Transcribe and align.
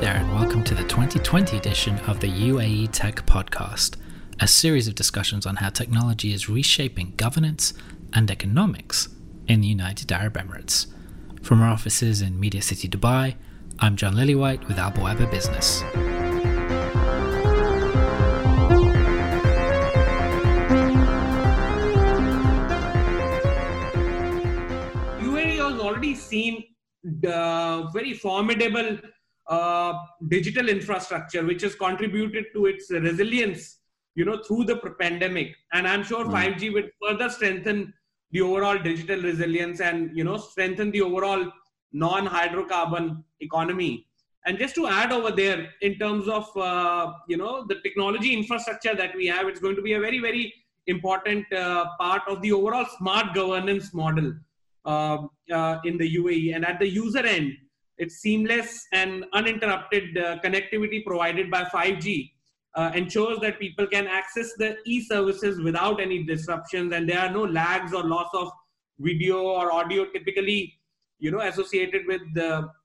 there, 0.00 0.16
and 0.16 0.30
welcome 0.34 0.62
to 0.62 0.74
the 0.74 0.84
2020 0.84 1.56
edition 1.56 1.98
of 2.00 2.20
the 2.20 2.30
UAE 2.30 2.90
Tech 2.92 3.24
Podcast, 3.24 3.96
a 4.38 4.46
series 4.46 4.86
of 4.88 4.94
discussions 4.94 5.46
on 5.46 5.56
how 5.56 5.70
technology 5.70 6.34
is 6.34 6.50
reshaping 6.50 7.14
governance 7.16 7.72
and 8.12 8.30
economics 8.30 9.08
in 9.48 9.62
the 9.62 9.68
United 9.68 10.12
Arab 10.12 10.34
Emirates. 10.34 10.86
From 11.40 11.62
our 11.62 11.70
offices 11.70 12.20
in 12.20 12.38
Media 12.38 12.60
City, 12.60 12.88
Dubai, 12.88 13.36
I'm 13.78 13.96
John 13.96 14.14
Lillywhite 14.14 14.68
with 14.68 14.78
Al 14.78 14.92
Bawaba 14.92 15.30
Business. 15.30 15.80
UAE 25.22 25.56
has 25.56 25.80
already 25.80 26.14
seen 26.14 26.64
the 27.02 27.88
very 27.94 28.12
formidable 28.12 28.98
uh, 29.48 29.94
digital 30.28 30.68
infrastructure, 30.68 31.44
which 31.44 31.62
has 31.62 31.74
contributed 31.74 32.46
to 32.54 32.66
its 32.66 32.90
resilience, 32.90 33.78
you 34.14 34.24
know, 34.24 34.42
through 34.46 34.64
the 34.64 34.76
pandemic. 34.98 35.54
And 35.72 35.86
I'm 35.86 36.02
sure 36.02 36.24
mm. 36.24 36.32
5G 36.32 36.72
will 36.72 36.88
further 37.02 37.28
strengthen 37.30 37.92
the 38.32 38.40
overall 38.40 38.78
digital 38.78 39.22
resilience 39.22 39.80
and, 39.80 40.16
you 40.16 40.24
know, 40.24 40.36
strengthen 40.36 40.90
the 40.90 41.02
overall 41.02 41.50
non-hydrocarbon 41.92 43.22
economy. 43.40 44.06
And 44.46 44.58
just 44.58 44.74
to 44.76 44.86
add 44.86 45.12
over 45.12 45.30
there, 45.30 45.70
in 45.80 45.98
terms 45.98 46.28
of, 46.28 46.56
uh, 46.56 47.12
you 47.28 47.36
know, 47.36 47.64
the 47.66 47.76
technology 47.82 48.32
infrastructure 48.32 48.94
that 48.94 49.14
we 49.14 49.26
have, 49.26 49.48
it's 49.48 49.60
going 49.60 49.76
to 49.76 49.82
be 49.82 49.94
a 49.94 50.00
very, 50.00 50.20
very 50.20 50.54
important 50.86 51.52
uh, 51.52 51.86
part 51.98 52.22
of 52.28 52.42
the 52.42 52.52
overall 52.52 52.86
smart 52.98 53.34
governance 53.34 53.92
model 53.92 54.32
uh, 54.84 55.18
uh 55.52 55.78
in 55.84 55.98
the 55.98 56.16
UAE. 56.16 56.54
And 56.54 56.64
at 56.64 56.78
the 56.78 56.88
user 56.88 57.26
end, 57.26 57.56
it's 57.98 58.16
seamless 58.16 58.86
and 58.92 59.24
uninterrupted 59.32 60.18
uh, 60.18 60.38
connectivity 60.44 61.04
provided 61.04 61.50
by 61.50 61.64
5G 61.64 62.30
uh, 62.74 62.92
ensures 62.94 63.38
that 63.40 63.58
people 63.58 63.86
can 63.86 64.06
access 64.06 64.52
the 64.58 64.76
e-services 64.86 65.60
without 65.60 66.00
any 66.00 66.22
disruptions 66.22 66.92
and 66.92 67.08
there 67.08 67.20
are 67.20 67.30
no 67.30 67.44
lags 67.44 67.94
or 67.94 68.04
loss 68.04 68.28
of 68.34 68.50
video 68.98 69.40
or 69.42 69.72
audio 69.72 70.04
typically 70.12 70.74
you 71.18 71.30
know 71.30 71.40
associated 71.40 72.06
with 72.06 72.22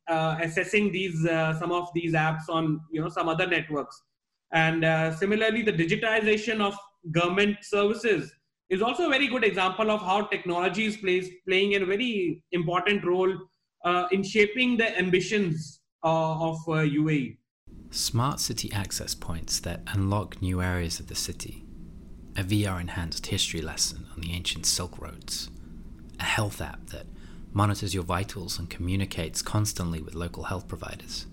uh, 0.07 0.37
assessing 0.41 0.91
these 0.91 1.25
uh, 1.25 1.57
some 1.59 1.71
of 1.71 1.89
these 1.93 2.13
apps 2.13 2.49
on 2.49 2.81
you 2.91 3.01
know 3.01 3.09
some 3.09 3.29
other 3.29 3.47
networks. 3.47 4.01
And 4.51 4.83
uh, 4.83 5.15
similarly 5.15 5.61
the 5.61 5.73
digitization 5.73 6.61
of 6.61 6.75
government 7.11 7.57
services 7.61 8.33
is 8.69 8.81
also 8.81 9.07
a 9.07 9.09
very 9.09 9.27
good 9.27 9.43
example 9.43 9.91
of 9.91 10.01
how 10.01 10.23
technology 10.23 10.85
is 10.85 10.97
plays, 10.97 11.29
playing 11.47 11.75
a 11.75 11.85
very 11.85 12.43
important 12.51 13.05
role 13.05 13.31
uh, 13.33 13.37
in 14.11 14.23
shaping 14.23 14.77
the 14.77 14.97
ambitions 14.97 15.81
uh, 16.03 16.49
of 16.49 16.57
uh, 16.67 16.81
UAE. 16.81 17.37
Smart 17.91 18.39
city 18.39 18.71
access 18.71 19.13
points 19.13 19.59
that 19.59 19.81
unlock 19.87 20.41
new 20.41 20.61
areas 20.61 20.99
of 20.99 21.07
the 21.07 21.15
city, 21.15 21.65
a 22.37 22.43
VR 22.43 22.79
enhanced 22.79 23.27
history 23.27 23.61
lesson 23.61 24.07
on 24.13 24.21
the 24.21 24.31
ancient 24.31 24.65
Silk 24.65 24.97
Roads, 24.97 25.49
a 26.19 26.23
health 26.23 26.61
app 26.61 26.87
that 26.87 27.05
monitors 27.53 27.93
your 27.93 28.03
vitals 28.03 28.57
and 28.57 28.69
communicates 28.69 29.41
constantly 29.41 30.01
with 30.01 30.15
local 30.15 30.43
health 30.43 30.67
providers, 30.67 31.27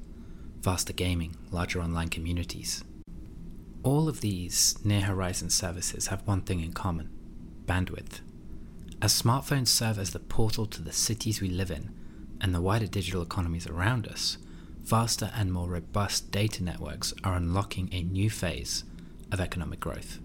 faster 0.63 0.93
gaming, 0.93 1.37
larger 1.51 1.81
online 1.81 2.09
communities. 2.09 2.83
All 3.85 4.09
of 4.09 4.21
these 4.21 4.77
near 4.85 5.03
horizon 5.03 5.51
services 5.51 6.09
have 6.09 6.27
one 6.27 6.43
thing 6.43 6.61
in 6.61 6.73
common 6.73 7.11
bandwidth. 7.65 8.21
As 9.01 9.23
smartphones 9.23 9.69
serve 9.69 9.99
as 9.99 10.11
the 10.11 10.19
portal 10.19 10.67
to 10.67 10.83
the 10.83 10.93
cities 10.93 11.41
we 11.41 11.49
live 11.49 11.71
in, 11.71 11.95
and 12.41 12.55
the 12.55 12.61
wider 12.61 12.87
digital 12.87 13.23
economies 13.23 13.67
around 13.67 14.07
us, 14.07 14.39
faster 14.85 15.31
and 15.35 15.53
more 15.53 15.69
robust 15.69 16.31
data 16.31 16.63
networks 16.63 17.13
are 17.25 17.35
unlocking 17.35 17.89
a 17.93 18.03
new 18.03 18.31
phase 18.31 18.85
of 19.31 19.41
economic 19.41 19.81
growth. 19.81 20.19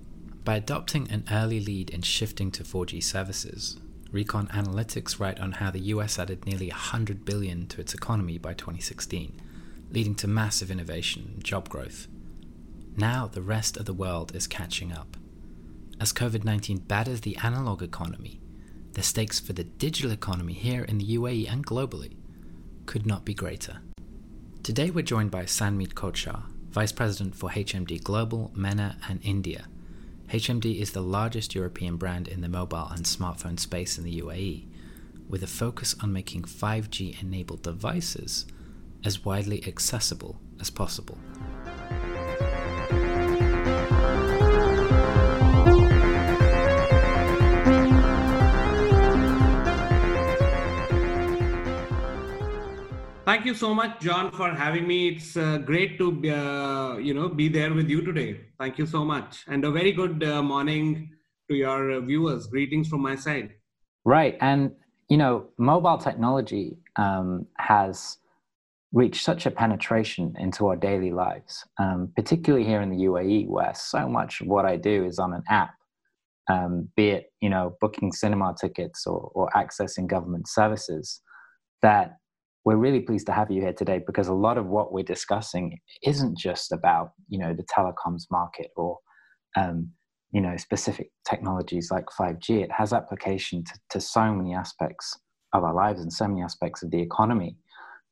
By 0.46 0.56
adopting 0.56 1.10
an 1.10 1.26
early 1.32 1.60
lead 1.60 1.90
in 1.90 2.02
shifting 2.02 2.52
to 2.52 2.64
4G 2.64 3.02
services, 3.04 3.80
Recon 4.12 4.48
Analytics 4.50 5.20
write 5.20 5.40
on 5.40 5.54
how 5.54 5.72
the 5.72 5.80
US 5.80 6.20
added 6.20 6.46
nearly 6.46 6.68
100 6.68 7.26
billion 7.26 7.66
to 7.68 7.82
its 7.82 7.94
economy 7.94 8.38
by 8.38 8.54
2016, 8.54 9.40
leading 9.92 10.16
to 10.16 10.28
massive 10.28 10.70
innovation 10.70 11.32
and 11.34 11.44
job 11.44 11.68
growth. 11.68 12.08
Now 12.96 13.28
the 13.28 13.42
rest 13.42 13.76
of 13.76 13.86
the 13.86 13.94
world 13.94 14.36
is 14.36 14.46
catching 14.46 14.92
up. 14.92 15.18
As 16.00 16.14
COVID 16.14 16.44
19 16.44 16.80
batters 16.80 17.22
the 17.22 17.38
analog 17.38 17.82
economy, 17.82 18.40
the 18.94 19.02
stakes 19.04 19.40
for 19.40 19.54
the 19.54 19.64
digital 19.64 20.12
economy 20.12 20.54
here 20.54 20.84
in 20.84 21.00
the 21.00 21.18
UAE 21.18 21.52
and 21.52 21.66
globally 21.66 22.16
could 22.86 23.06
not 23.06 23.26
be 23.26 23.34
greater. 23.34 23.82
Today 24.62 24.92
we're 24.92 25.02
joined 25.02 25.32
by 25.32 25.44
Sanmeet 25.44 25.94
Kochhar, 25.94 26.44
Vice 26.70 26.92
President 26.92 27.36
for 27.36 27.50
HMD 27.50 28.04
Global, 28.04 28.52
MENA, 28.56 28.98
and 29.10 29.20
India. 29.24 29.66
HMD 30.30 30.80
is 30.80 30.92
the 30.92 31.02
largest 31.02 31.56
European 31.56 31.98
brand 31.98 32.28
in 32.28 32.42
the 32.42 32.50
mobile 32.50 32.90
and 32.92 33.04
smartphone 33.04 33.60
space 33.60 33.98
in 33.98 34.04
the 34.04 34.22
UAE, 34.22 34.68
with 35.28 35.44
a 35.44 35.48
focus 35.48 35.96
on 36.02 36.14
making 36.14 36.44
5G 36.44 37.22
enabled 37.22 37.64
devices 37.64 38.46
as 39.04 39.26
widely 39.26 39.68
accessible 39.68 40.40
as 40.60 40.70
possible. 40.70 41.18
Thank 53.44 53.56
you 53.56 53.60
so 53.60 53.74
much, 53.74 54.00
John, 54.00 54.32
for 54.32 54.52
having 54.52 54.88
me. 54.88 55.10
It's 55.10 55.36
uh, 55.36 55.58
great 55.58 55.98
to 55.98 56.08
uh, 56.32 56.96
you 56.96 57.14
know 57.14 57.28
be 57.28 57.50
there 57.50 57.74
with 57.74 57.90
you 57.90 58.02
today. 58.02 58.40
Thank 58.58 58.78
you 58.78 58.86
so 58.86 59.04
much, 59.04 59.44
and 59.50 59.66
a 59.66 59.70
very 59.70 59.92
good 59.92 60.24
uh, 60.24 60.42
morning 60.42 61.10
to 61.50 61.54
your 61.54 62.00
viewers. 62.00 62.48
Greetings 62.48 62.88
from 62.88 63.02
my 63.02 63.18
side. 63.18 63.56
Right, 64.06 64.38
and 64.40 64.72
you 65.10 65.18
know, 65.18 65.48
mobile 65.58 65.98
technology 65.98 66.78
um, 66.96 67.46
has 67.58 68.18
reached 68.94 69.26
such 69.26 69.46
a 69.46 69.52
penetration 69.52 70.38
into 70.40 70.68
our 70.68 70.78
daily 70.78 71.12
lives, 71.12 71.66
um, 71.80 72.14
particularly 72.16 72.64
here 72.66 72.80
in 72.80 72.92
the 72.92 73.04
UAE, 73.08 73.50
where 73.50 73.74
so 73.76 74.08
much 74.08 74.40
of 74.40 74.48
what 74.48 74.64
I 74.64 74.78
do 74.78 75.04
is 75.04 75.20
on 75.20 75.34
an 75.34 75.44
app. 75.50 75.74
Um, 76.50 76.88
be 76.96 77.10
it 77.10 77.34
you 77.42 77.50
know 77.50 77.76
booking 77.82 78.14
cinema 78.14 78.56
tickets 78.58 79.06
or, 79.06 79.30
or 79.36 79.50
accessing 79.50 80.08
government 80.08 80.48
services, 80.48 81.20
that 81.82 82.20
we're 82.66 82.78
really 82.78 83.02
pleased 83.02 83.26
to 83.28 83.34
have 83.34 83.52
you 83.52 83.62
here 83.62 83.74
today 83.74 84.02
because 84.06 84.28
a 84.28 84.34
lot 84.34 84.58
of 84.58 84.68
what 84.68 84.94
we're 84.94 85.04
discussing 85.04 85.80
isn't 86.04 86.38
just 86.38 86.72
about 86.72 87.12
you 87.28 87.38
know 87.38 87.54
the 87.54 87.64
telecoms 87.64 88.24
market 88.32 88.72
or 88.76 89.00
um, 89.56 89.90
you 90.32 90.42
know 90.42 90.56
specific 90.58 91.12
technologies 91.28 91.92
like 91.92 92.06
5G. 92.06 92.64
It 92.64 92.72
has 92.72 92.94
application 92.94 93.64
to, 93.66 93.74
to 93.92 94.02
so 94.02 94.34
many 94.34 94.54
aspects 94.54 95.18
of 95.54 95.64
our 95.64 95.74
lives 95.74 96.02
and 96.02 96.12
so 96.12 96.28
many 96.28 96.42
aspects 96.42 96.84
of 96.84 96.92
the 96.92 97.02
economy. 97.02 97.58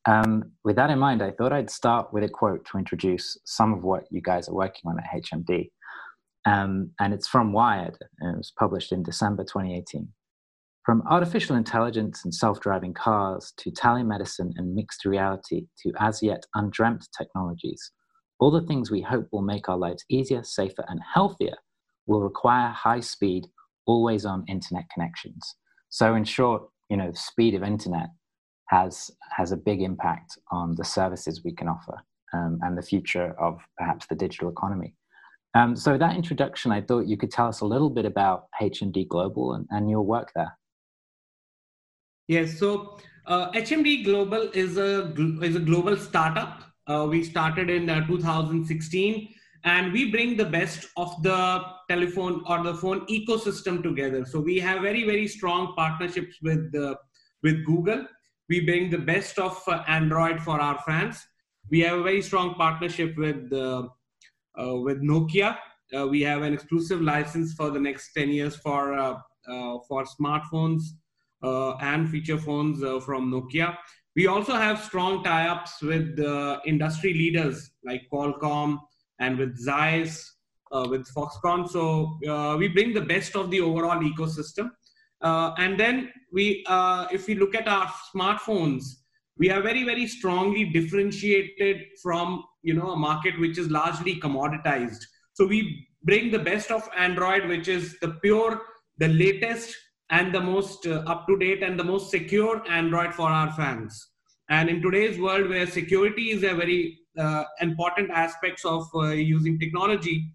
Um, 0.05 0.51
with 0.63 0.75
that 0.77 0.89
in 0.89 0.99
mind, 0.99 1.21
I 1.21 1.31
thought 1.31 1.53
I'd 1.53 1.69
start 1.69 2.11
with 2.11 2.23
a 2.23 2.29
quote 2.29 2.65
to 2.71 2.77
introduce 2.77 3.37
some 3.45 3.73
of 3.73 3.83
what 3.83 4.03
you 4.09 4.21
guys 4.21 4.49
are 4.49 4.53
working 4.53 4.83
on 4.89 4.97
at 4.99 5.23
HMD. 5.23 5.69
Um, 6.45 6.91
and 6.99 7.13
it's 7.13 7.27
from 7.27 7.53
Wired, 7.53 7.97
and 8.19 8.33
it 8.33 8.37
was 8.37 8.51
published 8.57 8.91
in 8.91 9.03
December 9.03 9.43
2018. 9.43 10.07
From 10.85 11.03
artificial 11.07 11.55
intelligence 11.55 12.23
and 12.23 12.33
self 12.33 12.59
driving 12.59 12.93
cars 12.93 13.53
to 13.57 13.69
telemedicine 13.71 14.51
and 14.55 14.73
mixed 14.73 15.05
reality 15.05 15.67
to 15.83 15.91
as 15.99 16.23
yet 16.23 16.43
undreamt 16.55 17.07
technologies, 17.15 17.91
all 18.39 18.49
the 18.49 18.65
things 18.65 18.89
we 18.89 19.01
hope 19.01 19.27
will 19.31 19.43
make 19.43 19.69
our 19.69 19.77
lives 19.77 20.03
easier, 20.09 20.43
safer, 20.43 20.83
and 20.87 20.99
healthier 21.13 21.55
will 22.07 22.21
require 22.21 22.69
high 22.69 22.99
speed, 22.99 23.45
always 23.85 24.25
on 24.25 24.43
internet 24.47 24.85
connections. 24.91 25.55
So, 25.89 26.15
in 26.15 26.23
short, 26.23 26.63
you 26.89 26.97
know, 26.97 27.11
the 27.11 27.17
speed 27.17 27.53
of 27.53 27.61
internet 27.61 28.09
has, 28.69 29.11
has 29.37 29.51
a 29.51 29.57
big 29.57 29.83
impact 29.83 30.39
on 30.51 30.73
the 30.75 30.83
services 30.83 31.43
we 31.43 31.53
can 31.53 31.67
offer 31.67 31.97
um, 32.33 32.57
and 32.63 32.75
the 32.75 32.81
future 32.81 33.35
of 33.39 33.59
perhaps 33.77 34.07
the 34.07 34.15
digital 34.15 34.49
economy. 34.49 34.95
Um, 35.53 35.75
so, 35.75 35.95
that 35.99 36.15
introduction, 36.15 36.71
I 36.71 36.81
thought 36.81 37.05
you 37.05 37.17
could 37.17 37.31
tell 37.31 37.47
us 37.47 37.61
a 37.61 37.65
little 37.65 37.91
bit 37.91 38.05
about 38.05 38.45
HMD 38.59 39.07
Global 39.07 39.53
and, 39.53 39.67
and 39.69 39.87
your 39.87 40.01
work 40.01 40.31
there. 40.35 40.57
Yes, 42.27 42.59
so 42.59 42.97
uh, 43.25 43.51
HMD 43.51 44.03
Global 44.03 44.49
is 44.53 44.77
a 44.77 45.13
is 45.43 45.55
a 45.55 45.59
global 45.59 45.97
startup. 45.97 46.63
Uh, 46.87 47.07
we 47.09 47.23
started 47.23 47.69
in 47.69 47.89
uh, 47.89 48.05
2016, 48.07 49.29
and 49.63 49.93
we 49.93 50.11
bring 50.11 50.37
the 50.37 50.45
best 50.45 50.87
of 50.97 51.21
the 51.23 51.63
telephone 51.89 52.43
or 52.47 52.63
the 52.63 52.73
phone 52.75 53.05
ecosystem 53.07 53.83
together. 53.83 54.25
So 54.25 54.39
we 54.39 54.59
have 54.59 54.81
very 54.81 55.03
very 55.03 55.27
strong 55.27 55.73
partnerships 55.75 56.37
with 56.41 56.73
with 57.43 57.65
Google. 57.65 58.05
We 58.49 58.61
bring 58.61 58.89
the 58.89 58.97
best 58.97 59.39
of 59.39 59.61
uh, 59.67 59.83
Android 59.87 60.41
for 60.41 60.59
our 60.59 60.79
fans. 60.79 61.25
We 61.69 61.79
have 61.81 61.99
a 61.99 62.03
very 62.03 62.21
strong 62.21 62.55
partnership 62.55 63.17
with 63.17 63.51
uh, 63.53 63.87
uh, 64.59 64.75
with 64.77 65.01
Nokia. 65.01 65.57
we 66.09 66.21
have 66.21 66.41
an 66.41 66.53
exclusive 66.53 67.01
license 67.01 67.53
for 67.53 67.69
the 67.71 67.79
next 67.79 68.13
10 68.13 68.29
years 68.29 68.55
for 68.55 68.83
for 69.87 70.05
smartphones 70.05 70.81
uh, 70.83 71.00
and 71.43 72.09
feature 72.09 72.37
phones 72.37 72.83
uh, 72.83 72.99
from 72.99 73.31
Nokia. 73.31 73.75
We 74.15 74.27
also 74.27 74.53
have 74.53 74.83
strong 74.83 75.23
tie-ups 75.23 75.81
with 75.81 76.19
uh, 76.19 76.59
industry 76.65 77.13
leaders 77.13 77.71
like 77.83 78.03
Qualcomm 78.11 78.79
and 79.19 79.37
with 79.37 79.57
Zeiss, 79.57 80.35
uh, 80.71 80.87
with 80.89 81.07
Foxconn. 81.13 81.69
So 81.69 82.17
uh, 82.27 82.57
we 82.57 82.67
bring 82.67 82.93
the 82.93 83.01
best 83.01 83.35
of 83.35 83.51
the 83.51 83.61
overall 83.61 84.01
ecosystem. 84.01 84.71
Uh, 85.21 85.53
and 85.57 85.79
then 85.79 86.11
we, 86.31 86.63
uh, 86.67 87.07
if 87.11 87.27
we 87.27 87.35
look 87.35 87.55
at 87.55 87.67
our 87.67 87.87
smartphones, 88.13 88.83
we 89.37 89.49
are 89.49 89.61
very, 89.61 89.83
very 89.83 90.07
strongly 90.07 90.65
differentiated 90.65 91.83
from 92.01 92.43
you 92.63 92.73
know 92.73 92.91
a 92.91 92.95
market 92.95 93.39
which 93.39 93.57
is 93.57 93.69
largely 93.69 94.19
commoditized. 94.19 95.03
So 95.33 95.45
we 95.45 95.87
bring 96.03 96.31
the 96.31 96.39
best 96.39 96.71
of 96.71 96.87
Android, 96.97 97.47
which 97.47 97.67
is 97.67 97.97
the 97.99 98.09
pure, 98.21 98.61
the 98.97 99.07
latest 99.07 99.75
and 100.11 100.35
the 100.35 100.39
most 100.39 100.85
uh, 100.85 101.03
up 101.07 101.25
to 101.27 101.37
date 101.37 101.63
and 101.63 101.79
the 101.79 101.83
most 101.83 102.11
secure 102.11 102.61
Android 102.69 103.13
for 103.13 103.29
our 103.29 103.51
fans. 103.53 104.09
And 104.49 104.69
in 104.69 104.81
today's 104.81 105.17
world, 105.17 105.49
where 105.49 105.65
security 105.65 106.31
is 106.31 106.43
a 106.43 106.53
very 106.53 106.99
uh, 107.17 107.45
important 107.61 108.11
aspects 108.11 108.65
of 108.65 108.87
uh, 108.93 109.11
using 109.11 109.57
technology, 109.57 110.29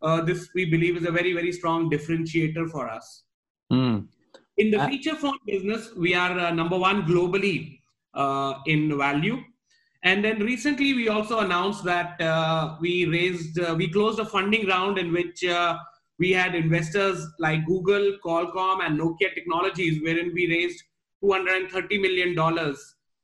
uh, 0.00 0.22
this 0.22 0.48
we 0.54 0.64
believe 0.64 0.96
is 0.96 1.06
a 1.06 1.10
very 1.10 1.32
very 1.34 1.52
strong 1.52 1.90
differentiator 1.90 2.70
for 2.70 2.88
us. 2.88 3.24
Mm. 3.72 4.06
In 4.56 4.70
the 4.70 4.80
uh, 4.80 4.88
feature 4.88 5.14
phone 5.14 5.38
business, 5.46 5.90
we 5.94 6.14
are 6.14 6.38
uh, 6.38 6.50
number 6.50 6.78
one 6.78 7.02
globally 7.02 7.78
in 8.66 8.96
value. 8.96 9.38
And 10.04 10.24
then 10.24 10.38
recently, 10.40 10.94
we 10.94 11.08
also 11.08 11.40
announced 11.40 11.84
that 11.84 12.18
we 12.80 13.04
raised, 13.06 13.58
we 13.76 13.88
closed 13.92 14.18
a 14.20 14.24
funding 14.24 14.66
round 14.66 14.96
in 14.96 15.12
which 15.12 15.44
we 16.18 16.32
had 16.32 16.54
investors 16.54 17.24
like 17.38 17.64
Google, 17.66 18.16
Qualcomm, 18.24 18.84
and 18.84 18.98
Nokia 18.98 19.34
Technologies, 19.34 20.02
wherein 20.02 20.32
we 20.34 20.48
raised 20.48 20.82
$230 21.22 22.00
million 22.00 22.38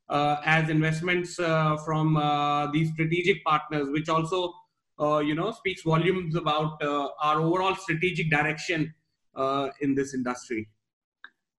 uh, 0.09 0.37
as 0.45 0.69
investments 0.69 1.39
uh, 1.39 1.77
from 1.85 2.17
uh, 2.17 2.71
these 2.71 2.93
strategic 2.93 3.45
partners, 3.45 3.89
which 3.91 4.09
also, 4.09 4.53
uh, 5.01 5.19
you 5.19 5.35
know, 5.35 5.51
speaks 5.51 5.83
volumes 5.83 6.37
about 6.37 6.81
uh, 6.83 7.09
our 7.21 7.41
overall 7.41 7.75
strategic 7.75 8.31
direction 8.31 8.95
uh, 9.35 9.69
in 9.81 9.95
this 9.95 10.15
industry. 10.15 10.69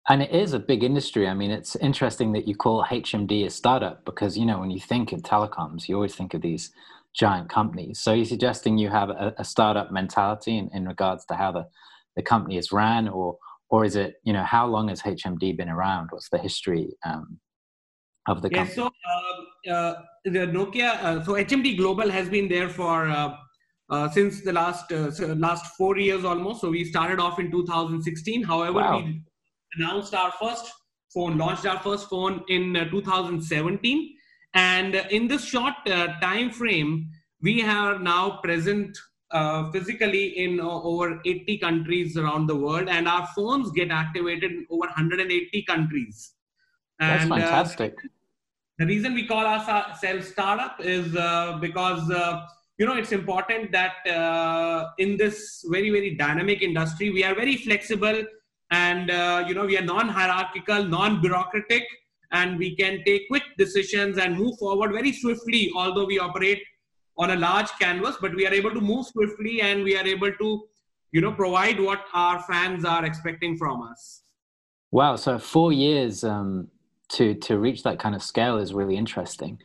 And 0.07 0.21
it 0.21 0.29
is 0.29 0.53
a 0.53 0.59
big 0.59 0.83
industry. 0.83 1.27
I 1.27 1.33
mean, 1.33 1.49
it's 1.49 1.75
interesting 1.77 2.31
that 2.33 2.47
you 2.47 2.55
call 2.55 2.85
HMD 2.85 3.45
a 3.45 3.49
startup 3.49 4.05
because, 4.05 4.37
you 4.37 4.45
know, 4.45 4.59
when 4.59 4.69
you 4.69 4.79
think 4.79 5.11
of 5.11 5.23
telecoms, 5.23 5.89
you 5.89 5.95
always 5.95 6.15
think 6.15 6.35
of 6.35 6.41
these 6.41 6.71
giant 7.17 7.49
companies. 7.49 7.99
So 7.99 8.13
you're 8.13 8.25
suggesting 8.25 8.77
you 8.77 8.89
have 8.89 9.09
a, 9.09 9.33
a 9.37 9.43
startup 9.43 9.91
mentality 9.91 10.57
in, 10.57 10.69
in 10.73 10.85
regards 10.85 11.25
to 11.25 11.35
how 11.35 11.51
the, 11.51 11.65
the 12.15 12.21
company 12.21 12.57
is 12.57 12.71
ran 12.71 13.07
or 13.07 13.37
or 13.69 13.83
is 13.83 13.95
it, 13.95 14.15
you 14.23 14.31
know, 14.31 14.43
how 14.43 14.67
long 14.67 14.89
has 14.89 15.01
HMD 15.01 15.57
been 15.57 15.69
around? 15.69 16.09
What's 16.11 16.29
the 16.29 16.37
history 16.37 16.89
um, 17.03 17.39
of 18.27 18.43
the 18.43 18.49
company? 18.49 18.75
Yeah, 18.77 18.83
so 18.83 19.71
uh, 19.71 19.73
uh, 19.73 20.01
the 20.23 20.47
Nokia, 20.47 21.03
uh, 21.03 21.23
so 21.23 21.33
HMD 21.33 21.75
Global 21.75 22.09
has 22.09 22.29
been 22.29 22.47
there 22.47 22.69
for 22.69 23.09
uh, 23.09 23.35
uh, 23.89 24.09
since 24.09 24.41
the 24.41 24.53
last 24.53 24.91
uh, 24.91 25.09
last 25.35 25.75
four 25.77 25.97
years 25.97 26.23
almost. 26.23 26.61
So 26.61 26.69
we 26.69 26.85
started 26.85 27.19
off 27.19 27.39
in 27.39 27.49
2016. 27.51 28.43
However, 28.43 28.73
wow. 28.73 28.97
we 28.97 29.23
announced 29.77 30.13
our 30.13 30.31
first 30.39 30.71
phone, 31.11 31.37
launched 31.37 31.65
our 31.65 31.79
first 31.79 32.07
phone 32.07 32.43
in 32.49 32.73
2017 32.91 34.14
and 34.55 34.95
in 35.11 35.27
this 35.27 35.43
short 35.43 35.75
uh, 35.85 36.17
time 36.21 36.49
frame, 36.49 37.09
we 37.41 37.61
are 37.61 37.99
now 37.99 38.39
present 38.41 38.97
uh, 39.31 39.69
physically 39.71 40.39
in 40.39 40.61
uh, 40.61 40.81
over 40.81 41.19
80 41.25 41.57
countries 41.57 42.15
around 42.15 42.47
the 42.47 42.55
world, 42.55 42.87
and 42.87 43.07
our 43.07 43.27
phones 43.35 43.69
get 43.71 43.91
activated 43.91 44.51
in 44.51 44.65
over 44.69 44.87
180 44.87 45.63
countries. 45.63 46.31
That's 46.99 47.23
and, 47.23 47.33
uh, 47.33 47.35
fantastic. 47.35 47.95
the 48.77 48.85
reason 48.85 49.13
we 49.13 49.27
call 49.27 49.45
ourselves 49.45 50.29
startup 50.29 50.79
is 50.79 51.13
uh, 51.17 51.57
because 51.59 52.09
uh, 52.09 52.45
you 52.77 52.85
know 52.85 52.93
it's 52.93 53.11
important 53.11 53.73
that 53.73 54.93
in 54.97 55.17
this 55.17 55.65
very 55.69 55.89
very 55.89 56.15
dynamic 56.15 56.61
industry, 56.61 57.09
we 57.09 57.25
are 57.25 57.35
very 57.35 57.57
flexible, 57.57 58.23
and 58.71 59.09
you 59.49 59.53
know 59.53 59.65
we 59.65 59.77
are 59.77 59.83
non-hierarchical, 59.83 60.85
non-bureaucratic 60.85 61.83
and 62.31 62.57
we 62.57 62.75
can 62.75 63.03
take 63.05 63.27
quick 63.27 63.43
decisions 63.57 64.17
and 64.17 64.37
move 64.37 64.57
forward 64.57 64.91
very 64.91 65.11
swiftly 65.11 65.71
although 65.75 66.05
we 66.05 66.19
operate 66.19 66.61
on 67.17 67.31
a 67.31 67.35
large 67.35 67.69
canvas 67.79 68.15
but 68.21 68.35
we 68.35 68.45
are 68.47 68.53
able 68.53 68.71
to 68.71 68.81
move 68.81 69.05
swiftly 69.05 69.61
and 69.61 69.83
we 69.83 69.97
are 69.97 70.05
able 70.05 70.31
to 70.33 70.63
you 71.11 71.21
know 71.21 71.31
provide 71.31 71.79
what 71.79 72.05
our 72.13 72.41
fans 72.43 72.83
are 72.83 73.05
expecting 73.05 73.57
from 73.57 73.81
us. 73.81 74.23
Wow. 74.91 75.15
So 75.15 75.39
four 75.39 75.71
years 75.71 76.23
um, 76.23 76.67
to 77.13 77.35
to 77.35 77.57
reach 77.57 77.83
that 77.83 77.99
kind 77.99 78.15
of 78.15 78.21
scale 78.21 78.57
is 78.57 78.73
really 78.73 78.97
interesting 78.97 79.59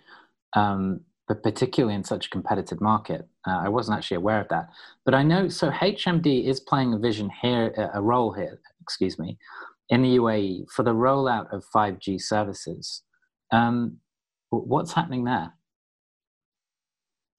um, 0.55 1.01
but 1.29 1.45
particularly 1.45 1.95
in 1.95 2.03
such 2.03 2.27
a 2.27 2.31
competitive 2.31 2.81
market. 2.81 3.29
Uh, 3.47 3.61
i 3.65 3.69
wasn't 3.69 3.97
actually 3.97 4.17
aware 4.17 4.41
of 4.41 4.49
that. 4.49 4.69
But 5.05 5.15
i 5.15 5.23
know 5.23 5.49
so 5.49 5.71
hmd 5.71 6.47
is 6.47 6.61
playing 6.61 6.95
a 6.95 6.99
vision 6.99 7.31
here 7.43 7.91
a 7.95 8.03
role 8.03 8.33
here 8.33 8.61
excuse 8.83 9.19
me 9.19 9.39
in 9.91 10.03
the 10.03 10.17
UAE 10.17 10.71
for 10.71 10.83
the 10.83 10.95
rollout 10.95 11.53
of 11.53 11.65
5G 11.75 12.21
services. 12.21 13.03
Um, 13.53 13.99
what's 14.51 14.93
happening 14.93 15.25
there? 15.25 15.53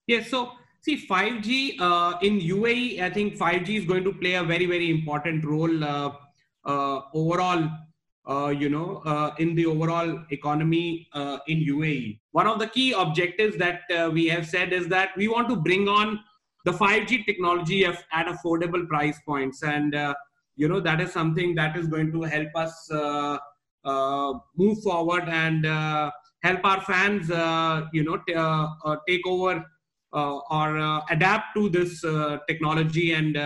Yes, 0.08 0.30
so 0.30 0.52
see 0.82 1.08
5G 1.08 1.80
uh, 1.80 2.18
in 2.22 2.40
UAE, 2.40 3.02
I 3.02 3.10
think 3.10 3.38
5G 3.38 3.80
is 3.80 3.86
going 3.86 4.04
to 4.04 4.14
play 4.14 4.34
a 4.34 4.44
very, 4.44 4.66
very 4.66 4.90
important 4.90 5.46
role 5.46 5.84
uh, 5.84 6.12
uh, 6.66 7.02
overall, 7.14 7.70
uh, 8.28 8.50
you 8.50 8.70
know, 8.70 9.02
uh, 9.06 9.34
in 9.40 9.56
the 9.56 9.66
overall 9.66 10.24
economy 10.32 11.08
uh, 11.14 11.38
in 11.48 11.60
UAE. 11.60 12.20
One 12.32 12.48
of 12.48 12.60
the 12.60 12.68
key 12.68 12.92
objectives 12.92 13.58
that 13.58 13.82
we 14.12 14.28
have 14.28 14.48
said 14.48 14.74
is 14.74 14.88
that 14.90 15.10
we 15.16 15.28
want 15.28 15.48
to 15.50 15.56
bring 15.56 15.88
on 15.88 16.20
the 16.66 16.72
5G 16.72 17.26
technology 17.26 17.86
at 17.86 17.98
affordable 18.14 18.88
price 18.88 19.20
points. 19.26 19.64
And 19.64 19.96
you 20.56 20.68
know 20.68 20.80
that 20.80 21.02
is 21.02 21.12
something 21.12 21.56
that 21.56 21.78
is 21.78 21.88
going 21.88 22.12
to 22.12 22.22
help 22.24 22.50
us 22.56 22.90
uh, 22.92 23.38
uh, 23.84 24.34
move 24.56 24.82
forward 24.84 25.24
and 25.28 25.66
uh, 25.66 26.12
help 26.44 26.64
our 26.64 26.82
fans 26.82 27.32
uh, 27.32 27.86
you 27.94 28.04
know 28.04 28.18
t- 28.28 28.34
uh, 28.34 28.68
uh, 28.86 28.96
take 29.08 29.26
over 29.26 29.66
or 30.12 31.04
adapt 31.10 31.56
to 31.56 31.70
this 31.70 32.02
technology 32.48 33.14
and 33.14 33.38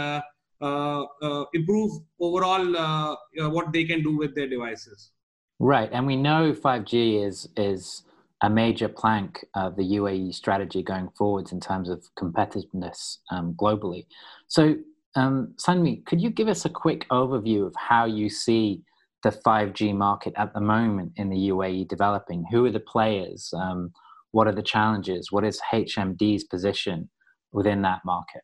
improve 1.53 1.91
overall 2.19 3.17
what 3.51 3.71
they 3.71 3.83
can 3.83 4.01
do 4.03 4.17
with 4.17 4.35
their 4.35 4.47
devices 4.47 5.11
right 5.59 5.89
and 5.93 6.05
we 6.05 6.15
know 6.15 6.53
5g 6.53 7.25
is 7.25 7.47
is 7.55 8.03
a 8.41 8.49
major 8.49 8.89
plank 8.89 9.45
of 9.55 9.75
the 9.75 9.83
UAE 9.83 10.33
strategy 10.33 10.83
going 10.83 11.09
forwards 11.17 11.51
in 11.51 11.59
terms 11.59 11.89
of 11.89 12.03
competitiveness 12.19 13.17
um, 13.31 13.53
globally. 13.53 14.05
So, 14.47 14.75
um, 15.15 15.53
Sanmeet, 15.57 16.05
could 16.05 16.21
you 16.21 16.29
give 16.29 16.47
us 16.47 16.65
a 16.65 16.69
quick 16.69 17.07
overview 17.09 17.65
of 17.65 17.75
how 17.75 18.05
you 18.05 18.29
see 18.29 18.81
the 19.23 19.31
5G 19.31 19.95
market 19.95 20.33
at 20.35 20.53
the 20.53 20.61
moment 20.61 21.13
in 21.15 21.29
the 21.29 21.49
UAE 21.49 21.87
developing? 21.87 22.45
Who 22.51 22.65
are 22.65 22.71
the 22.71 22.79
players? 22.79 23.53
Um, 23.53 23.91
what 24.31 24.47
are 24.47 24.51
the 24.51 24.61
challenges? 24.61 25.31
What 25.31 25.45
is 25.45 25.61
HMD's 25.71 26.43
position 26.43 27.09
within 27.51 27.81
that 27.83 28.01
market? 28.05 28.41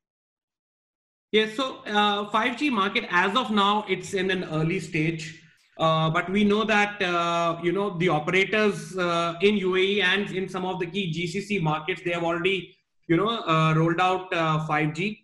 Yeah, 1.32 1.48
so 1.56 1.80
uh, 1.86 2.30
5G 2.30 2.72
market 2.72 3.06
as 3.10 3.36
of 3.36 3.51
now 3.51 3.86
it's 3.88 4.13
in 4.13 4.32
an 4.32 4.44
early 4.46 4.80
stage, 4.80 5.42
uh, 5.78 6.10
but 6.10 6.30
we 6.30 6.44
know 6.44 6.63
that 6.66 7.01
uh, 7.01 7.58
you 7.63 7.72
know 7.72 7.98
the 7.98 8.10
operators 8.10 8.98
uh, 8.98 9.36
in 9.42 9.56
UAE 9.56 10.04
and 10.04 10.30
in 10.32 10.50
some 10.50 10.66
of 10.66 10.80
the 10.80 10.88
key 10.88 11.12
GCC 11.16 11.62
markets 11.62 12.01
they 12.04 12.12
have 12.12 12.24
already 12.24 12.75
you 13.08 13.16
know 13.16 13.30
uh, 13.30 13.74
rolled 13.74 14.01
out 14.01 14.30
5G. 14.32 15.21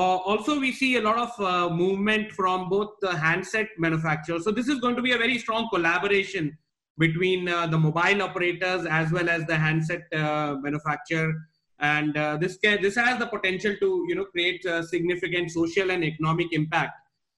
Uh, 0.00 0.02
uh, 0.02 0.16
also, 0.30 0.58
we 0.58 0.72
see 0.72 0.96
a 0.96 1.02
lot 1.02 1.18
of 1.18 1.40
uh, 1.40 1.68
movement 1.68 2.32
from 2.32 2.70
both 2.70 2.88
the 3.02 3.14
handset 3.14 3.68
manufacturers. 3.76 4.44
So 4.44 4.50
this 4.50 4.66
is 4.66 4.80
going 4.80 4.96
to 4.96 5.02
be 5.02 5.12
a 5.12 5.18
very 5.18 5.36
strong 5.36 5.68
collaboration 5.70 6.56
between 6.96 7.48
uh, 7.48 7.66
the 7.66 7.76
mobile 7.76 8.22
operators 8.22 8.86
as 8.86 9.12
well 9.12 9.28
as 9.28 9.44
the 9.46 9.56
handset 9.56 10.02
uh, 10.14 10.56
manufacturer. 10.62 11.34
And 11.80 12.16
uh, 12.16 12.38
this 12.38 12.56
can, 12.56 12.80
this 12.80 12.96
has 12.96 13.18
the 13.18 13.26
potential 13.26 13.74
to 13.78 14.04
you 14.08 14.14
know 14.14 14.24
create 14.24 14.64
significant 14.88 15.50
social 15.50 15.90
and 15.90 16.02
economic 16.02 16.52
impact. 16.52 16.92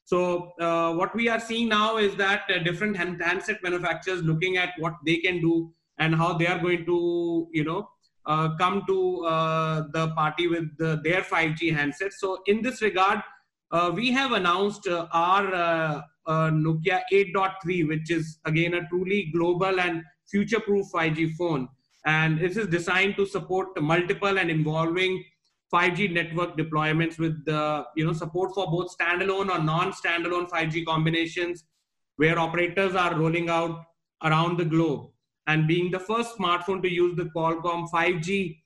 So 0.04 0.52
uh, 0.61 0.95
what 0.95 1.14
we 1.16 1.28
are 1.28 1.40
seeing 1.40 1.69
now 1.69 1.97
is 1.97 2.14
that 2.16 2.49
different 2.64 2.97
handset 2.97 3.62
manufacturers 3.62 4.23
looking 4.23 4.57
at 4.57 4.71
what 4.78 4.95
they 5.04 5.16
can 5.16 5.40
do 5.40 5.73
and 5.99 6.14
how 6.14 6.35
they 6.35 6.47
are 6.47 6.59
going 6.59 6.87
to 6.87 7.49
you 7.52 7.64
know 7.64 7.88
uh, 8.26 8.57
come 8.57 8.85
to 8.87 9.25
uh, 9.25 9.85
the 9.93 10.09
party 10.14 10.47
with 10.47 10.76
the, 10.79 11.00
their 11.02 11.23
5G 11.23 11.75
handsets. 11.76 12.14
So 12.19 12.38
in 12.47 12.62
this 12.62 12.83
regard, 12.83 13.21
uh, 13.71 13.91
we 13.95 14.12
have 14.12 14.33
announced 14.33 14.87
uh, 14.87 15.07
our 15.12 16.02
uh, 16.26 16.50
Nokia 16.50 17.02
8.3, 17.12 17.88
which 17.88 18.11
is 18.11 18.38
again 18.45 18.75
a 18.75 18.87
truly 18.88 19.31
global 19.35 19.81
and 19.81 20.02
future-proof 20.31 20.87
5G 20.95 21.35
phone. 21.35 21.69
And 22.05 22.41
this 22.41 22.57
is 22.57 22.67
designed 22.67 23.17
to 23.17 23.26
support 23.26 23.81
multiple 23.81 24.38
and 24.38 24.50
involving 24.50 25.25
5G 25.73 26.12
network 26.12 26.57
deployments 26.57 27.19
with 27.19 27.45
the 27.47 27.85
you 27.97 28.05
know 28.05 28.12
support 28.12 28.52
for 28.55 28.71
both 28.71 28.95
standalone 28.97 29.49
or 29.49 29.62
non-standalone 29.62 30.50
5G 30.50 30.85
combinations, 30.85 31.64
where 32.17 32.38
operators 32.38 32.95
are 32.95 33.19
rolling 33.19 33.49
out 33.49 33.85
around 34.23 34.59
the 34.59 34.64
globe. 34.64 35.12
And 35.46 35.66
being 35.66 35.90
the 35.90 35.99
first 35.99 36.37
smartphone 36.38 36.82
to 36.82 36.90
use 36.90 37.16
the 37.16 37.25
Qualcomm 37.37 37.88
5G 37.90 38.58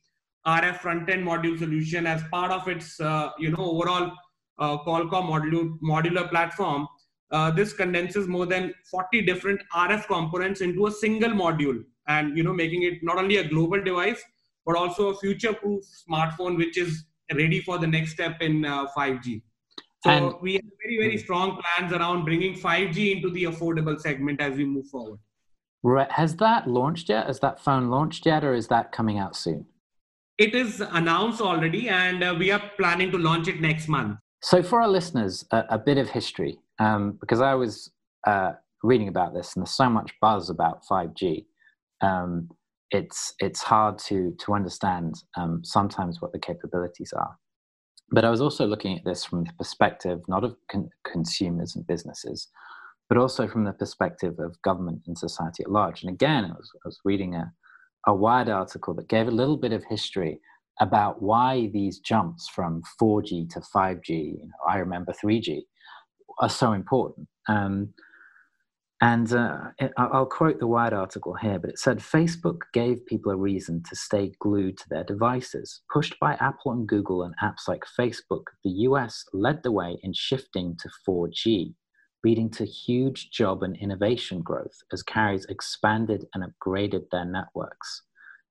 RF 0.46 0.78
front-end 0.78 1.26
module 1.26 1.58
solution 1.58 2.06
as 2.06 2.22
part 2.30 2.52
of 2.52 2.68
its 2.68 3.00
uh, 3.00 3.30
you 3.38 3.50
know 3.50 3.58
overall 3.58 4.12
uh, 4.58 4.78
Qualcomm 4.78 5.28
modular, 5.28 5.78
modular 5.80 6.28
platform. 6.30 6.86
Uh, 7.32 7.50
this 7.50 7.72
condenses 7.72 8.28
more 8.28 8.46
than 8.46 8.72
40 8.88 9.22
different 9.22 9.60
RF 9.74 10.06
components 10.06 10.60
into 10.60 10.86
a 10.86 10.92
single 10.92 11.30
module, 11.30 11.82
and 12.06 12.36
you 12.36 12.44
know 12.44 12.52
making 12.52 12.82
it 12.84 13.02
not 13.02 13.18
only 13.18 13.38
a 13.38 13.48
global 13.48 13.82
device 13.82 14.22
but 14.64 14.76
also 14.76 15.10
a 15.10 15.16
future-proof 15.18 15.80
smartphone 16.08 16.56
which 16.56 16.76
is 16.76 17.04
ready 17.34 17.60
for 17.60 17.78
the 17.78 17.86
next 17.86 18.10
step 18.10 18.40
in 18.40 18.62
5G. 18.62 19.36
Uh, 19.36 19.40
so 20.04 20.10
and, 20.10 20.34
we 20.40 20.54
have 20.54 20.64
very 20.82 20.98
very 20.98 21.18
strong 21.18 21.60
plans 21.60 21.92
around 21.92 22.24
bringing 22.24 22.54
5G 22.54 23.16
into 23.16 23.30
the 23.30 23.44
affordable 23.44 23.98
segment 24.00 24.40
as 24.40 24.56
we 24.56 24.64
move 24.64 24.86
forward. 24.86 25.18
Right. 25.86 26.10
Has 26.10 26.34
that 26.36 26.66
launched 26.66 27.10
yet? 27.10 27.28
Has 27.28 27.38
that 27.40 27.60
phone 27.60 27.90
launched 27.90 28.26
yet, 28.26 28.42
or 28.42 28.54
is 28.54 28.66
that 28.66 28.90
coming 28.90 29.18
out 29.18 29.36
soon? 29.36 29.66
It 30.36 30.52
is 30.52 30.80
announced 30.80 31.40
already, 31.40 31.88
and 31.88 32.24
uh, 32.24 32.34
we 32.36 32.50
are 32.50 32.60
planning 32.76 33.12
to 33.12 33.18
launch 33.18 33.46
it 33.46 33.60
next 33.60 33.86
month. 33.86 34.18
So, 34.42 34.64
for 34.64 34.82
our 34.82 34.88
listeners, 34.88 35.44
a, 35.52 35.62
a 35.70 35.78
bit 35.78 35.96
of 35.96 36.10
history, 36.10 36.58
um, 36.80 37.16
because 37.20 37.40
I 37.40 37.54
was 37.54 37.92
uh, 38.26 38.54
reading 38.82 39.06
about 39.06 39.32
this, 39.32 39.54
and 39.54 39.62
there's 39.62 39.76
so 39.76 39.88
much 39.88 40.10
buzz 40.20 40.50
about 40.50 40.82
5G. 40.90 41.46
Um, 42.00 42.50
it's 42.90 43.34
it's 43.38 43.62
hard 43.62 43.96
to 44.08 44.34
to 44.40 44.54
understand 44.54 45.14
um, 45.36 45.60
sometimes 45.62 46.20
what 46.20 46.32
the 46.32 46.40
capabilities 46.40 47.12
are. 47.16 47.38
But 48.10 48.24
I 48.24 48.30
was 48.30 48.40
also 48.40 48.66
looking 48.66 48.98
at 48.98 49.04
this 49.04 49.24
from 49.24 49.44
the 49.44 49.52
perspective 49.52 50.18
not 50.26 50.42
of 50.42 50.56
con- 50.68 50.90
consumers 51.04 51.76
and 51.76 51.86
businesses, 51.86 52.48
but 53.08 53.18
also 53.18 53.46
from 53.46 53.64
the 53.64 53.72
perspective 53.72 54.38
of 54.38 54.60
government 54.62 55.02
and 55.06 55.16
society 55.16 55.62
at 55.62 55.70
large. 55.70 56.02
And 56.02 56.12
again, 56.12 56.44
I 56.44 56.54
was, 56.54 56.70
I 56.74 56.88
was 56.88 57.00
reading 57.04 57.34
a, 57.34 57.52
a 58.06 58.14
Wired 58.14 58.48
article 58.48 58.94
that 58.94 59.08
gave 59.08 59.28
a 59.28 59.32
little 59.32 59.56
bit 59.56 59.72
of 59.72 59.84
history 59.84 60.40
about 60.80 61.22
why 61.22 61.70
these 61.72 62.00
jumps 62.00 62.48
from 62.48 62.82
4G 63.00 63.48
to 63.50 63.60
5G, 63.60 64.08
you 64.08 64.46
know, 64.46 64.68
I 64.68 64.78
remember 64.78 65.12
3G, 65.12 65.62
are 66.40 66.50
so 66.50 66.72
important. 66.72 67.28
Um, 67.48 67.94
and 69.02 69.30
uh, 69.34 69.58
I'll 69.98 70.26
quote 70.26 70.58
the 70.58 70.66
Wired 70.66 70.94
article 70.94 71.34
here, 71.34 71.58
but 71.58 71.68
it 71.68 71.78
said 71.78 71.98
Facebook 71.98 72.60
gave 72.72 73.04
people 73.04 73.30
a 73.30 73.36
reason 73.36 73.82
to 73.90 73.96
stay 73.96 74.32
glued 74.40 74.78
to 74.78 74.88
their 74.88 75.04
devices. 75.04 75.82
Pushed 75.92 76.18
by 76.18 76.34
Apple 76.34 76.72
and 76.72 76.88
Google 76.88 77.22
and 77.22 77.34
apps 77.42 77.68
like 77.68 77.84
Facebook, 77.98 78.44
the 78.64 78.70
US 78.70 79.24
led 79.34 79.62
the 79.62 79.72
way 79.72 79.98
in 80.02 80.14
shifting 80.14 80.76
to 80.80 80.88
4G, 81.06 81.74
leading 82.26 82.50
to 82.50 82.66
huge 82.66 83.30
job 83.30 83.62
and 83.62 83.76
innovation 83.76 84.42
growth 84.42 84.78
as 84.92 85.00
carriers 85.00 85.46
expanded 85.48 86.26
and 86.34 86.42
upgraded 86.42 87.04
their 87.12 87.24
networks. 87.24 88.02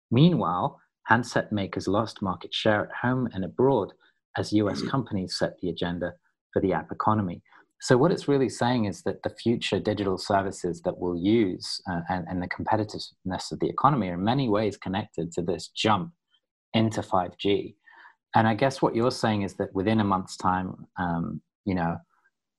Meanwhile, 0.10 0.79
handset 1.08 1.51
makers 1.51 1.86
lost 1.86 2.22
market 2.22 2.53
share 2.53 2.86
at 2.86 2.96
home 3.01 3.27
and 3.34 3.44
abroad 3.44 3.91
as 4.38 4.53
US 4.53 4.82
companies 4.82 5.36
set 5.38 5.58
the 5.62 5.67
agenda 5.67 6.13
for 6.53 6.62
the 6.62 6.72
app 6.72 6.89
economy. 6.89 7.41
So, 7.82 7.98
what 7.98 8.13
it's 8.13 8.29
really 8.29 8.48
saying 8.48 8.86
is 8.86 9.03
that 9.03 9.22
the 9.24 9.36
future 9.44 9.79
digital 9.79 10.17
services 10.17 10.82
that 10.84 10.98
we'll 10.98 11.17
use 11.17 11.82
uh, 11.91 12.00
and, 12.08 12.25
and 12.29 12.41
the 12.41 12.48
competitiveness 12.48 13.51
of 13.51 13.60
the 13.60 13.67
economy 13.67 14.08
are 14.08 14.13
in 14.13 14.24
many 14.24 14.48
ways 14.48 14.77
connected 14.77 15.34
to 15.34 15.41
this 15.41 15.67
jump 15.75 16.13
into 16.74 17.01
5G. 17.01 17.75
And 18.36 18.48
I 18.48 18.53
guess 18.53 18.82
what 18.82 18.96
you're 18.96 19.12
saying 19.12 19.41
is 19.41 19.55
that 19.55 19.75
within 19.75 20.00
a 20.00 20.05
month's 20.05 20.38
time, 20.38 20.88
um, 20.98 21.41
you 21.65 21.75
know, 21.75 21.98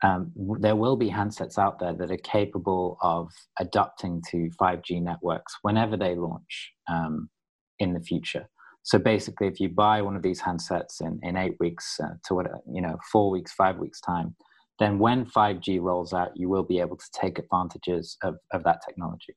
um, 0.02 0.32
there 0.60 0.76
will 0.76 0.96
be 0.96 1.10
handsets 1.10 1.58
out 1.58 1.78
there 1.78 1.94
that 1.94 2.10
are 2.10 2.18
capable 2.18 2.98
of 3.02 3.30
adapting 3.58 4.22
to 4.30 4.50
5G 4.60 5.02
networks 5.02 5.56
whenever 5.62 5.96
they 5.96 6.14
launch 6.14 6.72
um, 6.90 7.30
in 7.78 7.94
the 7.94 8.00
future. 8.00 8.48
So 8.82 8.98
basically, 8.98 9.48
if 9.48 9.58
you 9.58 9.68
buy 9.68 10.02
one 10.02 10.14
of 10.14 10.22
these 10.22 10.40
handsets 10.40 11.00
in, 11.00 11.18
in 11.22 11.36
eight 11.36 11.56
weeks 11.58 11.98
uh, 12.00 12.14
to 12.26 12.34
what 12.34 12.46
you 12.70 12.80
know, 12.80 12.98
four 13.10 13.30
weeks, 13.30 13.52
five 13.52 13.78
weeks 13.78 14.00
time, 14.00 14.36
then 14.78 14.98
when 14.98 15.24
5G 15.24 15.80
rolls 15.80 16.12
out, 16.12 16.36
you 16.36 16.48
will 16.48 16.62
be 16.62 16.78
able 16.78 16.96
to 16.96 17.06
take 17.18 17.38
advantages 17.38 18.16
of, 18.22 18.36
of 18.52 18.62
that 18.64 18.82
technology. 18.86 19.34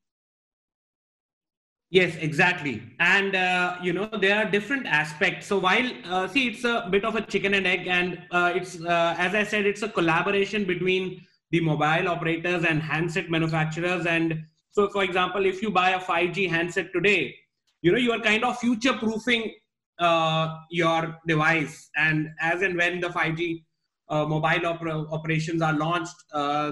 Yes, 1.92 2.16
exactly. 2.18 2.84
And, 3.00 3.36
uh, 3.36 3.78
you 3.82 3.94
know, 3.94 4.08
there 4.22 4.38
are 4.38 4.46
different 4.50 4.86
aspects. 4.86 5.48
So 5.48 5.58
while, 5.58 5.90
uh, 6.06 6.28
see, 6.28 6.50
it's 6.50 6.64
a 6.64 6.88
bit 6.92 7.04
of 7.04 7.16
a 7.16 7.22
chicken 7.22 7.56
and 7.56 7.66
egg, 7.66 7.88
and 7.88 8.22
uh, 8.30 8.54
it's, 8.56 8.80
uh, 8.80 9.16
as 9.18 9.34
I 9.34 9.44
said, 9.44 9.66
it's 9.66 9.82
a 9.82 9.90
collaboration 9.90 10.66
between 10.66 11.26
the 11.50 11.62
mobile 11.62 12.08
operators 12.08 12.64
and 12.64 12.80
handset 12.84 13.32
manufacturers. 13.32 14.06
And 14.06 14.44
so, 14.70 14.88
for 14.90 15.04
example, 15.04 15.48
if 15.48 15.64
you 15.64 15.72
buy 15.72 15.92
a 15.92 16.00
5G 16.00 16.48
handset 16.48 16.94
today, 16.94 17.36
you 17.82 17.92
know, 17.92 17.98
you 17.98 18.12
are 18.12 18.20
kind 18.20 18.44
of 18.44 18.60
future 18.60 18.94
proofing 18.94 19.52
uh, 19.98 20.58
your 20.70 21.18
device. 21.28 21.90
And 21.96 22.30
as 22.40 22.62
and 22.62 22.78
when 22.78 23.00
the 23.00 23.10
5G 23.10 23.64
uh, 24.10 24.28
mobile 24.28 24.60
oper- 24.60 25.12
operations 25.12 25.64
are 25.64 25.74
launched, 25.74 26.16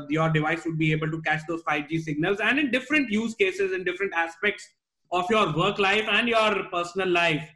your 0.10 0.30
device 0.30 0.64
would 0.66 0.78
be 0.78 0.92
able 0.92 1.10
to 1.10 1.20
catch 1.24 1.42
those 1.48 1.64
5G 1.64 2.02
signals. 2.02 2.40
And 2.40 2.60
in 2.60 2.70
different 2.70 3.10
use 3.10 3.34
cases, 3.34 3.74
in 3.74 3.84
different 3.84 4.14
aspects 4.14 4.64
of 5.12 5.26
your 5.30 5.56
work 5.56 5.80
life 5.80 6.06
and 6.10 6.28
your 6.28 6.64
personal 6.72 7.10
life, 7.10 7.48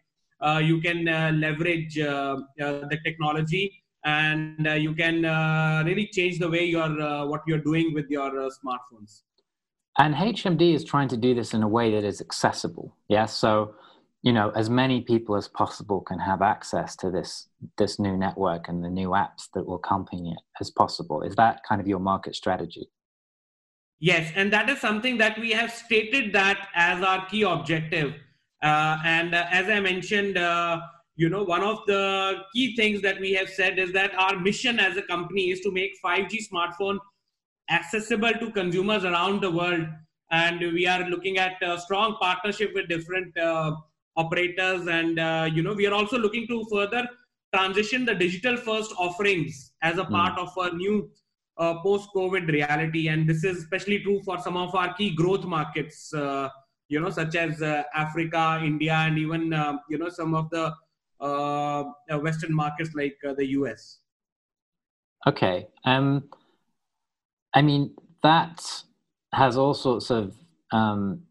uh, 0.41 0.61
you 0.63 0.81
can 0.81 1.07
uh, 1.07 1.31
leverage 1.35 1.99
uh, 1.99 2.37
uh, 2.59 2.87
the 2.87 2.97
technology 3.03 3.83
and 4.03 4.65
you 4.81 4.95
can 4.95 5.21
really 5.85 6.07
change 6.07 6.39
the 6.39 6.49
way 6.49 6.63
you're 6.65 7.27
what 7.27 7.41
you're 7.45 7.59
doing 7.59 7.93
with 7.93 8.09
your 8.09 8.31
smartphones. 8.31 9.21
And 9.99 10.15
HMD 10.15 10.73
is 10.73 10.83
trying 10.83 11.09
to 11.09 11.17
do 11.17 11.35
this 11.35 11.53
in 11.53 11.61
a 11.61 11.67
way 11.67 11.91
that 11.91 12.03
is 12.03 12.21
accessible. 12.21 12.95
Yeah, 13.09 13.27
so 13.27 13.75
you 14.23 14.33
know 14.33 14.51
as 14.55 14.69
many 14.69 15.01
people 15.01 15.35
as 15.35 15.47
possible 15.47 16.01
can 16.01 16.19
have 16.19 16.41
access 16.41 16.95
to 16.95 17.09
this 17.11 17.47
this 17.77 17.99
new 17.99 18.17
network 18.17 18.67
and 18.67 18.83
the 18.83 18.89
new 18.89 19.09
apps 19.09 19.49
that 19.53 19.65
will 19.65 19.75
accompany 19.75 20.31
it 20.31 20.39
as 20.59 20.69
possible 20.69 21.21
is 21.23 21.35
that 21.35 21.61
kind 21.67 21.81
of 21.81 21.87
your 21.87 21.99
market 21.99 22.35
strategy 22.35 22.87
yes 24.01 24.33
and 24.35 24.51
that 24.51 24.69
is 24.69 24.81
something 24.81 25.17
that 25.17 25.39
we 25.39 25.51
have 25.51 25.71
stated 25.71 26.33
that 26.33 26.67
as 26.75 27.01
our 27.01 27.25
key 27.27 27.43
objective. 27.43 28.13
Uh, 28.61 28.97
and 29.05 29.33
uh, 29.33 29.45
as 29.49 29.69
i 29.69 29.79
mentioned 29.79 30.37
uh, 30.37 30.79
you 31.15 31.29
know 31.29 31.43
one 31.43 31.63
of 31.63 31.79
the 31.87 32.03
key 32.53 32.75
things 32.75 33.01
that 33.01 33.19
we 33.19 33.31
have 33.33 33.49
said 33.49 33.79
is 33.79 33.91
that 33.93 34.13
our 34.15 34.37
mission 34.39 34.79
as 34.79 34.97
a 34.97 35.01
company 35.13 35.49
is 35.51 35.61
to 35.61 35.71
make 35.71 35.97
5g 36.03 36.43
smartphone 36.51 36.99
accessible 37.71 38.33
to 38.33 38.51
consumers 38.51 39.03
around 39.05 39.41
the 39.41 39.49
world. 39.49 39.85
And 40.31 40.59
we 40.59 40.87
are 40.87 41.09
looking 41.09 41.37
at 41.37 41.61
a 41.61 41.79
strong 41.79 42.15
partnership 42.21 42.71
with 42.73 42.87
different 42.87 43.37
uh, 43.37 43.75
operators. 44.15 44.87
And 44.87 45.19
uh, 45.19 45.49
you 45.53 45.63
know 45.63 45.73
we 45.73 45.87
are 45.87 45.93
also 45.93 46.17
looking 46.17 46.47
to 46.47 46.65
further 46.71 47.07
transition 47.53 48.05
the 48.05 48.15
digital 48.15 48.55
first 48.55 48.93
offerings 48.97 49.73
as 49.81 49.97
a 49.97 50.05
part 50.05 50.37
mm. 50.37 50.43
of 50.43 50.57
our 50.57 50.71
new 50.71 51.11
uh, 51.57 51.75
post 51.81 52.09
covid 52.15 52.47
reality 52.47 53.07
and 53.07 53.27
this 53.27 53.43
is 53.43 53.57
especially 53.57 53.99
true 53.99 54.21
for 54.23 54.37
some 54.39 54.57
of 54.57 54.73
our 54.75 54.93
key 54.93 55.13
growth 55.15 55.45
markets 55.45 56.13
uh, 56.13 56.49
you 56.89 56.99
know 56.99 57.09
such 57.09 57.35
as 57.35 57.61
uh, 57.61 57.83
africa 57.93 58.61
india 58.63 58.93
and 58.93 59.17
even 59.17 59.53
uh, 59.53 59.77
you 59.89 59.97
know 59.97 60.09
some 60.09 60.33
of 60.33 60.49
the 60.49 60.73
uh, 61.19 61.83
western 62.19 62.53
markets 62.53 62.91
like 62.95 63.17
the 63.37 63.45
us 63.45 63.99
okay 65.27 65.67
um 65.85 66.23
i 67.53 67.61
mean 67.61 67.93
that 68.23 68.83
has 69.33 69.57
all 69.57 69.73
sorts 69.73 70.09
of 70.09 70.35
um 70.71 71.21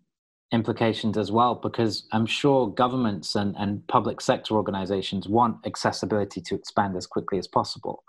implications 0.52 1.16
as 1.16 1.30
well 1.30 1.54
because 1.54 2.04
i'm 2.12 2.26
sure 2.26 2.68
governments 2.68 3.36
and, 3.36 3.54
and 3.56 3.86
public 3.86 4.20
sector 4.20 4.54
organizations 4.54 5.28
want 5.28 5.56
accessibility 5.64 6.40
to 6.40 6.54
expand 6.54 6.96
as 6.96 7.06
quickly 7.06 7.38
as 7.38 7.46
possible 7.46 8.02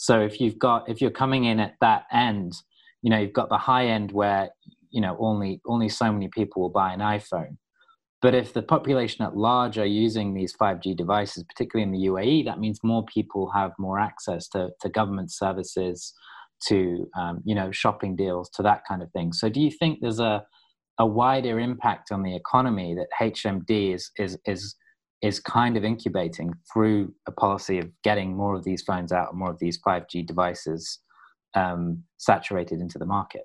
so 0.00 0.18
if 0.18 0.40
you've 0.40 0.58
got 0.58 0.88
if 0.88 1.02
you're 1.02 1.10
coming 1.10 1.44
in 1.44 1.60
at 1.60 1.74
that 1.82 2.04
end 2.10 2.54
you 3.02 3.10
know 3.10 3.18
you've 3.18 3.34
got 3.34 3.50
the 3.50 3.58
high 3.58 3.86
end 3.86 4.12
where 4.12 4.48
you 4.90 5.00
know 5.00 5.14
only 5.20 5.60
only 5.66 5.90
so 5.90 6.10
many 6.10 6.28
people 6.28 6.62
will 6.62 6.70
buy 6.70 6.92
an 6.92 7.00
iphone. 7.00 7.56
But 8.22 8.34
if 8.34 8.52
the 8.52 8.62
population 8.62 9.24
at 9.24 9.36
large 9.36 9.78
are 9.78 9.86
using 9.86 10.34
these 10.34 10.54
5g 10.54 10.96
devices 10.96 11.44
particularly 11.44 11.84
in 11.84 11.92
the 11.92 12.08
uae 12.08 12.44
that 12.46 12.58
means 12.58 12.80
more 12.82 13.04
people 13.04 13.50
have 13.54 13.72
more 13.78 13.98
access 13.98 14.48
to, 14.48 14.70
to 14.80 14.88
government 14.88 15.32
services 15.32 16.14
to 16.68 17.06
um, 17.18 17.42
you 17.44 17.54
know 17.54 17.70
shopping 17.70 18.16
deals 18.16 18.48
to 18.54 18.62
that 18.62 18.82
kind 18.88 19.02
of 19.02 19.10
thing. 19.12 19.34
So 19.34 19.50
do 19.50 19.60
you 19.60 19.70
think 19.70 19.98
there's 20.00 20.20
a 20.20 20.44
a 20.98 21.06
wider 21.06 21.60
impact 21.60 22.10
on 22.10 22.22
the 22.22 22.34
economy 22.34 22.94
that 22.94 23.08
HMD 23.20 23.94
is 23.94 24.10
is 24.16 24.38
is 24.46 24.76
is 25.22 25.38
kind 25.38 25.76
of 25.76 25.84
incubating 25.84 26.54
through 26.72 27.12
a 27.26 27.32
policy 27.32 27.78
of 27.78 27.90
getting 28.02 28.36
more 28.36 28.54
of 28.54 28.64
these 28.64 28.82
phones 28.82 29.12
out, 29.12 29.30
and 29.30 29.38
more 29.38 29.50
of 29.50 29.58
these 29.58 29.78
5G 29.80 30.26
devices 30.26 31.00
um, 31.54 32.02
saturated 32.16 32.80
into 32.80 32.98
the 32.98 33.06
market. 33.06 33.42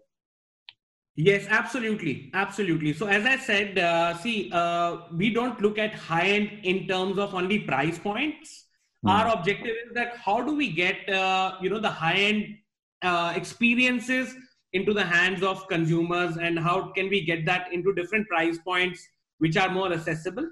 Yes, 1.17 1.47
absolutely, 1.49 2.29
absolutely. 2.33 2.91
So 2.91 3.07
as 3.07 3.25
I 3.25 3.37
said, 3.37 3.79
uh, 3.79 4.17
see, 4.17 4.49
uh, 4.51 4.97
we 5.13 5.33
don't 5.33 5.59
look 5.61 5.77
at 5.77 5.93
high 5.93 6.27
end 6.27 6.59
in 6.63 6.87
terms 6.87 7.17
of 7.17 7.33
only 7.33 7.59
price 7.59 7.97
points. 7.97 8.65
Mm. 9.05 9.11
Our 9.11 9.33
objective 9.33 9.75
is 9.87 9.93
that 9.93 10.17
how 10.17 10.41
do 10.41 10.55
we 10.55 10.71
get 10.71 11.09
uh, 11.09 11.55
you 11.61 11.69
know 11.69 11.79
the 11.79 11.89
high 11.89 12.15
end 12.15 12.57
uh, 13.01 13.33
experiences 13.35 14.35
into 14.73 14.93
the 14.93 15.03
hands 15.03 15.41
of 15.41 15.65
consumers 15.69 16.35
and 16.35 16.59
how 16.59 16.91
can 16.91 17.09
we 17.09 17.23
get 17.23 17.45
that 17.45 17.71
into 17.71 17.93
different 17.93 18.27
price 18.27 18.57
points 18.57 19.07
which 19.37 19.55
are 19.55 19.69
more 19.69 19.93
accessible 19.93 20.45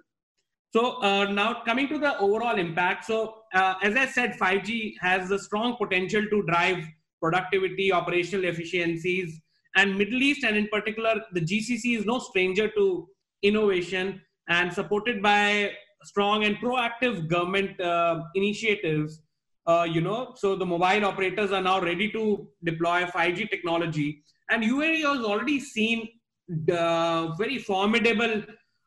so 0.73 1.01
uh, 1.01 1.25
now 1.25 1.61
coming 1.65 1.87
to 1.87 1.99
the 1.99 2.17
overall 2.19 2.57
impact 2.57 3.05
so 3.05 3.35
uh, 3.53 3.75
as 3.83 3.95
i 3.95 4.05
said 4.05 4.35
5g 4.41 4.93
has 4.99 5.31
a 5.31 5.39
strong 5.39 5.75
potential 5.77 6.23
to 6.29 6.43
drive 6.43 6.83
productivity 7.21 7.91
operational 7.91 8.45
efficiencies 8.45 9.41
and 9.75 9.97
middle 9.97 10.21
east 10.21 10.43
and 10.43 10.57
in 10.57 10.67
particular 10.67 11.15
the 11.33 11.41
gcc 11.41 11.97
is 11.97 12.05
no 12.05 12.19
stranger 12.19 12.67
to 12.69 13.07
innovation 13.41 14.21
and 14.49 14.73
supported 14.73 15.21
by 15.21 15.71
strong 16.03 16.43
and 16.43 16.57
proactive 16.57 17.27
government 17.29 17.79
uh, 17.79 18.21
initiatives 18.35 19.21
uh, 19.65 19.87
you 19.89 20.01
know, 20.01 20.33
so 20.35 20.55
the 20.55 20.65
mobile 20.65 21.05
operators 21.05 21.51
are 21.51 21.61
now 21.61 21.79
ready 21.79 22.11
to 22.11 22.47
deploy 22.63 23.03
5G 23.03 23.49
technology. 23.49 24.21
And 24.49 24.63
UAE 24.63 25.03
has 25.03 25.23
already 25.23 25.59
seen 25.59 26.09
the 26.47 27.33
very 27.37 27.57
formidable 27.59 28.43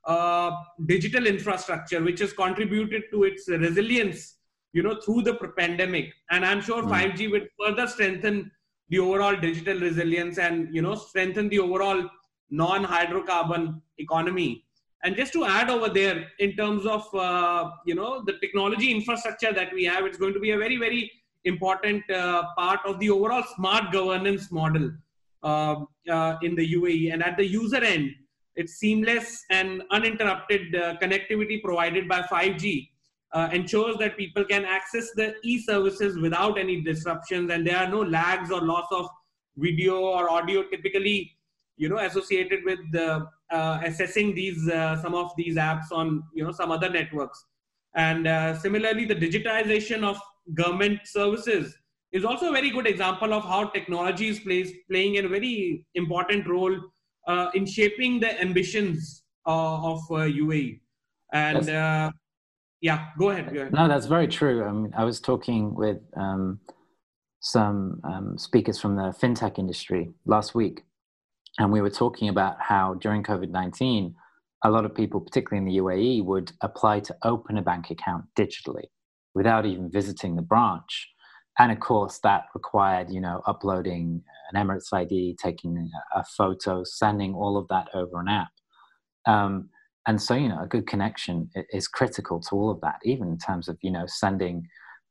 uh, 0.07 0.51
digital 0.87 1.27
infrastructure, 1.27 2.03
which 2.03 2.21
has 2.21 2.33
contributed 2.33 3.05
to 3.13 3.25
its 3.25 3.49
resilience, 3.49 4.37
you 4.73 4.83
know, 4.83 5.01
through 5.01 5.23
the 5.23 5.35
pandemic. 5.57 6.13
And 6.31 6.45
I'm 6.45 6.61
sure 6.61 6.83
mm. 6.83 6.91
5G 6.91 7.31
will 7.31 7.47
further 7.59 7.87
strengthen 7.87 8.51
the 8.89 9.01
overall 9.01 9.37
digital 9.37 9.81
resilience 9.81 10.39
and, 10.39 10.73
you 10.75 10.83
know, 10.83 10.95
strengthen 10.95 11.49
the 11.49 11.59
overall 11.59 12.09
non-hydrocarbon 12.51 13.81
economy 13.99 14.65
and 15.07 15.17
just 15.17 15.33
to 15.35 15.45
add 15.45 15.71
over 15.71 15.89
there, 15.89 16.27
in 16.41 16.57
terms 16.57 16.85
of 16.85 17.03
uh, 17.15 17.71
you 17.85 17.95
know 17.95 18.25
the 18.25 18.35
technology 18.41 18.91
infrastructure 18.91 19.53
that 19.53 19.73
we 19.73 19.85
have, 19.85 20.05
it's 20.05 20.19
going 20.19 20.35
to 20.35 20.41
be 20.41 20.51
a 20.51 20.59
very 20.59 20.77
very 20.77 21.11
important 21.45 22.09
uh, 22.11 22.43
part 22.57 22.81
of 22.85 22.99
the 22.99 23.11
overall 23.11 23.45
smart 23.55 23.93
governance 23.93 24.51
model 24.51 24.91
uh, 25.43 25.77
uh 26.11 26.37
in 26.43 26.57
the 26.57 26.67
UAE. 26.75 27.13
And 27.13 27.23
at 27.23 27.37
the 27.37 27.47
user 27.47 27.83
end, 27.95 28.11
it's 28.57 28.75
seamless 28.75 29.45
and 29.51 29.83
uninterrupted 29.91 30.75
uh, 30.75 30.97
connectivity 31.01 31.63
provided 31.63 32.09
by 32.09 32.23
5G 32.23 32.89
uh, 33.33 33.49
ensures 33.53 33.97
that 33.99 34.17
people 34.17 34.45
can 34.45 34.65
access 34.65 35.11
the 35.15 35.35
e-services 35.45 36.19
without 36.19 36.59
any 36.59 36.81
disruptions, 36.81 37.51
and 37.51 37.67
there 37.67 37.77
are 37.77 37.89
no 37.89 38.03
lags 38.03 38.51
or 38.51 38.63
loss 38.63 38.87
of 38.93 39.09
video 39.57 40.01
or 40.01 40.31
audio 40.31 40.63
typically 40.71 41.37
you 41.77 41.89
know 41.89 41.99
associated 41.99 42.61
with 42.65 42.79
uh, 42.95 43.81
assessing 43.85 44.35
these 44.35 44.69
uh, 44.69 45.01
some 45.03 45.15
of 45.15 45.31
these 45.37 45.57
apps 45.57 45.93
on 45.93 46.23
you 46.35 46.45
know 46.45 46.53
some 46.53 46.71
other 46.71 46.89
networks. 46.91 47.45
And 47.95 48.27
uh, 48.27 48.59
similarly 48.59 49.05
the 49.05 49.15
digitization 49.15 50.03
of 50.05 50.19
government 50.55 51.01
services 51.05 51.75
is 52.13 52.25
also 52.25 52.51
a 52.51 52.53
very 52.53 52.71
good 52.71 52.87
example 52.87 53.33
of 53.33 53.45
how 53.45 53.67
technology 53.69 54.29
is 54.29 54.41
plays, 54.41 54.73
playing 54.91 55.19
a 55.19 55.29
very 55.29 55.85
important 55.95 56.47
role 56.47 56.79
uh, 57.27 57.51
in 57.55 57.67
shaping 57.67 58.21
the 58.21 58.41
ambitions 58.41 59.23
uh, 59.47 59.93
of 59.93 60.01
UAE 60.09 60.81
and 61.33 62.13
yeah 62.83 63.07
go 63.19 63.31
ahead, 63.31 63.53
go 63.53 63.61
ahead, 63.61 63.73
no 63.73 63.89
that's 63.89 64.07
very 64.07 64.29
true. 64.29 64.65
I, 64.65 64.73
mean, 64.73 64.93
I 64.97 65.05
was 65.05 65.19
talking 65.21 65.75
with 65.75 65.99
um, 66.17 66.61
some 67.41 68.01
um, 68.05 68.39
speakers 68.39 68.79
from 68.79 68.97
the 68.97 69.15
fintech 69.21 69.59
industry 69.59 70.11
last 70.27 70.55
week 70.55 70.83
and 71.59 71.73
we 71.73 71.81
were 71.81 71.91
talking 71.91 72.29
about 72.29 72.57
how 72.61 72.95
during 72.95 73.23
COVID 73.23 73.51
19, 73.51 74.15
a 74.65 74.71
lot 74.71 74.85
of 74.85 74.95
people, 74.95 75.21
particularly 75.21 75.59
in 75.59 75.73
the 75.73 75.79
UAE, 75.79 76.25
would 76.25 76.53
apply 76.61 77.01
to 77.01 77.17
open 77.23 77.59
a 77.59 77.63
bank 77.63 77.91
account 77.91 78.25
digitally 78.39 78.85
without 79.35 79.67
even 79.67 79.91
visiting 79.91 80.37
the 80.37 80.43
branch. 80.43 81.09
And 81.59 81.73
of 81.73 81.81
course, 81.81 82.19
that 82.23 82.45
required, 82.55 83.11
you 83.11 83.21
know, 83.21 83.43
uploading 83.47 84.23
an 84.53 84.67
Emirates 84.67 84.93
ID, 84.93 85.37
taking 85.43 85.91
a, 86.15 86.25
photo, 86.37 86.83
sending 86.85 87.35
all 87.35 87.57
of 87.57 87.69
that 87.69 87.89
over 87.95 88.21
an 88.21 88.29
app. 88.29 88.51
Um, 89.27 89.71
and 90.07 90.21
so, 90.21 90.35
you 90.35 90.49
know, 90.49 90.63
a 90.63 90.69
good 90.69 90.87
connection 90.87 91.51
is 91.71 91.89
critical 91.89 92.41
to 92.41 92.55
all 92.55 92.71
of 92.71 92.81
that, 92.83 93.01
even 93.05 93.29
in 93.29 93.39
terms 93.39 93.69
of, 93.69 93.77
you 93.83 93.91
know, 93.91 94.05
sending 94.07 94.67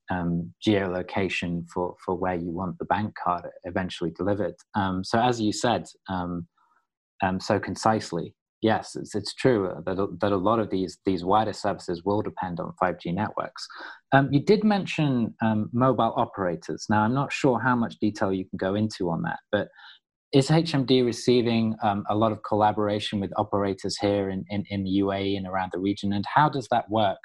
um, 0.10 0.54
geolocation 0.66 1.66
for, 1.74 1.96
for 2.06 2.16
where 2.16 2.36
you 2.36 2.52
want 2.52 2.78
the 2.78 2.86
bank 2.86 3.14
card 3.22 3.46
eventually 3.66 4.12
delivered. 4.12 4.56
Um, 4.76 5.04
so 5.04 5.20
as 5.20 5.42
you 5.42 5.52
said, 5.52 5.86
um, 6.10 6.48
um 7.22 7.40
so 7.40 7.60
concisely, 7.60 8.34
yes, 8.66 8.96
it's, 8.96 9.14
it's 9.14 9.34
true 9.34 9.72
that, 9.86 10.18
that 10.22 10.32
a 10.32 10.38
lot 10.38 10.60
of 10.60 10.70
these, 10.72 10.98
these 11.06 11.24
wider 11.24 11.54
services 11.54 12.04
will 12.04 12.22
depend 12.22 12.60
on 12.60 12.74
5G 12.82 13.14
networks. 13.14 13.68
Um, 14.12 14.30
you 14.32 14.42
did 14.44 14.64
mention 14.64 15.36
um, 15.42 15.70
mobile 15.72 16.14
operators. 16.18 16.88
Now, 16.90 17.04
I'm 17.04 17.14
not 17.14 17.32
sure 17.32 17.60
how 17.60 17.76
much 17.76 18.00
detail 18.00 18.34
you 18.34 18.46
can 18.46 18.58
go 18.58 18.74
into 18.74 19.10
on 19.10 19.22
that, 19.22 19.40
but 19.52 19.68
is 20.34 20.50
HMD 20.50 21.06
receiving 21.06 21.76
a 22.10 22.16
lot 22.16 22.32
of 22.34 22.40
collaboration 22.44 23.20
with 23.22 23.32
operators 23.38 23.98
here 23.98 24.30
in, 24.30 24.44
in, 24.50 24.66
in 24.70 24.84
the 24.84 25.00
UAE 25.00 25.38
and 25.38 25.48
around 25.48 25.72
the 25.72 25.80
region? 25.80 26.12
And 26.12 26.26
how 26.28 26.50
does 26.50 26.68
that 26.72 26.90
work? 26.90 27.20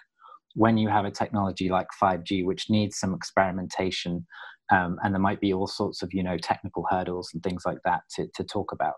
when 0.55 0.77
you 0.77 0.89
have 0.89 1.05
a 1.05 1.11
technology 1.11 1.69
like 1.69 1.87
5G, 2.03 2.45
which 2.45 2.71
needs 2.71 2.99
some 2.99 3.15
experimentation, 3.15 4.27
um, 4.73 4.99
and 5.03 5.15
there 5.15 5.21
might 5.21 5.41
be 5.41 5.53
all 5.53 5.67
sorts 5.67 6.03
of 6.03 6.13
you 6.13 6.23
know 6.23 6.39
technical 6.39 6.85
hurdles 6.91 7.31
and 7.33 7.43
things 7.43 7.63
like 7.65 7.79
that 7.85 8.03
to, 8.17 8.27
to 8.35 8.45
talk 8.45 8.73
about. 8.73 8.95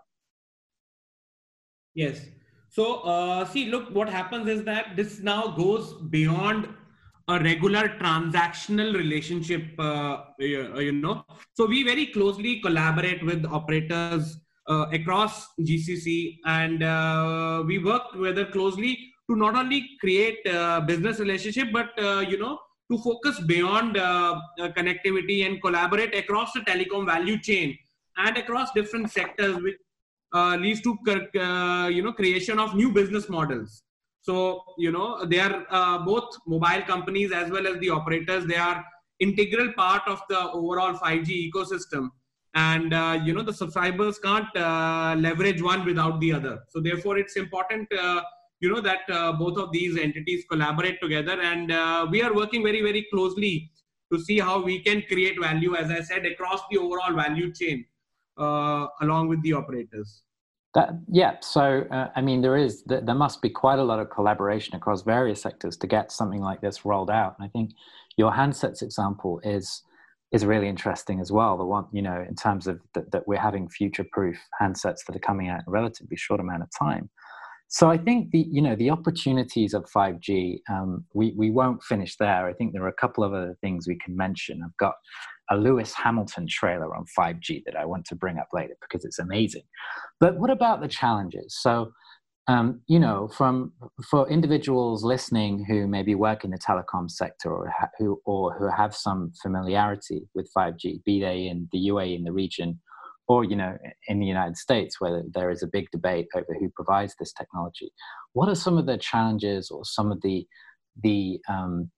Yes. 1.95 2.25
So 2.69 3.01
uh, 3.01 3.45
see, 3.45 3.65
look, 3.67 3.93
what 3.93 4.09
happens 4.09 4.47
is 4.47 4.63
that 4.63 4.95
this 4.95 5.19
now 5.19 5.47
goes 5.55 5.93
beyond 6.09 6.67
a 7.27 7.39
regular 7.39 7.89
transactional 7.99 8.95
relationship. 8.95 9.79
Uh, 9.79 10.23
you 10.39 10.91
know, 10.91 11.23
so 11.53 11.65
we 11.65 11.83
very 11.83 12.07
closely 12.07 12.59
collaborate 12.61 13.23
with 13.23 13.45
operators 13.45 14.37
uh, 14.67 14.87
across 14.91 15.47
GCC, 15.61 16.39
and 16.45 16.83
uh, 16.83 17.63
we 17.65 17.77
work 17.77 18.11
together 18.11 18.45
closely 18.45 19.13
to 19.29 19.35
not 19.35 19.55
only 19.55 19.89
create 19.99 20.45
uh, 20.47 20.81
business 20.81 21.19
relationship 21.19 21.69
but 21.71 21.91
uh, 22.01 22.19
you 22.19 22.37
know 22.37 22.59
to 22.91 22.97
focus 22.97 23.39
beyond 23.41 23.97
uh, 23.97 24.39
uh, 24.59 24.67
connectivity 24.77 25.45
and 25.45 25.61
collaborate 25.61 26.13
across 26.15 26.51
the 26.53 26.59
telecom 26.61 27.05
value 27.05 27.39
chain 27.39 27.77
and 28.17 28.37
across 28.37 28.71
different 28.73 29.09
sectors 29.09 29.55
which 29.61 29.77
uh, 30.33 30.55
leads 30.55 30.81
to 30.81 30.97
uh, 31.07 31.87
you 31.87 32.01
know 32.01 32.13
creation 32.13 32.59
of 32.59 32.75
new 32.75 32.91
business 32.91 33.29
models. 33.29 33.83
So 34.21 34.63
you 34.77 34.91
know 34.91 35.25
they 35.25 35.39
are 35.39 35.99
both 36.05 36.35
mobile 36.47 36.83
companies 36.87 37.31
as 37.31 37.51
well 37.51 37.67
as 37.67 37.77
the 37.79 37.89
operators 37.89 38.45
they 38.45 38.55
are 38.55 38.83
integral 39.19 39.73
part 39.73 40.01
of 40.07 40.21
the 40.29 40.39
overall 40.51 40.93
5g 40.93 41.51
ecosystem. 41.51 42.09
And 42.55 42.93
you 43.25 43.33
know 43.33 43.41
the 43.41 43.53
subscribers 43.53 44.19
can't 44.19 44.55
leverage 45.21 45.61
one 45.61 45.85
without 45.85 46.19
the 46.19 46.33
other. 46.33 46.59
So 46.69 46.79
therefore 46.79 47.17
it's 47.17 47.35
important 47.35 47.87
you 48.59 48.73
know 48.73 48.79
that 48.79 49.01
uh, 49.11 49.33
both 49.33 49.57
of 49.57 49.73
these 49.73 49.97
entities 49.97 50.45
collaborate 50.49 51.01
together. 51.01 51.41
And 51.41 51.71
uh, 51.71 52.07
we 52.09 52.21
are 52.23 52.33
working 52.33 52.63
very 52.63 52.81
very 52.81 53.05
closely 53.11 53.69
to 54.13 54.19
see 54.19 54.39
how 54.39 54.61
we 54.63 54.79
can 54.79 55.01
create 55.09 55.39
value 55.39 55.75
as 55.75 55.89
i 55.89 56.01
said 56.09 56.25
across 56.25 56.61
the 56.69 56.77
overall 56.77 57.13
value 57.13 57.51
chain 57.53 57.83
uh, 58.37 58.87
along 59.01 59.27
with 59.27 59.41
the 59.43 59.53
operators 59.53 60.23
that, 60.75 60.89
yeah 61.07 61.35
so 61.41 61.85
uh, 61.91 62.09
i 62.15 62.21
mean 62.21 62.41
there 62.41 62.57
is 62.57 62.83
there 62.85 63.15
must 63.15 63.41
be 63.41 63.49
quite 63.49 63.79
a 63.79 63.83
lot 63.83 63.99
of 63.99 64.09
collaboration 64.09 64.75
across 64.75 65.03
various 65.03 65.41
sectors 65.41 65.77
to 65.77 65.87
get 65.87 66.11
something 66.11 66.41
like 66.41 66.61
this 66.61 66.85
rolled 66.85 67.09
out 67.09 67.35
and 67.37 67.45
i 67.45 67.49
think 67.49 67.71
your 68.17 68.31
handsets 68.31 68.81
example 68.81 69.39
is 69.43 69.83
is 70.31 70.45
really 70.45 70.67
interesting 70.67 71.19
as 71.19 71.31
well 71.31 71.57
the 71.57 71.65
one 71.65 71.85
you 71.91 72.01
know 72.01 72.25
in 72.27 72.35
terms 72.35 72.65
of 72.67 72.79
th- 72.93 73.05
that 73.11 73.27
we're 73.27 73.39
having 73.39 73.69
future 73.69 74.05
proof 74.11 74.37
handsets 74.59 75.05
that 75.05 75.15
are 75.15 75.19
coming 75.19 75.47
out 75.47 75.59
in 75.59 75.65
a 75.67 75.71
relatively 75.71 76.17
short 76.17 76.39
amount 76.39 76.63
of 76.63 76.69
time 76.77 77.09
so 77.73 77.89
I 77.89 77.97
think 77.97 78.29
the 78.29 78.45
you 78.51 78.61
know 78.61 78.75
the 78.75 78.91
opportunities 78.91 79.73
of 79.73 79.83
5G. 79.85 80.59
Um, 80.69 81.05
we 81.15 81.33
we 81.35 81.49
won't 81.49 81.81
finish 81.81 82.17
there. 82.17 82.45
I 82.45 82.53
think 82.53 82.71
there 82.71 82.83
are 82.83 82.87
a 82.87 83.01
couple 83.01 83.23
of 83.23 83.33
other 83.33 83.57
things 83.61 83.87
we 83.87 83.97
can 83.97 84.15
mention. 84.15 84.61
I've 84.63 84.77
got 84.77 84.93
a 85.49 85.57
Lewis 85.57 85.93
Hamilton 85.93 86.47
trailer 86.47 86.95
on 86.95 87.05
5G 87.17 87.63
that 87.65 87.75
I 87.75 87.85
want 87.85 88.05
to 88.05 88.15
bring 88.15 88.37
up 88.37 88.47
later 88.53 88.75
because 88.81 89.05
it's 89.05 89.19
amazing. 89.19 89.63
But 90.19 90.37
what 90.37 90.49
about 90.49 90.81
the 90.81 90.87
challenges? 90.87 91.57
So 91.59 91.91
um, 92.47 92.81
you 92.87 92.99
know, 92.99 93.29
from 93.29 93.71
for 94.09 94.29
individuals 94.29 95.01
listening 95.03 95.63
who 95.65 95.87
maybe 95.87 96.13
work 96.13 96.43
in 96.43 96.51
the 96.51 96.57
telecom 96.57 97.09
sector 97.09 97.49
or 97.49 97.69
ha- 97.69 97.87
who 97.97 98.19
or 98.25 98.53
who 98.57 98.69
have 98.69 98.93
some 98.93 99.31
familiarity 99.41 100.27
with 100.35 100.51
5G, 100.55 101.05
be 101.05 101.21
they 101.21 101.47
in 101.47 101.69
the 101.71 101.87
UAE 101.87 102.17
in 102.17 102.25
the 102.25 102.33
region 102.33 102.81
or 103.27 103.43
you 103.43 103.55
know 103.55 103.77
in 104.07 104.19
the 104.19 104.25
united 104.25 104.57
states 104.57 104.99
where 104.99 105.23
there 105.33 105.49
is 105.49 105.63
a 105.63 105.67
big 105.67 105.89
debate 105.91 106.27
over 106.35 106.55
who 106.59 106.69
provides 106.75 107.15
this 107.19 107.33
technology 107.33 107.91
what 108.33 108.49
are 108.49 108.55
some 108.55 108.77
of 108.77 108.85
the 108.85 108.97
challenges 108.97 109.71
or 109.71 109.85
some 109.85 110.11
of 110.11 110.21
the 110.21 110.45
the 111.03 111.39
um, 111.47 111.89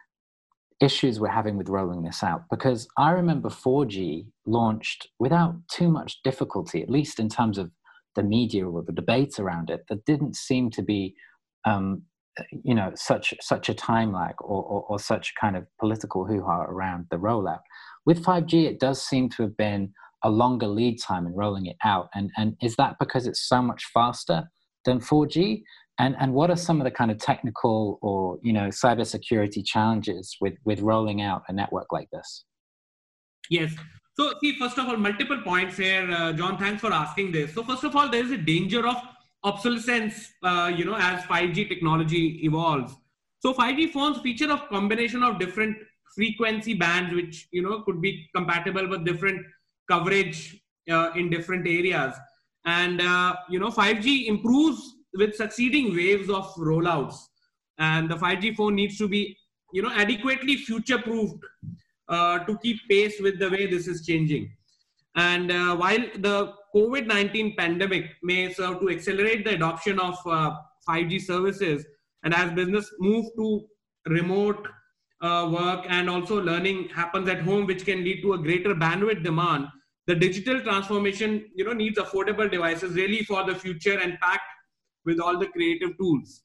issues 0.81 1.19
we're 1.19 1.29
having 1.29 1.57
with 1.57 1.69
rolling 1.69 2.03
this 2.03 2.21
out 2.21 2.43
because 2.49 2.87
i 2.97 3.11
remember 3.11 3.49
4g 3.49 4.25
launched 4.45 5.07
without 5.19 5.55
too 5.71 5.89
much 5.89 6.21
difficulty 6.23 6.81
at 6.81 6.89
least 6.89 7.19
in 7.19 7.29
terms 7.29 7.57
of 7.57 7.71
the 8.15 8.23
media 8.23 8.67
or 8.67 8.83
the 8.83 8.91
debates 8.91 9.39
around 9.39 9.69
it 9.69 9.85
there 9.87 9.99
didn't 10.05 10.35
seem 10.35 10.69
to 10.71 10.81
be 10.81 11.15
um, 11.65 12.03
you 12.63 12.75
know 12.75 12.91
such 12.95 13.33
such 13.39 13.69
a 13.69 13.73
time 13.73 14.11
lag 14.11 14.35
or, 14.41 14.63
or, 14.63 14.85
or 14.89 14.99
such 14.99 15.33
kind 15.39 15.55
of 15.55 15.65
political 15.79 16.25
hoo-ha 16.25 16.63
around 16.63 17.05
the 17.09 17.17
rollout 17.17 17.61
with 18.05 18.23
5g 18.23 18.65
it 18.65 18.79
does 18.79 19.01
seem 19.01 19.29
to 19.29 19.43
have 19.43 19.55
been 19.55 19.93
a 20.25 20.29
longer 20.29 20.67
lead 20.67 20.99
time 21.01 21.27
in 21.27 21.33
rolling 21.33 21.67
it 21.67 21.77
out? 21.85 22.09
And, 22.15 22.31
and 22.35 22.57
is 22.61 22.75
that 22.77 22.95
because 22.99 23.27
it's 23.27 23.47
so 23.47 23.61
much 23.61 23.85
faster 23.93 24.49
than 24.83 24.99
4G? 24.99 25.61
And, 25.97 26.15
and 26.19 26.33
what 26.33 26.49
are 26.49 26.57
some 26.57 26.81
of 26.81 26.83
the 26.83 26.91
kind 26.91 27.09
of 27.09 27.19
technical 27.19 27.99
or 28.01 28.37
you 28.41 28.51
know 28.51 28.67
cybersecurity 28.67 29.65
challenges 29.65 30.35
with, 30.41 30.55
with 30.65 30.81
rolling 30.81 31.21
out 31.21 31.43
a 31.47 31.53
network 31.53 31.91
like 31.91 32.09
this? 32.11 32.45
Yes. 33.49 33.73
So 34.17 34.33
see, 34.41 34.57
first 34.57 34.77
of 34.77 34.87
all, 34.87 34.97
multiple 34.97 35.41
points 35.41 35.77
here, 35.77 36.09
uh, 36.09 36.33
John. 36.33 36.57
Thanks 36.57 36.81
for 36.81 36.91
asking 36.91 37.31
this. 37.31 37.53
So 37.53 37.63
first 37.63 37.83
of 37.83 37.95
all, 37.95 38.09
there 38.09 38.23
is 38.23 38.31
a 38.31 38.37
danger 38.37 38.87
of 38.87 38.95
obsolescence, 39.43 40.31
uh, 40.41 40.71
you 40.75 40.85
know, 40.85 40.95
as 40.95 41.21
5G 41.23 41.69
technology 41.69 42.39
evolves. 42.43 42.93
So 43.39 43.53
5G 43.53 43.91
phones 43.91 44.19
feature 44.19 44.51
a 44.51 44.57
combination 44.69 45.21
of 45.21 45.37
different 45.39 45.77
frequency 46.15 46.73
bands, 46.73 47.13
which 47.13 47.47
you 47.51 47.61
know 47.61 47.81
could 47.81 48.01
be 48.01 48.27
compatible 48.35 48.87
with 48.87 49.05
different 49.05 49.45
coverage 49.89 50.59
uh, 50.89 51.11
in 51.15 51.29
different 51.29 51.67
areas. 51.67 52.15
And 52.65 53.01
uh, 53.01 53.35
you 53.49 53.59
know, 53.59 53.69
5G 53.69 54.27
improves 54.27 54.94
with 55.17 55.35
succeeding 55.35 55.95
waves 55.95 56.29
of 56.29 56.53
rollouts, 56.55 57.15
and 57.77 58.09
the 58.09 58.15
5G 58.15 58.55
phone 58.55 58.75
needs 58.75 58.97
to 58.97 59.07
be 59.07 59.37
you 59.73 59.81
know 59.81 59.91
adequately 59.91 60.55
future-proofed 60.57 61.43
uh, 62.09 62.39
to 62.39 62.57
keep 62.59 62.77
pace 62.89 63.19
with 63.19 63.39
the 63.39 63.49
way 63.49 63.65
this 63.65 63.87
is 63.87 64.05
changing. 64.05 64.51
And 65.15 65.51
uh, 65.51 65.75
while 65.75 66.05
the 66.17 66.53
COVID 66.75 67.07
19 67.07 67.55
pandemic 67.55 68.11
may 68.21 68.53
serve 68.53 68.79
to 68.81 68.89
accelerate 68.89 69.45
the 69.45 69.53
adoption 69.53 69.99
of 69.99 70.17
uh, 70.25 70.55
5G 70.87 71.21
services, 71.21 71.85
and 72.23 72.33
as 72.33 72.51
business 72.51 72.91
move 72.99 73.25
to 73.37 73.65
remote 74.07 74.67
uh, 75.21 75.49
work 75.51 75.85
and 75.89 76.09
also 76.09 76.41
learning 76.41 76.89
happens 76.89 77.29
at 77.29 77.41
home, 77.41 77.65
which 77.65 77.85
can 77.85 78.03
lead 78.03 78.21
to 78.21 78.33
a 78.33 78.37
greater 78.37 78.75
bandwidth 78.75 79.23
demand, 79.23 79.67
the 80.07 80.15
digital 80.15 80.61
transformation 80.61 81.45
you 81.55 81.65
know 81.65 81.73
needs 81.73 81.97
affordable 81.97 82.49
devices 82.49 82.95
really 82.95 83.23
for 83.23 83.43
the 83.43 83.55
future 83.55 83.99
and 83.99 84.19
packed 84.19 84.43
with 85.05 85.19
all 85.19 85.37
the 85.39 85.47
creative 85.47 85.97
tools. 85.97 86.41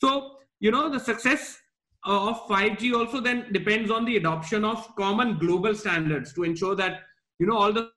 So 0.00 0.36
you 0.60 0.70
know 0.70 0.88
the 0.88 1.00
success 1.00 1.58
uh, 2.06 2.30
of 2.30 2.46
5G 2.48 2.94
also 2.94 3.20
then 3.20 3.52
depends 3.52 3.90
on 3.90 4.04
the 4.04 4.16
adoption 4.16 4.64
of 4.64 4.94
common 4.96 5.38
global 5.38 5.74
standards 5.74 6.32
to 6.34 6.44
ensure 6.44 6.74
that 6.76 7.00
you 7.38 7.46
know 7.46 7.56
all 7.56 7.72
the 7.72 7.90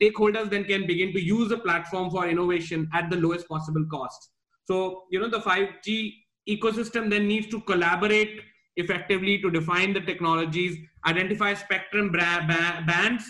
stakeholders 0.00 0.50
then 0.50 0.64
can 0.64 0.86
begin 0.86 1.12
to 1.12 1.20
use 1.20 1.48
the 1.48 1.58
platform 1.58 2.10
for 2.10 2.28
innovation 2.28 2.88
at 2.94 3.10
the 3.10 3.16
lowest 3.16 3.48
possible 3.48 3.84
cost. 3.90 4.30
So 4.64 5.04
you 5.10 5.20
know 5.20 5.28
the 5.28 5.40
5G 5.40 6.14
ecosystem 6.48 7.10
then 7.10 7.28
needs 7.28 7.46
to 7.48 7.60
collaborate 7.60 8.40
effectively 8.76 9.38
to 9.42 9.50
define 9.50 9.92
the 9.92 10.00
technologies, 10.00 10.78
identify 11.04 11.52
spectrum 11.52 12.10
bands, 12.12 13.24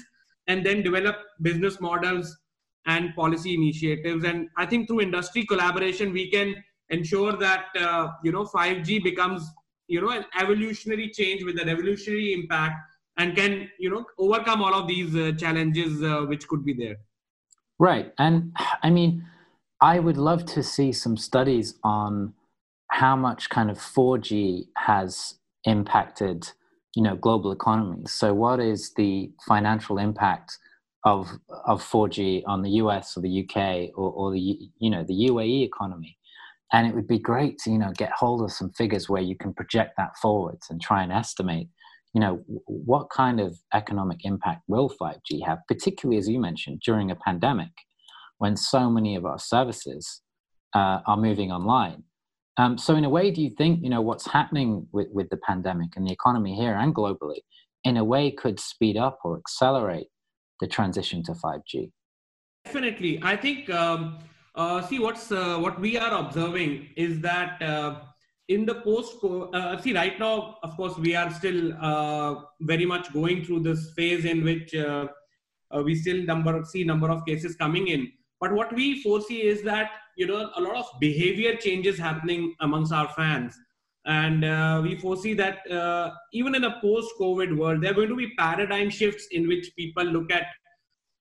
and 0.46 0.64
then 0.64 0.82
develop 0.82 1.16
business 1.42 1.80
models 1.80 2.36
and 2.88 3.14
policy 3.14 3.54
initiatives. 3.54 4.24
And 4.24 4.48
I 4.56 4.66
think 4.66 4.88
through 4.88 5.02
industry 5.02 5.44
collaboration, 5.44 6.12
we 6.12 6.30
can 6.30 6.56
ensure 6.90 7.36
that 7.36 7.66
uh, 7.78 8.08
you 8.24 8.32
know 8.32 8.44
5G 8.44 9.04
becomes 9.04 9.48
you 9.86 10.00
know 10.00 10.10
an 10.10 10.24
evolutionary 10.40 11.10
change 11.10 11.44
with 11.44 11.60
a 11.60 11.64
revolutionary 11.64 12.32
impact 12.32 12.76
and 13.18 13.36
can 13.36 13.68
you 13.78 13.90
know 13.90 14.04
overcome 14.18 14.62
all 14.62 14.74
of 14.74 14.88
these 14.88 15.14
uh, 15.14 15.32
challenges 15.32 16.02
uh, 16.02 16.22
which 16.22 16.48
could 16.48 16.64
be 16.64 16.72
there. 16.72 16.96
Right. 17.78 18.12
And 18.18 18.56
i 18.82 18.90
mean 18.90 19.24
i 19.80 19.98
would 20.00 20.16
love 20.16 20.44
to 20.44 20.62
see 20.62 20.90
some 20.92 21.16
studies 21.16 21.74
on 21.84 22.34
how 22.90 23.14
much 23.14 23.48
kind 23.50 23.70
of 23.70 23.78
4g 23.78 24.66
has 24.76 25.34
impacted 25.64 26.50
you 26.94 27.02
know 27.02 27.16
global 27.16 27.52
economies. 27.52 28.12
So 28.12 28.34
what 28.34 28.60
is 28.60 28.94
the 28.94 29.30
financial 29.46 29.98
impact 29.98 30.58
of 31.04 31.28
of 31.66 31.82
4g 31.82 32.42
on 32.46 32.62
the 32.62 32.70
us 32.70 33.16
or 33.16 33.20
the 33.20 33.44
uk 33.44 33.56
or, 33.96 34.10
or 34.12 34.32
the 34.32 34.40
you 34.78 34.90
know 34.90 35.04
the 35.04 35.28
uae 35.28 35.64
economy. 35.64 36.16
And 36.70 36.86
it 36.86 36.94
would 36.94 37.08
be 37.08 37.18
great 37.18 37.58
to 37.60 37.70
you 37.70 37.78
know 37.78 37.92
get 37.96 38.12
hold 38.12 38.42
of 38.42 38.52
some 38.52 38.70
figures 38.72 39.08
where 39.08 39.22
you 39.22 39.36
can 39.36 39.54
project 39.54 39.94
that 39.96 40.16
forwards 40.20 40.66
and 40.70 40.80
try 40.80 41.02
and 41.02 41.12
estimate 41.12 41.68
you 42.14 42.20
know 42.20 42.42
what 42.66 43.10
kind 43.10 43.40
of 43.40 43.58
economic 43.74 44.24
impact 44.24 44.62
will 44.66 44.90
5g 45.00 45.46
have 45.46 45.58
particularly 45.68 46.18
as 46.18 46.28
you 46.28 46.40
mentioned 46.40 46.80
during 46.84 47.10
a 47.10 47.16
pandemic 47.16 47.70
when 48.38 48.56
so 48.56 48.90
many 48.90 49.14
of 49.16 49.24
our 49.24 49.38
services 49.38 50.22
uh, 50.74 51.00
are 51.06 51.16
moving 51.16 51.50
online. 51.50 52.04
Um, 52.56 52.76
so 52.76 52.96
in 52.96 53.04
a 53.04 53.10
way 53.10 53.30
do 53.30 53.40
you 53.42 53.50
think 53.50 53.82
you 53.82 53.90
know 53.90 54.02
what's 54.02 54.26
happening 54.26 54.86
with, 54.92 55.08
with 55.12 55.28
the 55.30 55.36
pandemic 55.38 55.90
and 55.96 56.06
the 56.06 56.12
economy 56.12 56.54
here 56.54 56.76
and 56.76 56.94
globally 56.94 57.40
in 57.84 57.96
a 57.96 58.04
way 58.04 58.30
could 58.30 58.58
speed 58.58 58.96
up 58.96 59.20
or 59.24 59.38
accelerate 59.38 60.08
the 60.60 60.66
transition 60.66 61.22
to 61.22 61.32
5g 61.32 61.90
definitely. 62.64 63.18
I 63.22 63.36
think 63.36 63.70
um 63.70 64.18
uh, 64.58 64.82
see, 64.82 64.98
what's 64.98 65.30
uh, 65.30 65.56
what 65.58 65.80
we 65.80 65.96
are 65.96 66.12
observing 66.18 66.88
is 66.96 67.20
that 67.20 67.62
uh, 67.62 68.00
in 68.48 68.66
the 68.66 68.74
post, 68.76 69.22
uh, 69.22 69.80
see, 69.80 69.94
right 69.94 70.18
now, 70.18 70.56
of 70.64 70.76
course, 70.76 70.98
we 70.98 71.14
are 71.14 71.30
still 71.32 71.72
uh, 71.80 72.34
very 72.62 72.84
much 72.84 73.12
going 73.12 73.44
through 73.44 73.60
this 73.60 73.92
phase 73.94 74.24
in 74.24 74.42
which 74.42 74.74
uh, 74.74 75.06
we 75.84 75.94
still 75.94 76.24
number 76.24 76.64
see 76.64 76.82
number 76.82 77.08
of 77.08 77.24
cases 77.24 77.54
coming 77.54 77.86
in. 77.86 78.10
But 78.40 78.52
what 78.52 78.74
we 78.74 79.00
foresee 79.00 79.42
is 79.42 79.62
that 79.62 79.90
you 80.16 80.26
know 80.26 80.50
a 80.56 80.60
lot 80.60 80.74
of 80.74 80.86
behavior 80.98 81.54
changes 81.54 81.96
happening 81.96 82.54
amongst 82.60 82.92
our 82.92 83.08
fans, 83.10 83.56
and 84.08 84.42
we 84.82 84.96
foresee 84.98 85.34
that 85.34 85.58
even 86.32 86.54
in 86.54 86.64
a 86.64 86.80
post-COVID 86.80 87.56
world, 87.56 87.82
there 87.82 87.92
are 87.92 87.94
going 87.94 88.08
to 88.08 88.16
be 88.16 88.34
paradigm 88.38 88.90
shifts 88.90 89.28
in 89.30 89.46
which 89.46 89.70
people 89.76 90.04
look 90.04 90.32
at 90.32 90.46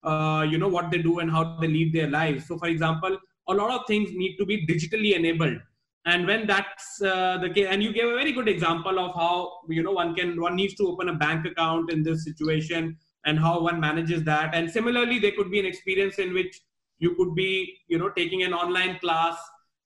uh, 0.04 0.45
you 0.50 0.58
know 0.58 0.67
what 0.67 0.89
they 0.91 1.00
do 1.00 1.19
and 1.19 1.30
how 1.30 1.58
they 1.60 1.67
lead 1.67 1.93
their 1.93 2.10
lives. 2.10 2.47
So 2.47 2.58
for 2.58 2.67
example 2.67 3.17
a 3.50 3.54
lot 3.54 3.71
of 3.71 3.88
things 3.88 4.10
need 4.13 4.38
to 4.38 4.45
be 4.45 4.65
digitally 4.65 5.15
enabled. 5.15 5.58
And 6.06 6.26
when 6.26 6.47
that's 6.47 7.02
uh, 7.02 7.38
the 7.39 7.50
case 7.50 7.67
and 7.69 7.84
you 7.84 7.91
gave 7.91 8.06
a 8.06 8.15
very 8.15 8.32
good 8.32 8.47
example 8.47 9.00
of 9.00 9.13
how 9.15 9.52
you 9.69 9.84
know 9.84 9.91
one 9.91 10.15
can 10.15 10.39
one 10.39 10.56
needs 10.56 10.76
to 10.76 10.88
open 10.88 11.10
a 11.10 11.15
bank 11.15 11.45
account 11.45 11.91
in 11.91 12.04
this 12.04 12.23
situation 12.23 12.97
and 13.26 13.39
how 13.39 13.60
one 13.62 13.80
manages 13.80 14.23
that. 14.23 14.56
And 14.56 14.69
similarly 14.69 15.19
there 15.19 15.34
could 15.34 15.52
be 15.52 15.60
an 15.60 15.65
experience 15.65 16.19
in 16.19 16.34
which 16.34 16.62
you 17.00 17.15
could 17.15 17.36
be 17.36 17.78
you 17.88 17.97
know 17.97 18.10
taking 18.10 18.43
an 18.43 18.54
online 18.54 19.00
class 19.00 19.36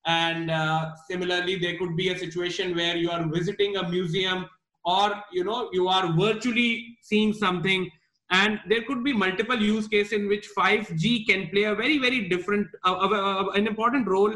and 0.06 0.50
uh, 0.50 0.92
similarly 1.10 1.56
there 1.56 1.78
could 1.78 1.96
be 1.96 2.10
a 2.10 2.18
situation 2.18 2.76
where 2.76 2.96
you 2.96 3.10
are 3.12 3.24
visiting 3.28 3.78
a 3.78 3.90
museum 3.90 4.48
or 4.84 5.14
you 5.32 5.44
know 5.44 5.70
you 5.72 5.88
are 5.88 6.12
virtually 6.14 6.98
seeing 7.02 7.34
something. 7.34 7.90
And 8.34 8.62
there 8.70 8.84
could 8.84 9.04
be 9.04 9.12
multiple 9.12 9.62
use 9.62 9.90
cases 9.90 10.14
in 10.14 10.30
which 10.30 10.48
5g 10.58 11.28
can 11.28 11.50
play 11.50 11.64
a 11.64 11.76
very 11.76 11.98
very 11.98 12.30
different 12.30 12.68
uh, 12.86 12.94
uh, 12.94 13.50
an 13.52 13.68
important 13.68 14.08
role 14.08 14.34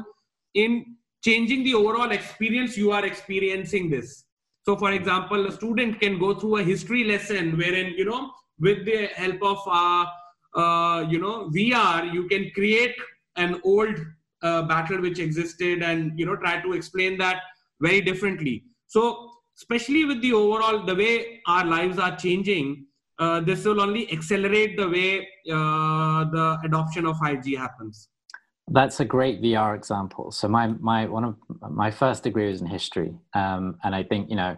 in 0.54 0.98
changing 1.24 1.64
the 1.64 1.74
overall 1.74 2.12
experience 2.12 2.78
you 2.78 2.92
are 2.92 3.06
experiencing 3.06 3.90
this. 3.90 4.26
So 4.66 4.76
for 4.76 4.92
example 4.92 5.48
a 5.48 5.52
student 5.52 6.00
can 6.00 6.20
go 6.20 6.38
through 6.38 6.58
a 6.58 6.64
history 6.64 7.04
lesson 7.06 7.58
wherein 7.58 7.94
you 7.98 8.06
know 8.06 8.32
with 8.60 8.86
the 8.86 9.08
help 9.16 9.42
of 9.42 9.60
uh, 9.68 10.06
uh, 10.56 11.06
you 11.10 11.20
know 11.20 11.50
vr 11.50 12.14
you 12.14 12.28
can 12.28 12.50
create 12.52 12.96
an 13.36 13.60
old 13.64 13.98
uh, 14.42 14.62
battle 14.64 15.02
which 15.02 15.20
existed 15.20 15.82
and 15.82 16.18
you 16.20 16.26
know 16.26 16.36
try 16.36 16.62
to 16.62 16.74
explain 16.74 17.18
that 17.18 17.42
very 17.82 18.02
differently 18.02 18.64
so 18.88 19.32
especially 19.58 20.06
with 20.06 20.22
the 20.22 20.34
overall 20.34 20.86
the 20.86 20.96
way 20.96 21.42
our 21.48 21.66
lives 21.66 21.98
are 22.00 22.16
changing 22.16 22.86
uh, 23.18 23.40
this 23.40 23.64
will 23.66 23.82
only 23.82 24.12
accelerate 24.12 24.78
the 24.78 24.90
way 24.90 25.28
uh, 25.52 26.26
the 26.26 26.58
adoption 26.64 27.06
of 27.06 27.16
5G 27.18 27.58
happens. 27.58 28.10
That's 28.68 29.00
a 29.00 29.06
great 29.06 29.42
VR 29.42 29.76
example. 29.76 30.32
So 30.32 30.48
my 30.48 30.68
my 30.68 31.06
one 31.06 31.24
of 31.24 31.36
my 31.70 31.92
first 31.92 32.24
degree 32.24 32.50
was 32.50 32.62
in 32.62 32.68
history, 32.68 33.16
um, 33.34 33.78
and 33.84 33.94
I 33.94 34.04
think 34.04 34.30
you 34.30 34.36
know 34.36 34.58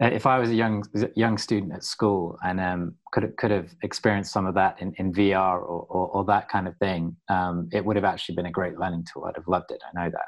if 0.00 0.26
I 0.26 0.38
was 0.38 0.50
a 0.50 0.54
young 0.54 0.84
young 1.14 1.38
student 1.38 1.72
at 1.72 1.82
school 1.82 2.38
and 2.44 2.60
um, 2.60 2.94
could 3.12 3.34
could 3.38 3.50
have 3.50 3.74
experienced 3.82 4.32
some 4.32 4.46
of 4.46 4.54
that 4.54 4.80
in, 4.80 4.92
in 4.98 5.12
VR 5.12 5.54
or, 5.54 5.86
or, 5.88 6.08
or 6.08 6.24
that 6.26 6.48
kind 6.48 6.68
of 6.68 6.76
thing, 6.76 7.16
um, 7.28 7.68
it 7.72 7.84
would 7.84 7.96
have 7.96 8.04
actually 8.04 8.34
been 8.34 8.46
a 8.46 8.50
great 8.50 8.78
learning 8.78 9.04
tool. 9.12 9.24
I'd 9.24 9.36
have 9.36 9.48
loved 9.48 9.70
it. 9.70 9.82
I 9.84 10.04
know 10.04 10.10
that 10.10 10.26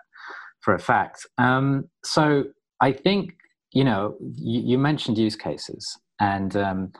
for 0.63 0.75
a 0.75 0.79
fact. 0.79 1.27
Um, 1.37 1.89
so 2.05 2.45
I 2.81 2.93
think 2.93 3.35
you 3.73 3.85
know 3.85 4.17
you, 4.21 4.63
you 4.63 4.79
mentioned 4.79 5.19
use 5.19 5.37
cases, 5.37 5.87
and 6.19 6.57
um, 6.57 6.93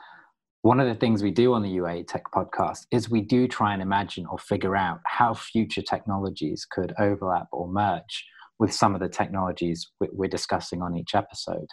one 0.61 0.79
of 0.79 0.87
the 0.87 0.95
things 0.95 1.23
we 1.23 1.31
do 1.31 1.53
on 1.53 1.63
the 1.63 1.77
UAE 1.77 2.07
Tech 2.07 2.23
podcast 2.35 2.85
is 2.91 3.09
we 3.09 3.21
do 3.21 3.47
try 3.47 3.73
and 3.73 3.81
imagine 3.81 4.25
or 4.27 4.37
figure 4.37 4.75
out 4.75 4.99
how 5.05 5.33
future 5.33 5.81
technologies 5.81 6.67
could 6.69 6.93
overlap 6.99 7.47
or 7.51 7.67
merge 7.67 8.25
with 8.59 8.73
some 8.73 8.93
of 8.93 8.99
the 8.99 9.07
technologies 9.07 9.89
we're 9.99 10.29
discussing 10.29 10.81
on 10.81 10.97
each 10.97 11.15
episode. 11.15 11.67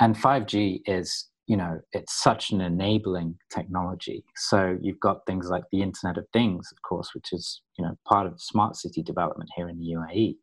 And 0.00 0.16
5G 0.16 0.80
is, 0.86 1.28
you 1.46 1.56
know, 1.56 1.80
it's 1.92 2.22
such 2.22 2.50
an 2.50 2.60
enabling 2.62 3.36
technology. 3.54 4.24
So 4.36 4.78
you've 4.80 5.00
got 5.00 5.26
things 5.26 5.48
like 5.50 5.64
the 5.70 5.82
Internet 5.82 6.16
of 6.16 6.26
Things, 6.32 6.68
of 6.72 6.80
course, 6.88 7.10
which 7.14 7.32
is, 7.32 7.60
you 7.78 7.84
know, 7.84 7.94
part 8.08 8.26
of 8.26 8.40
smart 8.40 8.76
city 8.76 9.02
development 9.02 9.50
here 9.56 9.68
in 9.68 9.78
the 9.78 9.94
UAE. 9.94 10.36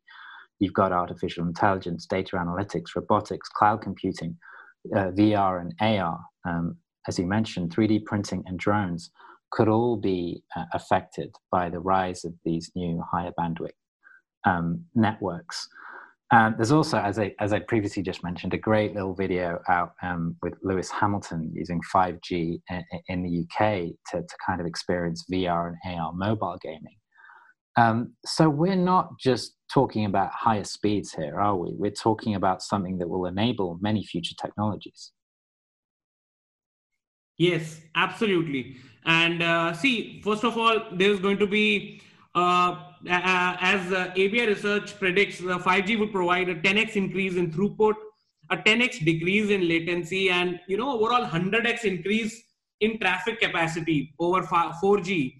You've 0.60 0.74
got 0.74 0.92
artificial 0.92 1.46
intelligence, 1.46 2.06
data 2.06 2.36
analytics, 2.36 2.96
robotics, 2.96 3.50
cloud 3.50 3.82
computing, 3.82 4.38
uh, 4.96 5.12
VR 5.12 5.62
and 5.62 5.74
AR, 5.82 6.20
um, 6.46 6.78
as 7.08 7.18
you 7.18 7.26
mentioned, 7.26 7.76
3D 7.76 8.06
printing 8.06 8.44
and 8.46 8.60
drones. 8.60 9.12
could 9.50 9.70
all 9.70 9.96
be 9.96 10.44
uh, 10.58 10.66
affected 10.74 11.34
by 11.52 11.70
the 11.70 11.80
rise 11.80 12.26
of 12.26 12.34
these 12.44 12.70
new 12.76 13.02
higher 13.12 13.32
bandwidth 13.40 13.80
um, 14.46 14.84
networks. 14.94 15.68
Um, 16.32 16.56
there's 16.58 16.74
also, 16.74 16.98
as 16.98 17.18
I, 17.20 17.34
as 17.40 17.54
I 17.54 17.60
previously 17.60 18.04
just 18.04 18.22
mentioned, 18.22 18.54
a 18.54 18.58
great 18.58 18.94
little 18.94 19.16
video 19.16 19.60
out 19.70 19.94
um, 20.04 20.36
with 20.42 20.56
Lewis 20.62 20.90
Hamilton 20.92 21.52
using 21.54 21.80
5G 21.94 22.60
in, 23.08 23.24
the 23.24 23.46
UK 23.46 23.94
to, 24.12 24.22
to 24.22 24.36
kind 24.46 24.60
of 24.60 24.68
experience 24.68 25.26
VR 25.32 25.74
and 25.84 26.00
AR 26.00 26.12
mobile 26.14 26.58
gaming. 26.62 26.98
Um, 27.78 28.14
so 28.26 28.50
we're 28.50 28.76
not 28.76 29.18
just 29.20 29.54
talking 29.72 30.04
about 30.06 30.32
higher 30.34 30.66
speeds 30.66 31.14
here, 31.14 31.40
are 31.40 31.56
we? 31.56 31.72
We're 31.74 31.92
talking 31.92 32.36
about 32.36 32.62
something 32.62 32.98
that 32.98 33.08
will 33.08 33.28
enable 33.28 33.78
many 33.80 34.04
future 34.04 34.36
technologies. 34.42 35.12
Yes, 37.38 37.80
absolutely. 37.96 38.78
And 39.06 39.44
uh, 39.44 39.74
see, 39.74 40.22
first 40.24 40.44
of 40.44 40.58
all, 40.58 40.80
there's 40.92 41.20
going 41.20 41.38
to 41.38 41.48
be, 41.48 42.02
as 42.38 43.92
uh, 43.92 44.12
ABI 44.12 44.48
research 44.48 44.98
predicts, 45.00 45.40
the 45.40 45.58
5G 45.58 46.00
would 46.00 46.12
provide 46.12 46.50
a 46.50 46.56
10x 46.56 46.96
increase 46.96 47.36
in 47.36 47.52
throughput, 47.52 47.94
a 48.50 48.58
10x 48.58 49.04
decrease 49.04 49.50
in 49.50 49.68
latency, 49.68 50.30
and 50.30 50.60
you 50.68 50.78
know 50.78 50.92
overall 50.92 51.26
100x 51.26 51.84
increase 51.84 52.44
in 52.80 53.00
traffic 53.00 53.40
capacity 53.40 54.14
over 54.20 54.42
4G. 54.44 55.34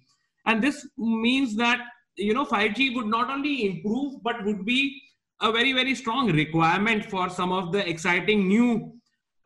And 0.46 0.62
this 0.62 0.86
means 0.96 1.56
that 1.56 1.80
you 2.16 2.34
know 2.34 2.44
5G 2.44 2.94
would 2.96 3.06
not 3.06 3.30
only 3.30 3.66
improve 3.66 4.22
but 4.22 4.44
would 4.44 4.64
be 4.64 5.00
a 5.40 5.52
very 5.52 5.72
very 5.72 5.94
strong 5.94 6.32
requirement 6.32 7.04
for 7.04 7.30
some 7.30 7.52
of 7.52 7.72
the 7.72 7.88
exciting 7.88 8.48
new 8.48 8.92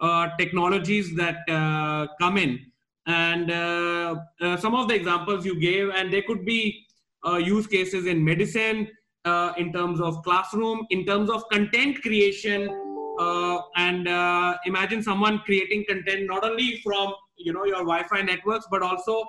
uh, 0.01 0.29
technologies 0.38 1.15
that 1.15 1.49
uh, 1.49 2.07
come 2.19 2.38
in 2.38 2.59
and 3.07 3.51
uh, 3.51 4.17
uh, 4.41 4.57
some 4.57 4.75
of 4.75 4.88
the 4.88 4.95
examples 4.95 5.45
you 5.45 5.61
gave 5.61 5.91
and 5.91 6.12
there 6.12 6.23
could 6.23 6.45
be 6.45 6.87
uh, 7.26 7.37
use 7.37 7.66
cases 7.66 8.06
in 8.06 8.24
medicine 8.24 8.88
uh, 9.24 9.52
in 9.56 9.72
terms 9.72 10.00
of 10.00 10.22
classroom 10.22 10.87
in 10.90 11.04
terms 11.06 11.30
of 11.30 11.48
content 11.50 12.00
creation 12.02 12.68
and 13.76 14.08
imagine 14.66 15.02
someone 15.02 15.38
creating 15.40 15.85
content 15.88 16.26
not 16.26 16.44
only 16.44 16.80
from 16.85 17.12
you 17.37 17.52
know 17.52 17.64
your 17.64 17.85
wi-fi 17.90 18.22
networks 18.22 18.66
but 18.70 18.82
also 18.82 19.24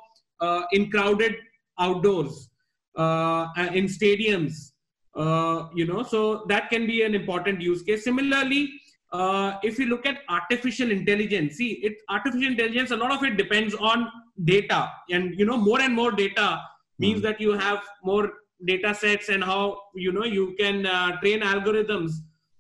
in 0.72 0.90
crowded 0.90 1.36
outdoors 1.80 2.50
uh, 2.96 3.48
in 3.74 3.86
stadiums 3.86 4.74
uh, 5.16 5.68
you 5.74 5.86
know 5.86 6.04
so 6.04 6.46
that 6.48 6.70
can 6.70 6.88
be 6.88 7.04
an 7.04 7.16
important 7.16 7.62
use 7.62 7.82
case. 7.84 8.04
Similarly 8.04 8.70
uh, 9.12 9.58
if 9.64 9.78
you 9.78 9.86
look 9.86 10.06
at 10.06 10.20
artificial 10.30 10.92
intelligence 10.92 11.58
see 11.58 11.74
it 11.84 11.94
artificial 12.10 12.52
intelligence 12.52 12.92
a 12.92 12.96
lot 12.96 13.12
of 13.12 13.24
it 13.24 13.38
depends 13.38 13.76
on 13.76 14.08
data 14.46 14.92
and 15.12 15.38
you 15.38 15.46
know 15.46 15.58
more 15.58 15.82
and 15.82 15.94
more 15.94 16.12
data 16.12 16.62
means 17.00 17.20
mm. 17.20 17.24
that 17.24 17.40
you 17.40 17.52
have 17.52 17.82
more 18.04 18.32
data 18.66 18.94
sets 18.94 19.30
and 19.30 19.44
how 19.44 19.78
you 19.96 20.12
know 20.12 20.24
you 20.24 20.56
can 20.60 20.86
uh, 20.86 21.20
train 21.20 21.42
algorithms 21.42 22.12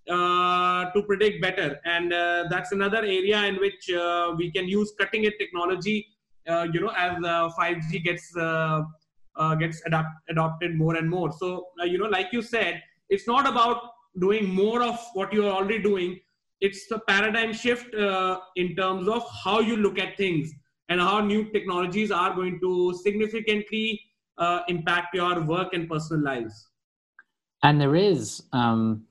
uh, 0.09 0.91
to 0.91 1.01
predict 1.03 1.41
better 1.41 1.79
and 1.85 2.11
uh, 2.11 2.43
that's 2.49 2.71
another 2.73 2.97
area 2.97 3.45
in 3.45 3.55
which 3.55 3.89
we 4.37 4.51
can 4.51 4.67
use 4.67 4.93
cutting 4.99 5.25
edge 5.25 5.37
technology 5.39 6.05
you 6.73 6.81
know 6.81 6.91
as 6.97 7.17
5g 7.57 8.03
gets 8.03 8.35
uh, 9.35 9.55
gets 9.55 9.81
adapt, 9.85 10.09
adopted 10.29 10.75
more 10.75 10.95
and 10.95 11.09
more. 11.09 11.31
So, 11.31 11.67
uh, 11.81 11.85
you 11.85 11.97
know, 11.97 12.05
like 12.05 12.31
you 12.31 12.41
said, 12.41 12.81
it's 13.09 13.27
not 13.27 13.47
about 13.47 13.81
doing 14.19 14.47
more 14.47 14.83
of 14.83 14.99
what 15.13 15.33
you're 15.33 15.51
already 15.51 15.81
doing. 15.81 16.19
It's 16.61 16.87
the 16.87 16.99
paradigm 17.07 17.53
shift 17.53 17.93
uh, 17.95 18.39
in 18.55 18.75
terms 18.75 19.07
of 19.07 19.27
how 19.43 19.59
you 19.59 19.75
look 19.75 19.99
at 19.99 20.17
things 20.17 20.51
and 20.89 21.01
how 21.01 21.19
new 21.19 21.51
technologies 21.51 22.11
are 22.11 22.33
going 22.33 22.59
to 22.61 22.93
significantly 23.03 23.99
uh, 24.37 24.61
impact 24.67 25.15
your 25.15 25.41
work 25.41 25.73
and 25.73 25.89
personal 25.89 26.23
lives. 26.23 26.67
And 27.63 27.79
there 27.79 27.95
is 27.95 28.43
um, 28.51 29.05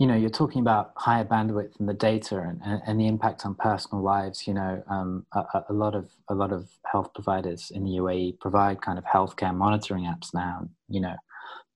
you 0.00 0.06
know 0.06 0.16
you're 0.16 0.30
talking 0.30 0.62
about 0.62 0.92
higher 0.96 1.24
bandwidth 1.24 1.78
and 1.78 1.86
the 1.86 1.94
data 1.94 2.40
and, 2.40 2.58
and, 2.64 2.80
and 2.86 2.98
the 2.98 3.06
impact 3.06 3.44
on 3.44 3.54
personal 3.54 4.02
lives 4.02 4.46
you 4.46 4.54
know 4.54 4.82
um, 4.88 5.26
a, 5.34 5.62
a, 5.68 5.72
lot 5.72 5.94
of 5.94 6.10
a 6.30 6.34
lot 6.34 6.52
of 6.52 6.68
health 6.90 7.12
providers 7.14 7.70
in 7.72 7.84
the 7.84 7.90
uae 7.90 8.36
provide 8.40 8.80
kind 8.80 8.98
of 8.98 9.04
healthcare 9.04 9.54
monitoring 9.54 10.04
apps 10.04 10.32
now 10.32 10.66
you 10.88 11.00
know 11.00 11.14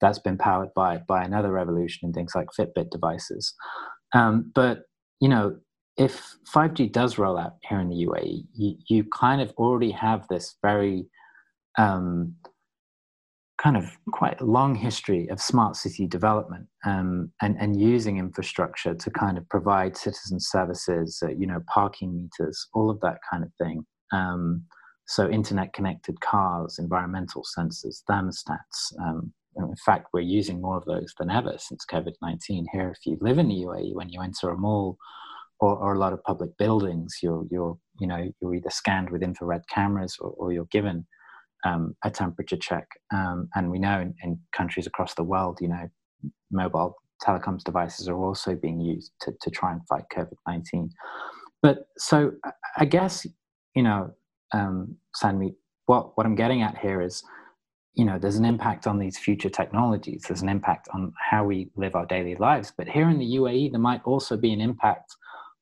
that's 0.00 0.18
been 0.18 0.38
powered 0.38 0.72
by 0.74 0.96
by 1.06 1.22
another 1.22 1.52
revolution 1.52 2.08
in 2.08 2.14
things 2.14 2.32
like 2.34 2.48
fitbit 2.58 2.90
devices 2.90 3.54
um, 4.14 4.50
but 4.54 4.84
you 5.20 5.28
know 5.28 5.54
if 5.98 6.34
5g 6.52 6.90
does 6.90 7.18
roll 7.18 7.38
out 7.38 7.56
here 7.68 7.78
in 7.78 7.90
the 7.90 8.06
uae 8.06 8.42
you, 8.54 8.74
you 8.88 9.04
kind 9.04 9.42
of 9.42 9.52
already 9.58 9.90
have 9.90 10.26
this 10.28 10.56
very 10.62 11.06
um, 11.76 12.34
kind 13.62 13.76
of 13.76 13.96
quite 14.12 14.40
a 14.40 14.44
long 14.44 14.74
history 14.74 15.28
of 15.28 15.40
smart 15.40 15.76
city 15.76 16.06
development 16.06 16.66
um, 16.84 17.30
and, 17.40 17.56
and 17.60 17.80
using 17.80 18.18
infrastructure 18.18 18.94
to 18.94 19.10
kind 19.10 19.38
of 19.38 19.48
provide 19.48 19.96
citizen 19.96 20.40
services, 20.40 21.22
uh, 21.22 21.28
you 21.28 21.46
know, 21.46 21.60
parking 21.72 22.14
meters, 22.16 22.68
all 22.74 22.90
of 22.90 23.00
that 23.00 23.18
kind 23.30 23.44
of 23.44 23.50
thing. 23.54 23.84
Um, 24.12 24.64
so 25.06 25.28
internet 25.28 25.72
connected 25.72 26.20
cars, 26.20 26.78
environmental 26.78 27.44
sensors, 27.56 28.02
thermostats. 28.10 28.98
Um, 29.00 29.32
in 29.56 29.76
fact, 29.84 30.08
we're 30.12 30.20
using 30.20 30.60
more 30.60 30.76
of 30.76 30.84
those 30.84 31.14
than 31.18 31.30
ever 31.30 31.54
since 31.58 31.86
COVID-19 31.90 32.64
here. 32.72 32.90
If 32.90 33.06
you 33.06 33.18
live 33.20 33.38
in 33.38 33.48
the 33.48 33.62
UAE, 33.62 33.94
when 33.94 34.08
you 34.08 34.20
enter 34.20 34.50
a 34.50 34.56
mall 34.56 34.96
or, 35.60 35.76
or 35.76 35.94
a 35.94 35.98
lot 35.98 36.12
of 36.12 36.24
public 36.24 36.56
buildings, 36.58 37.18
you're, 37.22 37.46
you're, 37.50 37.78
you 38.00 38.08
know, 38.08 38.32
you're 38.40 38.54
either 38.54 38.70
scanned 38.70 39.10
with 39.10 39.22
infrared 39.22 39.62
cameras 39.68 40.16
or, 40.18 40.30
or 40.30 40.52
you're 40.52 40.66
given 40.72 41.06
um, 41.64 41.94
a 42.04 42.10
temperature 42.10 42.56
check. 42.56 42.86
Um, 43.12 43.48
and 43.54 43.70
we 43.70 43.78
know 43.78 44.00
in, 44.00 44.14
in, 44.22 44.38
countries 44.54 44.86
across 44.86 45.14
the 45.14 45.22
world, 45.24 45.58
you 45.60 45.68
know, 45.68 45.88
mobile 46.50 46.96
telecoms 47.22 47.62
devices 47.62 48.08
are 48.08 48.16
also 48.16 48.54
being 48.54 48.80
used 48.80 49.12
to, 49.22 49.32
to 49.40 49.50
try 49.50 49.72
and 49.72 49.80
fight 49.88 50.04
COVID 50.14 50.34
19. 50.46 50.90
But 51.62 51.86
so 51.96 52.32
I 52.76 52.84
guess, 52.84 53.26
you 53.74 53.82
know, 53.82 54.10
um, 54.52 54.96
what, 55.86 56.16
what 56.16 56.26
I'm 56.26 56.34
getting 56.34 56.62
at 56.62 56.78
here 56.78 57.00
is, 57.00 57.22
you 57.94 58.04
know, 58.04 58.18
there's 58.18 58.36
an 58.36 58.44
impact 58.44 58.86
on 58.86 58.98
these 58.98 59.18
future 59.18 59.48
technologies, 59.48 60.24
there's 60.28 60.42
an 60.42 60.48
impact 60.48 60.88
on 60.92 61.12
how 61.30 61.44
we 61.44 61.70
live 61.76 61.94
our 61.94 62.06
daily 62.06 62.34
lives. 62.36 62.72
But 62.76 62.88
here 62.88 63.08
in 63.08 63.18
the 63.18 63.36
UAE, 63.36 63.70
there 63.70 63.80
might 63.80 64.02
also 64.04 64.36
be 64.36 64.52
an 64.52 64.60
impact 64.60 65.14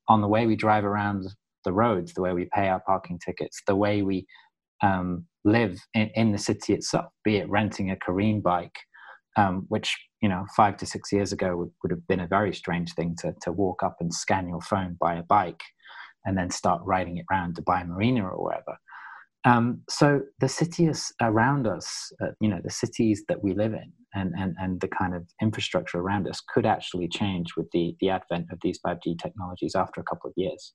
on 0.07 0.21
the 0.21 0.27
way 0.27 0.45
we 0.47 0.55
drive 0.55 0.83
around 0.83 1.27
the 1.63 1.71
roads, 1.71 2.13
the 2.13 2.21
way 2.21 2.33
we 2.33 2.49
pay 2.53 2.67
our 2.67 2.81
parking 2.81 3.19
tickets, 3.19 3.61
the 3.67 3.75
way 3.75 4.01
we 4.01 4.25
um, 4.81 5.25
live 5.45 5.77
in, 5.93 6.09
in, 6.15 6.31
the 6.31 6.37
city 6.37 6.73
itself, 6.73 7.11
be 7.23 7.37
it 7.37 7.49
renting 7.49 7.91
a 7.91 7.95
Careem 7.95 8.41
bike, 8.41 8.77
um, 9.37 9.65
which 9.69 9.95
you 10.21 10.29
know 10.29 10.45
five 10.55 10.77
to 10.77 10.85
six 10.85 11.11
years 11.11 11.31
ago 11.31 11.55
would, 11.57 11.71
would 11.81 11.91
have 11.91 12.07
been 12.07 12.21
a 12.21 12.27
very 12.27 12.53
strange 12.53 12.93
thing 12.93 13.15
to, 13.19 13.33
to 13.41 13.51
walk 13.51 13.83
up 13.83 13.97
and 13.99 14.13
scan 14.13 14.47
your 14.47 14.61
phone, 14.61 14.97
buy 14.99 15.15
a 15.15 15.23
bike, 15.23 15.61
and 16.25 16.37
then 16.37 16.49
start 16.49 16.81
riding 16.85 17.17
it 17.17 17.25
around 17.31 17.55
Dubai 17.55 17.87
Marina 17.87 18.25
or 18.25 18.43
wherever. 18.43 18.77
Um, 19.45 19.81
so 19.89 20.21
the 20.39 20.47
cities 20.47 21.11
around 21.21 21.67
us, 21.67 22.11
uh, 22.21 22.31
you 22.39 22.47
know, 22.47 22.61
the 22.63 22.71
cities 22.71 23.23
that 23.27 23.43
we 23.43 23.53
live 23.53 23.73
in 23.73 23.91
and, 24.13 24.33
and, 24.37 24.55
and 24.57 24.79
the 24.79 24.87
kind 24.87 25.13
of 25.13 25.27
infrastructure 25.41 25.97
around 25.97 26.27
us 26.29 26.41
could 26.53 26.65
actually 26.65 27.09
change 27.09 27.55
with 27.57 27.69
the, 27.71 27.95
the 27.99 28.09
advent 28.09 28.47
of 28.51 28.59
these 28.61 28.79
5G 28.85 29.19
technologies 29.21 29.75
after 29.75 29.99
a 29.99 30.03
couple 30.05 30.29
of 30.29 30.33
years. 30.37 30.73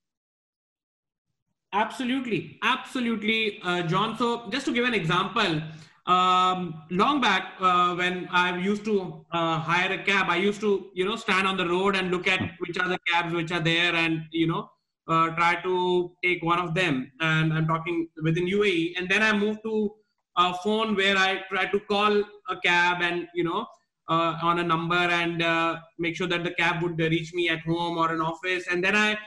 Absolutely, 1.72 2.58
absolutely, 2.62 3.60
uh, 3.62 3.82
John. 3.82 4.16
So, 4.16 4.48
just 4.50 4.64
to 4.66 4.72
give 4.72 4.86
an 4.86 4.94
example, 4.94 5.60
um, 6.06 6.82
long 6.90 7.20
back 7.20 7.52
uh, 7.60 7.94
when 7.94 8.26
I 8.30 8.56
used 8.56 8.86
to 8.86 9.26
uh, 9.32 9.58
hire 9.58 9.92
a 9.92 10.02
cab, 10.02 10.30
I 10.30 10.36
used 10.36 10.62
to, 10.62 10.90
you 10.94 11.04
know, 11.04 11.16
stand 11.16 11.46
on 11.46 11.58
the 11.58 11.68
road 11.68 11.94
and 11.94 12.10
look 12.10 12.26
at 12.26 12.40
which 12.58 12.78
are 12.78 12.88
the 12.88 12.98
cabs 13.08 13.34
which 13.34 13.52
are 13.52 13.60
there, 13.60 13.94
and 13.94 14.22
you 14.30 14.46
know, 14.46 14.70
uh, 15.08 15.28
try 15.36 15.56
to 15.62 16.14
take 16.24 16.42
one 16.42 16.58
of 16.58 16.72
them. 16.74 17.12
And 17.20 17.52
I'm 17.52 17.66
talking 17.68 18.08
within 18.22 18.46
UAE, 18.46 18.94
and 18.96 19.06
then 19.06 19.22
I 19.22 19.36
moved 19.36 19.60
to 19.64 19.90
a 20.38 20.54
phone 20.54 20.96
where 20.96 21.18
I 21.18 21.42
try 21.50 21.66
to 21.66 21.80
call 21.80 22.22
a 22.48 22.56
cab 22.64 23.02
and 23.02 23.28
you 23.34 23.44
know. 23.44 23.66
Uh, 24.10 24.38
on 24.42 24.58
a 24.58 24.64
number 24.64 24.94
and 24.94 25.42
uh, 25.42 25.76
make 25.98 26.16
sure 26.16 26.26
that 26.26 26.42
the 26.42 26.50
cab 26.52 26.82
would 26.82 26.98
reach 26.98 27.34
me 27.34 27.50
at 27.50 27.60
home 27.60 27.98
or 27.98 28.10
an 28.10 28.22
office 28.22 28.66
and 28.70 28.82
then 28.82 28.96
i 28.96 29.18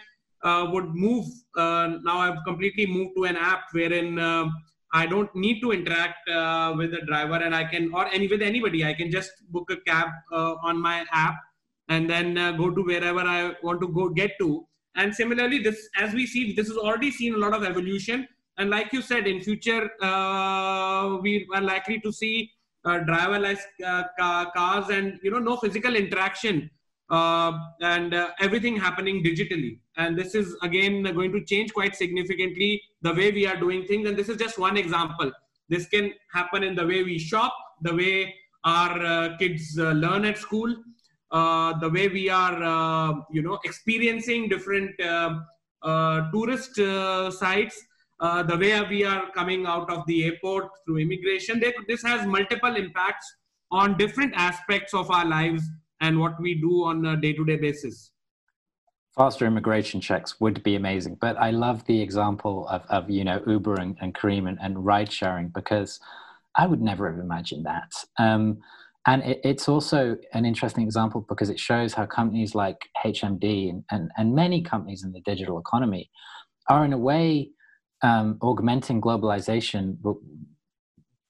uh, 0.44 0.68
would 0.72 0.94
move. 0.96 1.26
Uh, 1.56 1.98
now 2.04 2.20
I've 2.20 2.44
completely 2.46 2.86
moved 2.86 3.12
to 3.18 3.26
an 3.26 3.38
app 3.38 3.66
wherein 3.72 4.18
uh, 4.20 4.50
I 4.94 5.06
don't 5.06 5.34
need 5.36 5.62
to 5.62 5.72
interact 5.72 6.28
uh, 6.30 6.74
with 6.76 6.92
the 6.92 7.02
driver, 7.02 7.36
and 7.36 7.56
I 7.56 7.64
can 7.64 7.94
or 7.94 8.08
any 8.08 8.28
with 8.28 8.42
anybody. 8.42 8.84
I 8.86 8.94
can 8.94 9.12
just 9.12 9.32
book 9.50 9.70
a 9.72 9.78
cab 9.90 10.10
uh, 10.32 10.56
on 10.64 10.82
my 10.82 11.06
app 11.12 11.36
and 11.88 12.10
then 12.10 12.38
uh, 12.38 12.52
go 12.54 12.72
to 12.72 12.82
wherever 12.82 13.20
I 13.20 13.54
want 13.64 13.82
to 13.82 13.88
go 13.88 14.10
get 14.10 14.32
to. 14.40 14.66
And 14.96 15.16
similarly, 15.16 15.60
this 15.60 15.88
as 15.98 16.14
we 16.14 16.26
see, 16.28 16.54
this 16.54 16.68
has 16.68 16.78
already 16.78 17.12
seen 17.12 17.36
a 17.36 17.38
lot 17.38 17.54
of 17.54 17.64
evolution. 17.64 18.28
And 18.58 18.70
like 18.70 18.92
you 18.92 19.02
said, 19.02 19.28
in 19.28 19.42
future 19.42 19.90
we 20.02 21.48
are 21.56 21.62
likely 21.62 22.00
to 22.02 22.12
see 22.12 22.52
driverless 22.86 23.60
cars 24.56 24.90
and 24.90 25.20
you 25.24 25.32
know 25.32 25.40
no 25.40 25.56
physical 25.56 25.96
interaction 25.96 26.70
uh, 27.12 27.52
and 27.82 28.14
uh, 28.14 28.30
everything 28.40 28.78
happening 28.78 29.22
digitally. 29.22 29.80
And 29.98 30.18
this 30.18 30.34
is 30.34 30.56
again 30.64 31.04
going 31.04 31.34
to 31.34 31.44
change 31.44 31.74
quite 31.74 31.94
significantly 31.94 32.82
the 33.02 33.14
way 33.14 33.32
we 33.32 33.46
are 33.46 33.58
doing 33.58 33.84
things. 33.86 34.08
And 34.08 34.18
this 34.18 34.30
is 34.30 34.38
just 34.38 34.58
one 34.58 34.78
example. 34.78 35.30
This 35.68 35.88
can 35.88 36.14
happen 36.34 36.64
in 36.64 36.74
the 36.74 36.88
way 36.88 37.04
we 37.04 37.20
shop, 37.20 37.54
the 37.82 37.94
way 37.94 38.34
our 38.64 39.06
uh, 39.06 39.38
kids 39.38 39.78
uh, 39.78 39.92
learn 39.92 40.24
at 40.24 40.38
school, 40.38 40.74
uh, 41.32 41.78
the 41.80 41.90
way 41.90 42.08
we 42.08 42.30
are, 42.30 42.64
uh, 42.64 43.14
you 43.30 43.42
know, 43.42 43.60
experiencing 43.66 44.48
different 44.48 44.92
tourist 46.34 46.76
sites. 47.38 47.78
the 48.22 48.58
way 48.58 48.82
we 48.90 49.04
are 49.04 49.24
coming 49.32 49.66
out 49.66 49.90
of 49.90 50.06
the 50.08 50.24
airport 50.26 50.70
through 50.86 51.00
immigration, 51.00 51.62
this 51.90 52.04
has 52.04 52.26
multiple 52.26 52.76
impacts 52.76 53.36
on 53.72 53.98
different 53.98 54.34
aspects 54.36 54.94
of 54.94 55.10
our 55.12 55.26
lives 55.26 55.64
and 56.02 56.20
what 56.20 56.40
we 56.42 56.56
do 56.56 56.84
on 56.84 57.06
a 57.06 57.16
day-to-day 57.16 57.58
basis. 57.58 58.12
Faster 59.16 59.46
immigration 59.46 60.02
checks 60.02 60.40
would 60.40 60.64
be 60.64 60.76
amazing 60.76 61.18
but 61.20 61.36
i 61.38 61.52
love 61.52 61.86
the 61.86 62.02
example 62.02 62.68
of, 62.70 62.82
of 62.90 63.10
you 63.10 63.24
know 63.24 63.42
uber 63.46 63.76
and, 63.76 63.98
and 64.02 64.16
Careem 64.16 64.48
and, 64.48 64.58
and 64.62 64.86
ride 64.86 65.12
sharing 65.12 65.50
because 65.50 66.00
i 66.56 66.66
would 66.66 66.82
never 66.82 67.10
have 67.10 67.20
imagined 67.20 67.66
that. 67.66 67.92
Um, 68.18 68.60
and 69.08 69.24
it, 69.24 69.42
it's 69.44 69.68
also 69.68 70.16
an 70.34 70.46
interesting 70.46 70.84
example 70.84 71.26
because 71.28 71.50
it 71.50 71.60
shows 71.60 71.94
how 71.94 72.06
companies 72.06 72.56
like 72.56 72.88
hmd 73.06 73.70
and, 73.70 73.84
and, 73.92 74.12
and 74.18 74.36
many 74.36 74.62
companies 74.62 75.04
in 75.04 75.12
the 75.12 75.22
digital 75.22 75.60
economy 75.60 76.10
are 76.70 76.86
in 76.86 76.94
a 76.94 76.98
way 76.98 77.50
um, 78.04 78.38
augmenting 78.42 79.02
globalization 79.02 79.98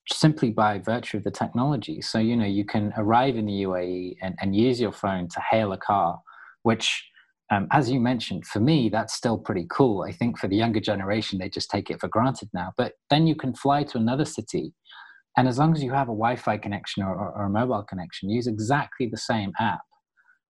simply 0.10 0.52
by 0.52 0.80
virtue 0.80 1.18
of 1.18 1.24
the 1.24 1.32
technology. 1.32 2.02
So, 2.02 2.18
you 2.18 2.36
know, 2.36 2.46
you 2.46 2.66
can 2.66 2.94
arrive 2.98 3.36
in 3.36 3.46
the 3.46 3.64
UAE 3.64 4.18
and, 4.22 4.36
and 4.42 4.56
use 4.56 4.80
your 4.80 4.92
phone 4.92 5.28
to 5.30 5.42
hail 5.52 5.72
a 5.74 5.78
car, 5.78 6.20
which, 6.64 7.08
um, 7.52 7.68
as 7.72 7.90
you 7.90 8.00
mentioned, 8.00 8.46
for 8.46 8.60
me, 8.60 8.90
that's 8.90 9.14
still 9.14 9.38
pretty 9.38 9.68
cool. 9.70 10.04
I 10.08 10.12
think 10.12 10.40
for 10.40 10.48
the 10.48 10.56
younger 10.56 10.80
generation, 10.80 11.40
they 11.40 11.50
just 11.50 11.70
take 11.70 11.90
it 11.90 12.00
for 12.00 12.08
granted 12.08 12.50
now. 12.54 12.72
But 12.78 12.94
then 13.10 13.28
you 13.28 13.36
can 13.36 13.54
fly 13.54 13.84
to 13.84 13.98
another 13.98 14.26
city. 14.26 14.74
And 15.38 15.48
as 15.48 15.58
long 15.58 15.74
as 15.74 15.84
you 15.84 15.92
have 15.92 16.08
a 16.10 16.18
Wi 16.18 16.36
Fi 16.36 16.58
connection 16.58 17.04
or, 17.04 17.16
or, 17.16 17.32
or 17.32 17.46
a 17.46 17.50
mobile 17.50 17.84
connection, 17.84 18.30
use 18.30 18.48
exactly 18.48 19.08
the 19.08 19.18
same 19.18 19.52
app 19.60 19.82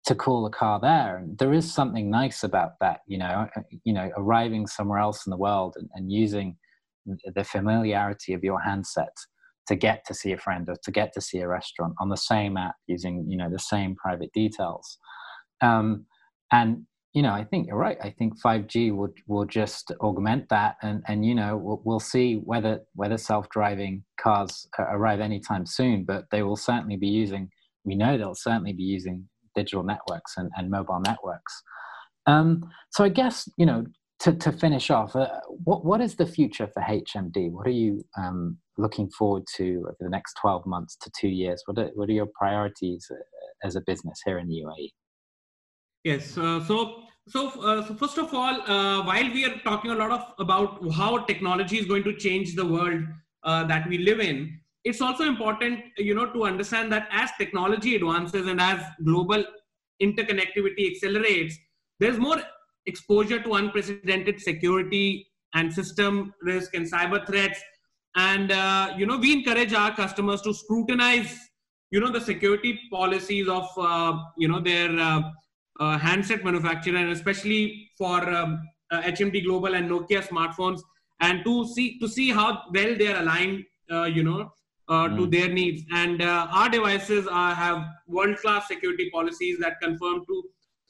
to 0.06 0.16
call 0.16 0.46
a 0.46 0.50
car 0.50 0.80
there. 0.80 1.18
And 1.18 1.38
there 1.38 1.54
is 1.54 1.72
something 1.72 2.10
nice 2.10 2.44
about 2.44 2.74
that, 2.82 3.02
you 3.08 3.18
know, 3.18 3.48
uh, 3.56 3.62
you 3.84 3.94
know, 3.94 4.10
arriving 4.18 4.68
somewhere 4.68 5.00
else 5.00 5.26
in 5.26 5.32
the 5.32 5.38
world 5.38 5.76
and, 5.78 5.90
and 5.94 6.12
using 6.12 6.58
the 7.36 7.44
familiarity 7.44 8.34
of 8.34 8.44
your 8.44 8.60
handset 8.60 9.16
to 9.68 9.76
get 9.76 10.04
to 10.06 10.14
see 10.14 10.32
a 10.32 10.38
friend 10.38 10.68
or 10.70 10.76
to 10.84 10.92
get 10.92 11.14
to 11.14 11.22
see 11.22 11.40
a 11.40 11.48
restaurant 11.48 11.94
on 12.00 12.10
the 12.10 12.18
same 12.18 12.58
app 12.58 12.76
using 12.88 13.26
you 13.28 13.38
know 13.38 13.50
the 13.50 13.60
same 13.60 13.96
private 13.96 14.32
details. 14.34 14.98
Um, 15.62 16.06
and 16.52 16.86
you 17.14 17.22
know 17.22 17.32
i 17.32 17.44
think 17.44 17.68
you're 17.68 17.78
right. 17.78 17.98
I 18.02 18.10
think 18.10 18.42
5g 18.42 18.96
will 18.96 19.14
will 19.28 19.46
just 19.46 19.92
augment 20.02 20.50
that 20.50 20.76
and 20.82 21.04
and 21.08 21.26
you 21.26 21.36
know 21.36 21.58
we'll, 21.58 21.82
we'll 21.84 22.00
see 22.00 22.36
whether 22.44 22.82
whether 22.96 23.18
self-driving 23.18 24.04
cars 24.20 24.68
arrive 24.80 25.20
anytime 25.20 25.66
soon 25.66 26.06
but 26.06 26.26
they 26.32 26.44
will 26.44 26.56
certainly 26.56 26.98
be 26.98 27.08
using 27.08 27.50
we 27.86 27.96
know 27.96 28.18
they'll 28.18 28.36
certainly 28.36 28.74
be 28.74 28.84
using 28.84 29.28
digital 29.56 29.84
networks 29.84 30.34
and, 30.38 30.50
and 30.58 30.70
mobile 30.70 31.02
networks. 31.06 31.62
Um, 32.26 32.64
so 32.92 33.04
i 33.04 33.10
guess 33.10 33.48
you 33.58 33.66
know 33.66 33.86
to, 34.24 34.34
to 34.34 34.52
finish 34.54 34.90
off, 34.90 35.16
uh, 35.16 35.28
what, 35.50 35.84
what 35.84 36.00
is 36.00 36.16
the 36.16 36.26
future 36.26 36.68
for 36.74 36.82
HMD? 36.82 37.52
What 37.52 37.68
are 37.68 37.72
you 37.72 38.04
um, 38.18 38.58
looking 38.78 39.10
forward 39.10 39.44
to 39.58 39.86
over 39.88 39.98
the 40.00 40.10
next 40.10 40.36
12 40.42 40.66
months 40.66 40.96
to 41.02 41.12
two 41.20 41.28
years? 41.28 41.62
What 41.66 41.78
are, 41.78 41.90
what 41.96 42.08
are 42.10 42.14
your 42.14 42.30
priorities 42.34 43.06
uh, 43.12 43.68
as 43.68 43.76
a 43.76 43.82
business 43.82 44.22
here 44.26 44.38
in 44.40 44.48
the 44.48 44.64
UAE? 44.66 44.90
Yes, 46.06 46.38
uh, 46.38 46.64
so 46.64 47.04
so, 47.30 47.48
uh, 47.62 47.88
so 47.88 47.96
first 47.96 48.18
of 48.18 48.34
all, 48.34 48.62
uh, 48.70 49.02
while 49.06 49.32
we 49.34 49.46
are 49.46 49.58
talking 49.60 49.92
a 49.92 49.96
lot 49.96 50.12
of 50.12 50.34
about 50.40 50.92
how 50.92 51.20
technology 51.20 51.78
is 51.78 51.86
going 51.86 52.04
to 52.04 52.14
change 52.18 52.54
the 52.54 52.66
world 52.66 53.02
uh, 53.44 53.64
that 53.66 53.88
we 53.88 53.98
live 54.00 54.20
in, 54.20 54.60
it's 54.84 55.00
also 55.00 55.24
important, 55.24 55.80
you 55.98 56.14
know, 56.14 56.30
to 56.34 56.44
understand 56.44 56.92
that 56.92 57.08
as 57.12 57.30
technology 57.38 57.96
advances 57.96 58.46
and 58.48 58.60
as 58.60 58.84
global 59.06 59.42
interconnectivity 60.02 60.92
accelerates, 60.92 61.58
there's 62.02 62.18
more 62.18 62.42
exposure 62.86 63.42
to 63.42 63.54
unprecedented 63.54 64.40
security 64.40 65.28
and 65.54 65.74
system 65.74 66.34
risk 66.42 66.74
and 66.76 66.90
cyber 66.92 67.26
threats. 67.26 67.60
And 68.16 68.52
uh, 68.52 68.94
you 68.98 69.06
know 69.06 69.18
we 69.18 69.34
encourage 69.34 69.74
our 69.74 69.96
customers 69.96 70.42
to 70.42 70.54
scrutinize 70.54 71.36
you 71.94 72.00
know 72.00 72.12
the 72.12 72.22
security 72.22 72.80
policies 72.92 73.48
of 73.48 73.68
uh, 73.78 74.18
you 74.38 74.48
know 74.48 74.60
their 74.60 74.90
uh, 75.00 75.22
uh 75.80 75.98
handset 75.98 76.44
manufacturer 76.44 76.98
and 76.98 77.12
especially 77.12 77.90
for 77.98 78.18
um, 78.40 78.60
hmd 78.92 79.38
uh, 79.40 79.46
global 79.48 79.76
and 79.80 79.90
nokia 79.90 80.22
smartphones 80.30 80.82
and 81.20 81.44
to 81.44 81.54
see 81.74 81.88
to 82.00 82.08
see 82.08 82.30
how 82.40 82.48
well 82.78 82.96
they 83.00 83.08
are 83.14 83.22
aligned 83.22 83.64
uh, 83.92 84.04
you 84.18 84.24
know 84.24 84.52
to 85.18 85.26
their 85.26 85.50
needs. 85.50 85.82
And 85.92 86.22
our 86.22 86.70
devices 86.70 87.26
are, 87.28 87.56
have 87.56 87.84
world 88.06 88.38
class 88.38 88.68
security 88.68 89.10
policies 89.12 89.58
that 89.60 89.80
conform 89.82 90.24
to 90.28 90.44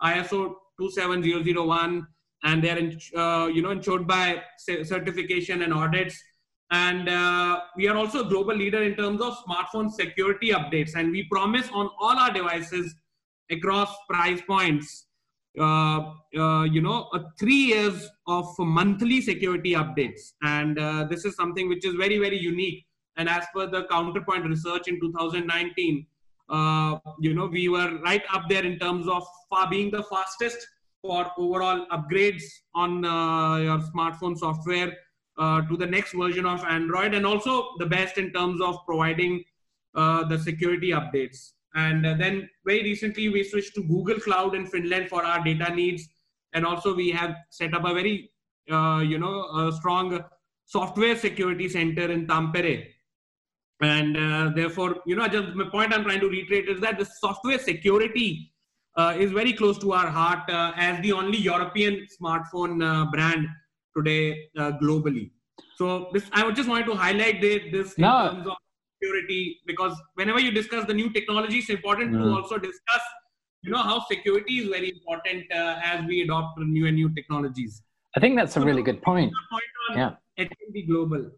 iso 0.04 0.56
27001 0.80 2.08
and 2.44 2.64
they're 2.64 2.78
in, 2.78 3.00
uh, 3.16 3.50
you 3.54 3.62
know 3.62 3.72
ensured 3.72 4.08
by 4.08 4.42
certification 4.58 5.62
and 5.62 5.74
audits. 5.74 6.22
And 6.72 7.08
uh, 7.08 7.60
we 7.78 7.88
are 7.88 7.96
also 7.96 8.26
a 8.26 8.30
global 8.30 8.56
leader 8.56 8.82
in 8.82 8.96
terms 8.96 9.22
of 9.22 9.38
smartphone 9.48 9.92
security 9.92 10.50
updates 10.50 10.96
and 10.96 11.12
we 11.12 11.28
promise 11.30 11.70
on 11.72 11.90
all 12.00 12.18
our 12.18 12.34
devices 12.34 12.96
across 13.52 13.94
price 14.10 14.42
points 14.48 15.06
uh, 15.60 16.14
uh, 16.36 16.64
you 16.64 16.82
know 16.82 17.10
three 17.40 17.66
years 17.74 18.10
of 18.28 18.48
monthly 18.58 19.22
security 19.22 19.74
updates. 19.74 20.34
And 20.42 20.80
uh, 20.80 21.06
this 21.10 21.26
is 21.26 21.36
something 21.36 21.70
which 21.70 21.86
is 21.86 21.94
very 21.94 22.18
very 22.18 22.40
unique. 22.40 22.86
And 23.18 23.30
as 23.30 23.46
per 23.56 23.68
the 23.68 23.86
counterpoint 23.86 24.46
research 24.46 24.88
in 24.88 25.00
2019 25.00 26.08
uh, 26.50 26.98
you 27.20 27.34
know, 27.34 27.48
we 27.48 27.70
were 27.70 28.00
right 28.04 28.24
up 28.34 28.44
there 28.50 28.64
in 28.64 28.78
terms 28.80 29.08
of 29.08 29.26
being 29.70 29.92
the 29.92 30.04
fastest 30.04 30.68
for 31.02 31.32
overall 31.38 31.86
upgrades 31.92 32.44
on 32.76 33.06
uh, 33.06 33.58
your 33.58 33.80
smartphone 33.80 34.38
software 34.38 34.96
uh, 35.38 35.62
to 35.62 35.78
the 35.78 35.86
next 35.86 36.14
version 36.14 36.46
of 36.46 36.64
Android, 36.64 37.14
and 37.14 37.26
also 37.26 37.70
the 37.80 37.86
best 37.86 38.18
in 38.18 38.32
terms 38.32 38.62
of 38.62 38.78
providing 38.86 39.44
uh, 39.96 40.24
the 40.26 40.38
security 40.38 40.90
updates. 40.90 41.52
And 41.76 42.06
uh, 42.06 42.14
then 42.16 42.50
very 42.66 42.84
recently, 42.84 43.30
we 43.30 43.44
switched 43.44 43.76
to 43.76 43.84
Google 43.84 44.20
Cloud 44.20 44.56
in 44.56 44.68
Finland 44.68 45.10
for 45.10 45.24
our 45.24 45.44
data 45.44 45.74
needs, 45.74 46.08
and 46.54 46.66
also 46.66 46.94
we 46.94 47.10
have 47.12 47.36
set 47.50 47.74
up 47.74 47.86
a 47.86 47.94
very, 47.94 48.32
you 48.68 49.18
know, 49.18 49.72
strong 49.72 50.24
software 50.66 51.16
security 51.16 51.68
center 51.68 52.12
in 52.12 52.28
Tampere 52.28 52.88
and 53.84 54.18
uh, 54.18 54.52
therefore 54.56 54.98
you 55.06 55.16
know 55.16 55.28
just 55.28 55.56
my 55.56 55.66
point 55.70 55.94
i'm 55.94 56.04
trying 56.04 56.20
to 56.20 56.30
reiterate 56.30 56.70
is 56.70 56.80
that 56.80 56.98
the 56.98 57.06
software 57.06 57.60
security 57.60 58.52
uh, 58.96 59.14
is 59.18 59.32
very 59.32 59.54
close 59.54 59.78
to 59.78 59.94
our 59.94 60.08
heart 60.08 60.50
uh, 60.50 60.72
as 60.76 61.02
the 61.02 61.12
only 61.12 61.38
european 61.38 62.06
smartphone 62.16 62.84
uh, 62.84 63.06
brand 63.12 63.48
today 63.96 64.50
uh, 64.58 64.72
globally. 64.82 65.32
So 65.76 66.10
this 66.14 66.30
i 66.34 66.44
would 66.44 66.56
just 66.56 66.70
wanted 66.70 66.86
to 66.86 66.96
highlight 66.96 67.42
this 67.42 67.94
in 67.94 68.02
no. 68.02 68.30
terms 68.30 68.48
of 68.48 68.56
security 68.96 69.60
because 69.66 69.96
whenever 70.16 70.40
you 70.40 70.52
discuss 70.52 70.86
the 70.86 70.94
new 70.94 71.10
technology 71.12 71.58
it's 71.60 71.70
important 71.70 72.14
to 72.14 72.24
also 72.36 72.58
discuss 72.58 73.02
you 73.64 73.72
know 73.72 73.84
how 73.90 74.00
security 74.12 74.60
is 74.60 74.70
very 74.70 74.90
important 74.90 75.52
uh, 75.52 75.80
as 75.84 76.06
we 76.06 76.22
adopt 76.22 76.60
new 76.60 76.86
and 76.88 76.96
new 76.96 77.10
technologies. 77.14 77.82
I 78.16 78.20
think 78.20 78.36
that's 78.36 78.56
a 78.58 78.60
so 78.60 78.66
really 78.66 78.84
good 78.84 79.02
point, 79.02 79.32
point 79.50 79.64
yeah. 79.96 80.12
HMD 80.38 80.88
global. 80.88 81.32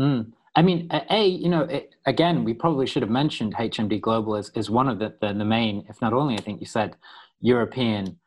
Mm. 0.00 0.32
I 0.56 0.62
mean, 0.62 0.88
a 0.90 1.26
you 1.26 1.50
know, 1.50 1.62
it, 1.62 1.94
again, 2.06 2.42
we 2.42 2.54
probably 2.54 2.86
should 2.86 3.02
have 3.02 3.10
mentioned 3.10 3.54
HMD 3.54 4.00
Global 4.00 4.36
as, 4.36 4.50
as 4.56 4.70
one 4.70 4.88
of 4.88 4.98
the, 4.98 5.14
the, 5.20 5.34
the 5.34 5.44
main, 5.44 5.84
if 5.90 6.00
not 6.00 6.14
only, 6.14 6.34
I 6.34 6.40
think 6.40 6.60
you 6.60 6.66
said, 6.66 6.96
European 7.40 8.18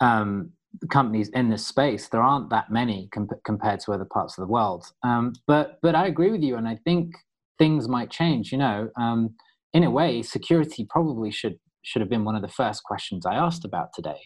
um, 0.00 0.52
companies 0.90 1.30
in 1.30 1.48
this 1.48 1.66
space. 1.66 2.08
There 2.08 2.22
aren't 2.22 2.50
that 2.50 2.70
many 2.70 3.08
comp- 3.12 3.42
compared 3.44 3.80
to 3.80 3.92
other 3.92 4.04
parts 4.04 4.36
of 4.36 4.42
the 4.42 4.52
world. 4.52 4.84
Um, 5.02 5.32
but 5.46 5.78
but 5.82 5.94
I 5.94 6.06
agree 6.06 6.30
with 6.30 6.42
you, 6.42 6.56
and 6.56 6.68
I 6.68 6.78
think 6.84 7.14
things 7.58 7.88
might 7.88 8.10
change. 8.10 8.52
You 8.52 8.58
know, 8.58 8.90
um, 9.00 9.34
in 9.72 9.82
a 9.82 9.90
way, 9.90 10.22
security 10.22 10.86
probably 10.88 11.30
should 11.30 11.58
should 11.82 12.00
have 12.00 12.10
been 12.10 12.24
one 12.24 12.36
of 12.36 12.42
the 12.42 12.48
first 12.48 12.84
questions 12.84 13.24
I 13.24 13.34
asked 13.34 13.64
about 13.64 13.94
today. 13.94 14.20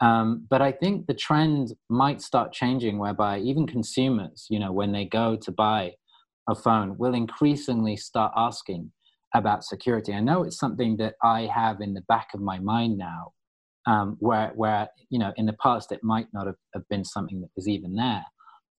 Um, 0.00 0.46
but 0.48 0.62
I 0.62 0.72
think 0.72 1.06
the 1.06 1.14
trend 1.14 1.74
might 1.90 2.22
start 2.22 2.52
changing, 2.52 2.98
whereby 2.98 3.40
even 3.40 3.66
consumers, 3.66 4.46
you 4.48 4.58
know, 4.58 4.72
when 4.72 4.92
they 4.92 5.04
go 5.04 5.36
to 5.36 5.52
buy 5.52 5.92
a 6.48 6.54
phone 6.54 6.96
will 6.98 7.14
increasingly 7.14 7.96
start 7.96 8.32
asking 8.36 8.90
about 9.34 9.64
security. 9.64 10.14
I 10.14 10.20
know 10.20 10.42
it's 10.42 10.58
something 10.58 10.96
that 10.96 11.14
I 11.22 11.42
have 11.54 11.80
in 11.80 11.94
the 11.94 12.02
back 12.08 12.28
of 12.34 12.40
my 12.40 12.58
mind 12.58 12.96
now, 12.96 13.32
um, 13.86 14.16
where 14.20 14.52
where 14.56 14.88
you 15.10 15.18
know 15.18 15.32
in 15.36 15.46
the 15.46 15.56
past 15.62 15.92
it 15.92 16.02
might 16.02 16.28
not 16.32 16.46
have, 16.46 16.56
have 16.74 16.88
been 16.88 17.04
something 17.04 17.40
that 17.40 17.50
was 17.54 17.68
even 17.68 17.94
there. 17.94 18.24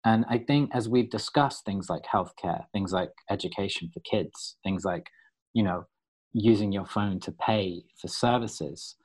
And 0.04 0.24
I 0.28 0.38
think 0.38 0.70
as 0.74 0.88
we've 0.88 1.10
discussed 1.10 1.64
things 1.64 1.90
like 1.90 2.02
healthcare, 2.02 2.64
things 2.72 2.92
like 2.92 3.10
education 3.30 3.90
for 3.92 4.00
kids, 4.00 4.56
things 4.64 4.84
like 4.84 5.06
you 5.52 5.62
know 5.62 5.84
using 6.32 6.72
your 6.72 6.86
phone 6.86 7.20
to 7.20 7.32
pay 7.32 7.82
for 8.00 8.08
services, 8.08 8.96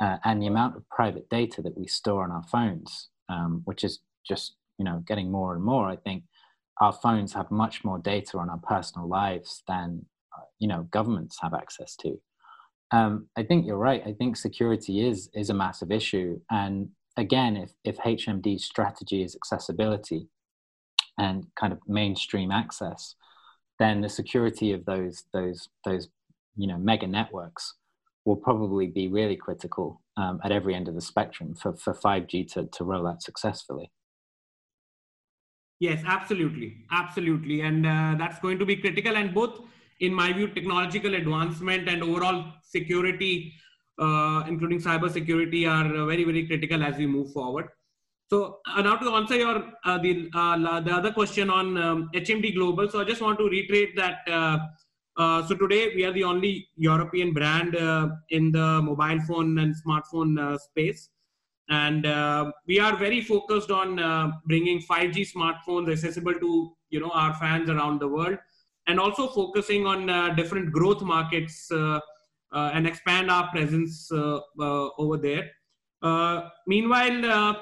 uh, 0.00 0.16
and 0.24 0.42
the 0.42 0.46
amount 0.46 0.76
of 0.76 0.88
private 0.90 1.28
data 1.28 1.62
that 1.62 1.78
we 1.78 1.86
store 1.86 2.24
on 2.24 2.32
our 2.32 2.44
phones, 2.50 3.08
um, 3.28 3.62
which 3.64 3.84
is 3.84 4.00
just 4.26 4.56
you 4.78 4.84
know 4.84 5.04
getting 5.06 5.30
more 5.30 5.54
and 5.54 5.62
more. 5.62 5.88
I 5.88 5.96
think 5.96 6.24
our 6.80 6.92
phones 6.92 7.32
have 7.32 7.50
much 7.50 7.84
more 7.84 7.98
data 7.98 8.38
on 8.38 8.50
our 8.50 8.58
personal 8.58 9.08
lives 9.08 9.62
than 9.66 10.04
uh, 10.36 10.42
you 10.58 10.68
know 10.68 10.86
governments 10.90 11.38
have 11.40 11.54
access 11.54 11.96
to. 11.96 12.20
Um, 12.90 13.28
I 13.36 13.42
think 13.42 13.66
you're 13.66 13.76
right. 13.76 14.02
I 14.06 14.12
think 14.12 14.36
security 14.36 15.06
is 15.06 15.28
is 15.34 15.50
a 15.50 15.54
massive 15.54 15.90
issue, 15.90 16.40
and 16.50 16.90
again, 17.16 17.56
if 17.56 17.72
if 17.84 17.98
HMD's 17.98 18.64
strategy 18.64 19.22
is 19.22 19.36
accessibility 19.36 20.28
and 21.18 21.46
kind 21.58 21.72
of 21.72 21.80
mainstream 21.86 22.50
access, 22.50 23.14
then 23.78 24.00
the 24.00 24.08
security 24.08 24.72
of 24.72 24.84
those 24.84 25.24
those 25.32 25.68
those 25.84 26.08
you 26.56 26.66
know 26.66 26.78
mega 26.78 27.06
networks 27.06 27.74
will 28.24 28.36
probably 28.36 28.86
be 28.86 29.08
really 29.08 29.36
critical 29.36 30.02
um, 30.16 30.38
at 30.44 30.52
every 30.52 30.74
end 30.74 30.86
of 30.86 30.94
the 30.94 31.00
spectrum 31.00 31.54
for, 31.54 31.74
for 31.74 31.94
5G 31.94 32.52
to, 32.52 32.66
to 32.66 32.84
roll 32.84 33.06
out 33.06 33.22
successfully. 33.22 33.90
Yes, 35.80 36.02
absolutely, 36.04 36.84
absolutely, 36.90 37.60
and 37.60 37.86
uh, 37.86 38.16
that's 38.18 38.40
going 38.40 38.58
to 38.58 38.66
be 38.66 38.74
critical. 38.76 39.16
And 39.16 39.32
both, 39.32 39.60
in 40.00 40.12
my 40.12 40.32
view, 40.32 40.48
technological 40.48 41.14
advancement 41.14 41.88
and 41.88 42.02
overall 42.02 42.52
security, 42.62 43.52
uh, 44.00 44.42
including 44.48 44.80
cyber 44.80 45.08
security, 45.10 45.66
are 45.66 45.86
uh, 45.86 46.06
very, 46.06 46.24
very 46.24 46.48
critical 46.48 46.82
as 46.82 46.96
we 46.96 47.06
move 47.06 47.32
forward. 47.32 47.68
So 48.28 48.58
uh, 48.66 48.82
now 48.82 48.96
to 48.96 49.10
answer 49.14 49.36
your 49.36 49.72
uh, 49.84 49.98
the 49.98 50.28
uh, 50.34 50.80
the 50.80 50.90
other 50.90 51.12
question 51.12 51.48
on 51.48 51.78
um, 51.78 52.10
HMD 52.12 52.54
Global, 52.56 52.90
so 52.90 53.00
I 53.00 53.04
just 53.04 53.22
want 53.22 53.38
to 53.38 53.48
reiterate 53.48 53.96
that. 53.96 54.26
so 55.48 55.54
today 55.54 55.92
we 55.94 56.04
are 56.04 56.12
the 56.12 56.24
only 56.24 56.68
European 56.76 57.32
brand 57.32 57.76
in 58.30 58.50
the 58.50 58.82
mobile 58.82 59.20
phone 59.28 59.58
and 59.58 59.74
smartphone 59.84 60.58
space 60.58 61.08
and 61.68 62.06
uh, 62.06 62.50
we 62.66 62.80
are 62.80 62.96
very 62.96 63.20
focused 63.20 63.70
on 63.70 63.98
uh, 63.98 64.30
bringing 64.46 64.80
5g 64.80 65.32
smartphones 65.32 65.90
accessible 65.90 66.34
to 66.34 66.72
you 66.90 67.00
know 67.00 67.10
our 67.10 67.34
fans 67.34 67.68
around 67.68 68.00
the 68.00 68.08
world 68.08 68.38
and 68.88 68.98
also 68.98 69.28
focusing 69.28 69.86
on 69.86 70.08
uh, 70.08 70.30
different 70.30 70.72
growth 70.72 71.02
markets 71.02 71.70
uh, 71.70 72.00
uh, 72.52 72.70
and 72.72 72.86
expand 72.86 73.30
our 73.30 73.48
presence 73.50 74.10
uh, 74.10 74.40
over 74.98 75.18
there. 75.18 75.50
Meanwhile 76.66 77.56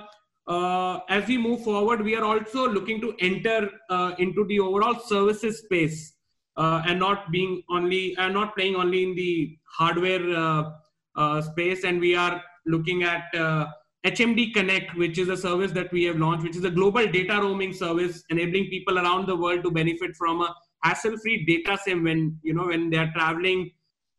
as 1.08 1.26
we 1.26 1.36
move 1.36 1.64
forward 1.64 2.00
we 2.02 2.14
are 2.14 2.24
also 2.24 2.68
looking 2.68 3.00
to 3.00 3.14
enter 3.18 3.68
into 4.18 4.44
the 4.44 4.60
overall 4.60 5.00
services 5.00 5.58
space 5.58 6.14
and 6.56 7.00
not 7.00 7.32
being 7.32 7.62
only 7.70 8.16
and 8.18 8.32
not 8.32 8.54
playing 8.54 8.76
only 8.76 9.02
in 9.02 9.14
the 9.16 9.58
hardware 9.64 10.72
space. 11.42 11.82
And 11.82 11.98
we 11.98 12.14
are 12.14 12.40
looking 12.66 13.02
at 13.02 13.24
HMD 14.06 14.54
Connect, 14.54 14.96
which 14.96 15.18
is 15.18 15.28
a 15.28 15.36
service 15.36 15.72
that 15.72 15.90
we 15.90 16.04
have 16.04 16.16
launched, 16.16 16.44
which 16.44 16.56
is 16.56 16.64
a 16.64 16.70
global 16.70 17.06
data 17.06 17.40
roaming 17.42 17.72
service, 17.72 18.22
enabling 18.30 18.70
people 18.70 19.00
around 19.00 19.26
the 19.26 19.34
world 19.34 19.64
to 19.64 19.70
benefit 19.72 20.14
from 20.14 20.42
a 20.42 20.54
hassle-free 20.84 21.44
data 21.44 21.76
sim 21.82 22.04
when 22.04 22.38
you 22.42 22.54
know 22.54 22.66
when 22.66 22.88
they 22.88 22.98
are 22.98 23.10
traveling 23.16 23.72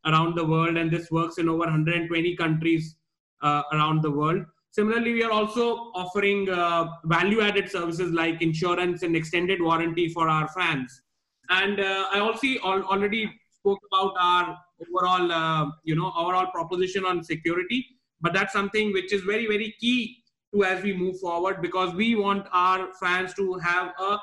around 0.05 0.35
the 0.35 0.45
world, 0.45 0.75
and 0.75 0.91
this 0.91 1.09
works 1.09 1.37
in 1.37 1.47
over 1.47 1.59
120 1.59 2.35
countries 2.35 2.97
uh, 3.41 3.63
around 3.71 4.01
the 4.01 4.11
world. 4.11 4.43
Similarly, 4.71 5.13
we 5.13 5.23
are 5.23 5.31
also 5.31 5.91
offering 5.95 6.49
uh, 6.49 6.87
value-added 7.05 7.69
services 7.71 8.11
like 8.11 8.41
insurance 8.41 9.03
and 9.03 9.15
extended 9.15 9.61
warranty 9.61 10.09
for 10.09 10.27
our 10.27 10.49
fans. 10.49 11.01
And 11.49 11.79
uh, 11.79 12.05
I 12.11 12.19
also 12.19 12.45
al- 12.65 12.83
already 12.83 13.31
spoke 13.51 13.79
about 13.91 14.13
our 14.19 14.57
overall, 14.81 15.31
uh, 15.31 15.71
you 15.83 15.95
know, 15.95 16.11
overall 16.17 16.47
proposition 16.47 17.05
on 17.05 17.23
security 17.23 17.96
but 18.21 18.33
that's 18.33 18.53
something 18.53 18.93
which 18.93 19.13
is 19.13 19.21
very 19.21 19.47
very 19.47 19.75
key 19.79 20.23
to 20.53 20.63
as 20.63 20.83
we 20.83 20.93
move 20.93 21.19
forward 21.19 21.61
because 21.61 21.93
we 21.93 22.15
want 22.15 22.47
our 22.51 22.89
fans 22.99 23.33
to 23.33 23.53
have 23.55 23.91
a 23.99 24.17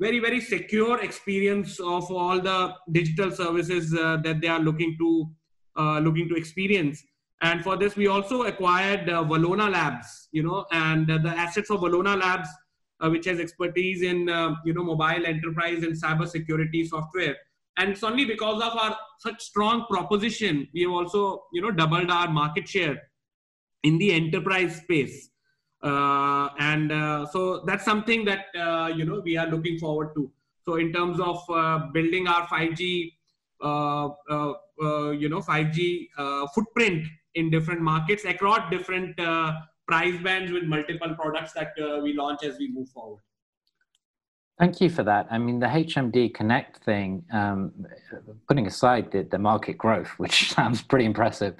very 0.00 0.18
very 0.20 0.40
secure 0.40 1.00
experience 1.02 1.80
of 1.80 2.10
all 2.10 2.40
the 2.40 2.74
digital 2.92 3.30
services 3.30 3.94
uh, 3.94 4.16
that 4.22 4.40
they 4.40 4.48
are 4.48 4.60
looking 4.60 4.96
to 4.98 5.28
uh, 5.76 5.98
looking 6.00 6.28
to 6.28 6.34
experience. 6.34 7.02
And 7.40 7.62
for 7.62 7.76
this 7.76 7.96
we 7.96 8.08
also 8.08 8.44
acquired 8.44 9.08
uh, 9.08 9.24
valona 9.24 9.70
labs 9.70 10.28
you 10.32 10.42
know 10.42 10.66
and 10.72 11.06
the 11.06 11.34
assets 11.36 11.70
of 11.70 11.80
valona 11.80 12.18
labs 12.18 12.48
uh, 13.00 13.08
which 13.08 13.26
has 13.26 13.38
expertise 13.38 14.02
in 14.02 14.28
uh, 14.28 14.54
you 14.64 14.72
know 14.72 14.84
mobile 14.84 15.26
enterprise 15.26 15.82
and 15.82 16.00
cyber 16.00 16.28
security 16.28 16.86
software. 16.86 17.36
And 17.76 17.90
it's 17.90 18.02
only 18.02 18.24
because 18.24 18.60
of 18.60 18.76
our 18.76 18.96
such 19.20 19.40
strong 19.40 19.86
proposition 19.88 20.68
we 20.74 20.82
have 20.82 20.90
also 20.90 21.44
you 21.52 21.62
know 21.62 21.70
doubled 21.70 22.10
our 22.10 22.28
market 22.28 22.68
share 22.68 23.07
in 23.82 23.98
the 23.98 24.12
enterprise 24.12 24.76
space. 24.76 25.30
Uh, 25.82 26.48
and 26.58 26.90
uh, 26.90 27.26
so 27.26 27.62
that's 27.64 27.84
something 27.84 28.24
that 28.24 28.46
uh, 28.58 28.90
you 28.94 29.04
know 29.04 29.20
we 29.24 29.36
are 29.36 29.46
looking 29.46 29.78
forward 29.78 30.14
to. 30.14 30.30
So 30.64 30.76
in 30.76 30.92
terms 30.92 31.20
of 31.20 31.42
uh, 31.48 31.86
building 31.92 32.26
our 32.26 32.46
5g 32.46 33.12
uh, 33.62 34.08
uh, 34.28 34.54
you 35.10 35.28
know 35.28 35.40
5g 35.40 36.08
footprint 36.54 37.06
in 37.34 37.50
different 37.50 37.80
markets 37.80 38.24
across 38.24 38.68
different 38.70 39.16
price 39.86 40.20
bands 40.22 40.52
with 40.52 40.64
multiple 40.64 41.14
products 41.14 41.52
that 41.52 41.72
we 42.02 42.12
launch 42.12 42.42
as 42.42 42.58
we 42.58 42.70
move 42.70 42.88
forward. 42.90 43.20
Thank 44.58 44.80
you 44.80 44.90
for 44.90 45.04
that. 45.04 45.28
I 45.30 45.38
mean, 45.38 45.60
the 45.60 45.66
HMD 45.66 46.34
Connect 46.34 46.78
thing, 46.78 47.24
um, 47.32 47.72
putting 48.48 48.66
aside 48.66 49.12
the, 49.12 49.22
the 49.22 49.38
market 49.38 49.78
growth, 49.78 50.08
which 50.18 50.52
sounds 50.54 50.82
pretty 50.82 51.04
impressive, 51.04 51.54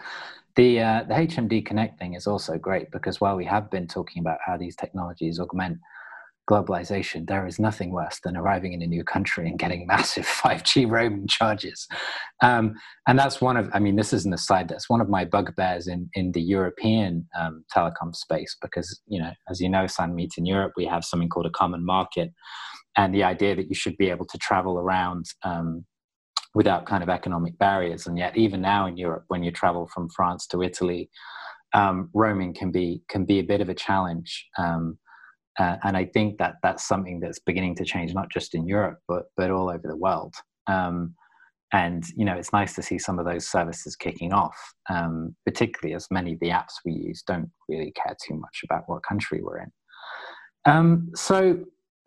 the, 0.59 0.81
uh, 0.81 1.05
the 1.05 1.15
HMD 1.15 1.65
Connect 1.65 2.01
thing 2.01 2.15
is 2.15 2.27
also 2.27 2.59
great 2.59 2.91
because 2.91 3.21
while 3.21 3.37
we 3.37 3.45
have 3.45 3.71
been 3.71 3.87
talking 3.87 4.19
about 4.19 4.39
how 4.45 4.57
these 4.57 4.75
technologies 4.75 5.39
augment 5.39 5.79
globalization, 6.51 7.29
there 7.29 7.47
is 7.47 7.61
nothing 7.61 7.93
worse 7.93 8.19
than 8.25 8.37
arriving 8.37 8.73
in 8.73 8.83
a 8.83 8.87
new 8.87 9.05
country 9.05 9.47
and 9.47 9.57
getting 9.57 9.87
massive 9.87 10.27
5G 10.27 10.91
roaming 10.91 11.29
charges. 11.29 11.87
Um, 12.43 12.75
and 13.07 13.17
that's 13.17 13.41
one 13.41 13.57
of, 13.57 13.71
I 13.73 13.79
mean, 13.79 13.95
this 13.95 14.13
is 14.13 14.27
an 14.27 14.33
aside, 14.33 14.69
that's 14.69 14.91
one 14.91 15.01
of 15.01 15.09
my 15.09 15.25
bugbears 15.25 15.87
in, 15.87 16.11
in 16.15 16.33
the 16.33 16.43
European 16.43 17.29
um, 17.39 17.65
telecom 17.73 18.13
space 18.13 18.57
because, 18.61 19.01
you 19.07 19.21
know, 19.21 19.31
as 19.49 19.61
you 19.61 19.69
know, 19.69 19.85
Sanmeet, 19.85 20.37
in 20.39 20.45
Europe, 20.45 20.73
we 20.77 20.87
have 20.87 21.05
something 21.05 21.29
called 21.29 21.47
a 21.47 21.51
common 21.51 21.87
market. 21.87 22.33
And 22.97 23.15
the 23.15 23.23
idea 23.23 23.55
that 23.55 23.69
you 23.69 23.77
should 23.77 23.97
be 23.97 24.11
able 24.11 24.27
to 24.27 24.39
travel 24.39 24.77
around 24.77 25.27
um, 25.45 25.85
without 26.59 26.87
kind 26.87 27.05
of 27.05 27.09
economic 27.09 27.57
barriers. 27.59 28.09
And 28.09 28.19
yet, 28.19 28.37
even 28.37 28.61
now 28.61 28.89
in 28.89 28.97
Europe, 28.97 29.23
when 29.29 29.45
you 29.45 29.53
travel 29.53 29.89
from 29.95 30.09
France 30.09 30.45
to 30.49 30.61
Italy, 30.61 31.09
um, 31.73 32.11
roaming 32.15 32.53
can 32.53 32.73
be 32.73 33.01
can 33.09 33.25
be 33.25 33.39
a 33.39 33.45
bit 33.53 33.61
of 33.61 33.69
a 33.69 33.75
challenge. 33.75 34.31
Um, 34.59 34.99
uh, 35.61 35.77
and 35.85 35.97
I 35.97 36.05
think 36.07 36.39
that 36.39 36.57
that's 36.65 36.89
something 36.89 37.21
that's 37.21 37.39
beginning 37.39 37.77
to 37.77 37.85
change, 37.85 38.13
not 38.13 38.29
just 38.29 38.57
in 38.57 38.67
Europe, 38.67 38.99
but 39.07 39.27
but 39.37 39.53
all 39.53 39.71
over 39.71 39.87
the 39.87 40.03
world. 40.07 40.35
Um, 40.67 41.15
and 41.73 42.03
you 42.17 42.25
know, 42.25 42.35
it's 42.35 42.53
nice 42.53 42.75
to 42.75 42.83
see 42.83 42.99
some 42.99 43.21
of 43.21 43.25
those 43.25 43.47
services 43.47 43.95
kicking 43.95 44.33
off, 44.33 44.59
um, 44.91 45.37
particularly 45.47 45.95
as 45.95 46.09
many 46.11 46.33
of 46.33 46.41
the 46.41 46.49
apps 46.49 46.75
we 46.85 46.93
use 46.93 47.23
don't 47.23 47.51
really 47.69 47.93
care 47.93 48.17
too 48.27 48.35
much 48.35 48.63
about 48.65 48.83
what 48.87 49.05
country 49.05 49.43
we're 49.45 49.61
in. 49.61 49.71
Um, 50.65 51.11
so 51.15 51.61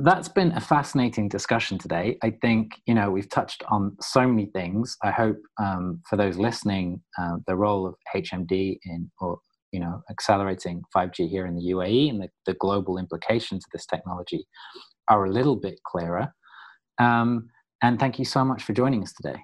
that's 0.03 0.27
been 0.27 0.51
a 0.53 0.61
fascinating 0.61 1.27
discussion 1.27 1.77
today. 1.77 2.17
I 2.23 2.31
think 2.41 2.71
you 2.85 2.93
know 2.93 3.11
we've 3.11 3.29
touched 3.29 3.63
on 3.69 3.95
so 4.01 4.27
many 4.27 4.47
things. 4.47 4.97
I 5.03 5.11
hope 5.11 5.37
um, 5.61 6.01
for 6.09 6.15
those 6.17 6.37
listening, 6.37 7.01
uh, 7.19 7.37
the 7.47 7.55
role 7.55 7.87
of 7.87 7.95
HMD 8.15 8.77
in 8.85 9.11
or 9.19 9.39
you 9.71 9.79
know 9.79 10.01
accelerating 10.09 10.81
5G 10.95 11.29
here 11.29 11.45
in 11.45 11.55
the 11.55 11.71
UAE 11.73 12.09
and 12.09 12.21
the, 12.21 12.29
the 12.45 12.53
global 12.55 12.97
implications 12.97 13.63
of 13.65 13.71
this 13.71 13.85
technology 13.85 14.45
are 15.09 15.25
a 15.25 15.31
little 15.31 15.55
bit 15.55 15.79
clearer. 15.85 16.33
Um, 16.99 17.49
and 17.81 17.99
thank 17.99 18.19
you 18.19 18.25
so 18.25 18.45
much 18.45 18.63
for 18.63 18.73
joining 18.73 19.01
us 19.03 19.13
today. 19.13 19.39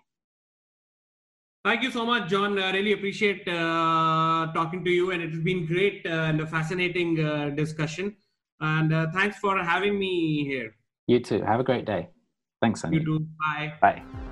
Thank 1.66 1.84
you 1.84 1.92
so 1.92 2.06
much, 2.06 2.30
John. 2.30 2.58
I 2.58 2.72
really 2.72 2.94
appreciate 2.94 3.46
uh, 3.48 4.48
talking 4.54 4.86
to 4.86 4.90
you, 4.92 5.12
and 5.12 5.22
it's 5.22 5.38
been 5.38 5.66
great 5.66 6.06
uh, 6.06 6.30
and 6.30 6.40
a 6.40 6.48
fascinating 6.48 7.20
uh, 7.20 7.50
discussion. 7.50 8.16
And 8.60 8.94
uh, 8.94 9.08
thanks 9.14 9.38
for 9.38 9.58
having 9.58 10.00
me 10.00 10.44
here. 10.46 10.76
You 11.08 11.20
too. 11.20 11.42
Have 11.42 11.60
a 11.60 11.64
great 11.64 11.86
day. 11.86 12.10
Thanks, 12.62 12.82
Sandy. 12.82 12.98
You 12.98 13.06
too. 13.06 13.28
Bye. 13.40 13.74
Bye. 13.82 14.27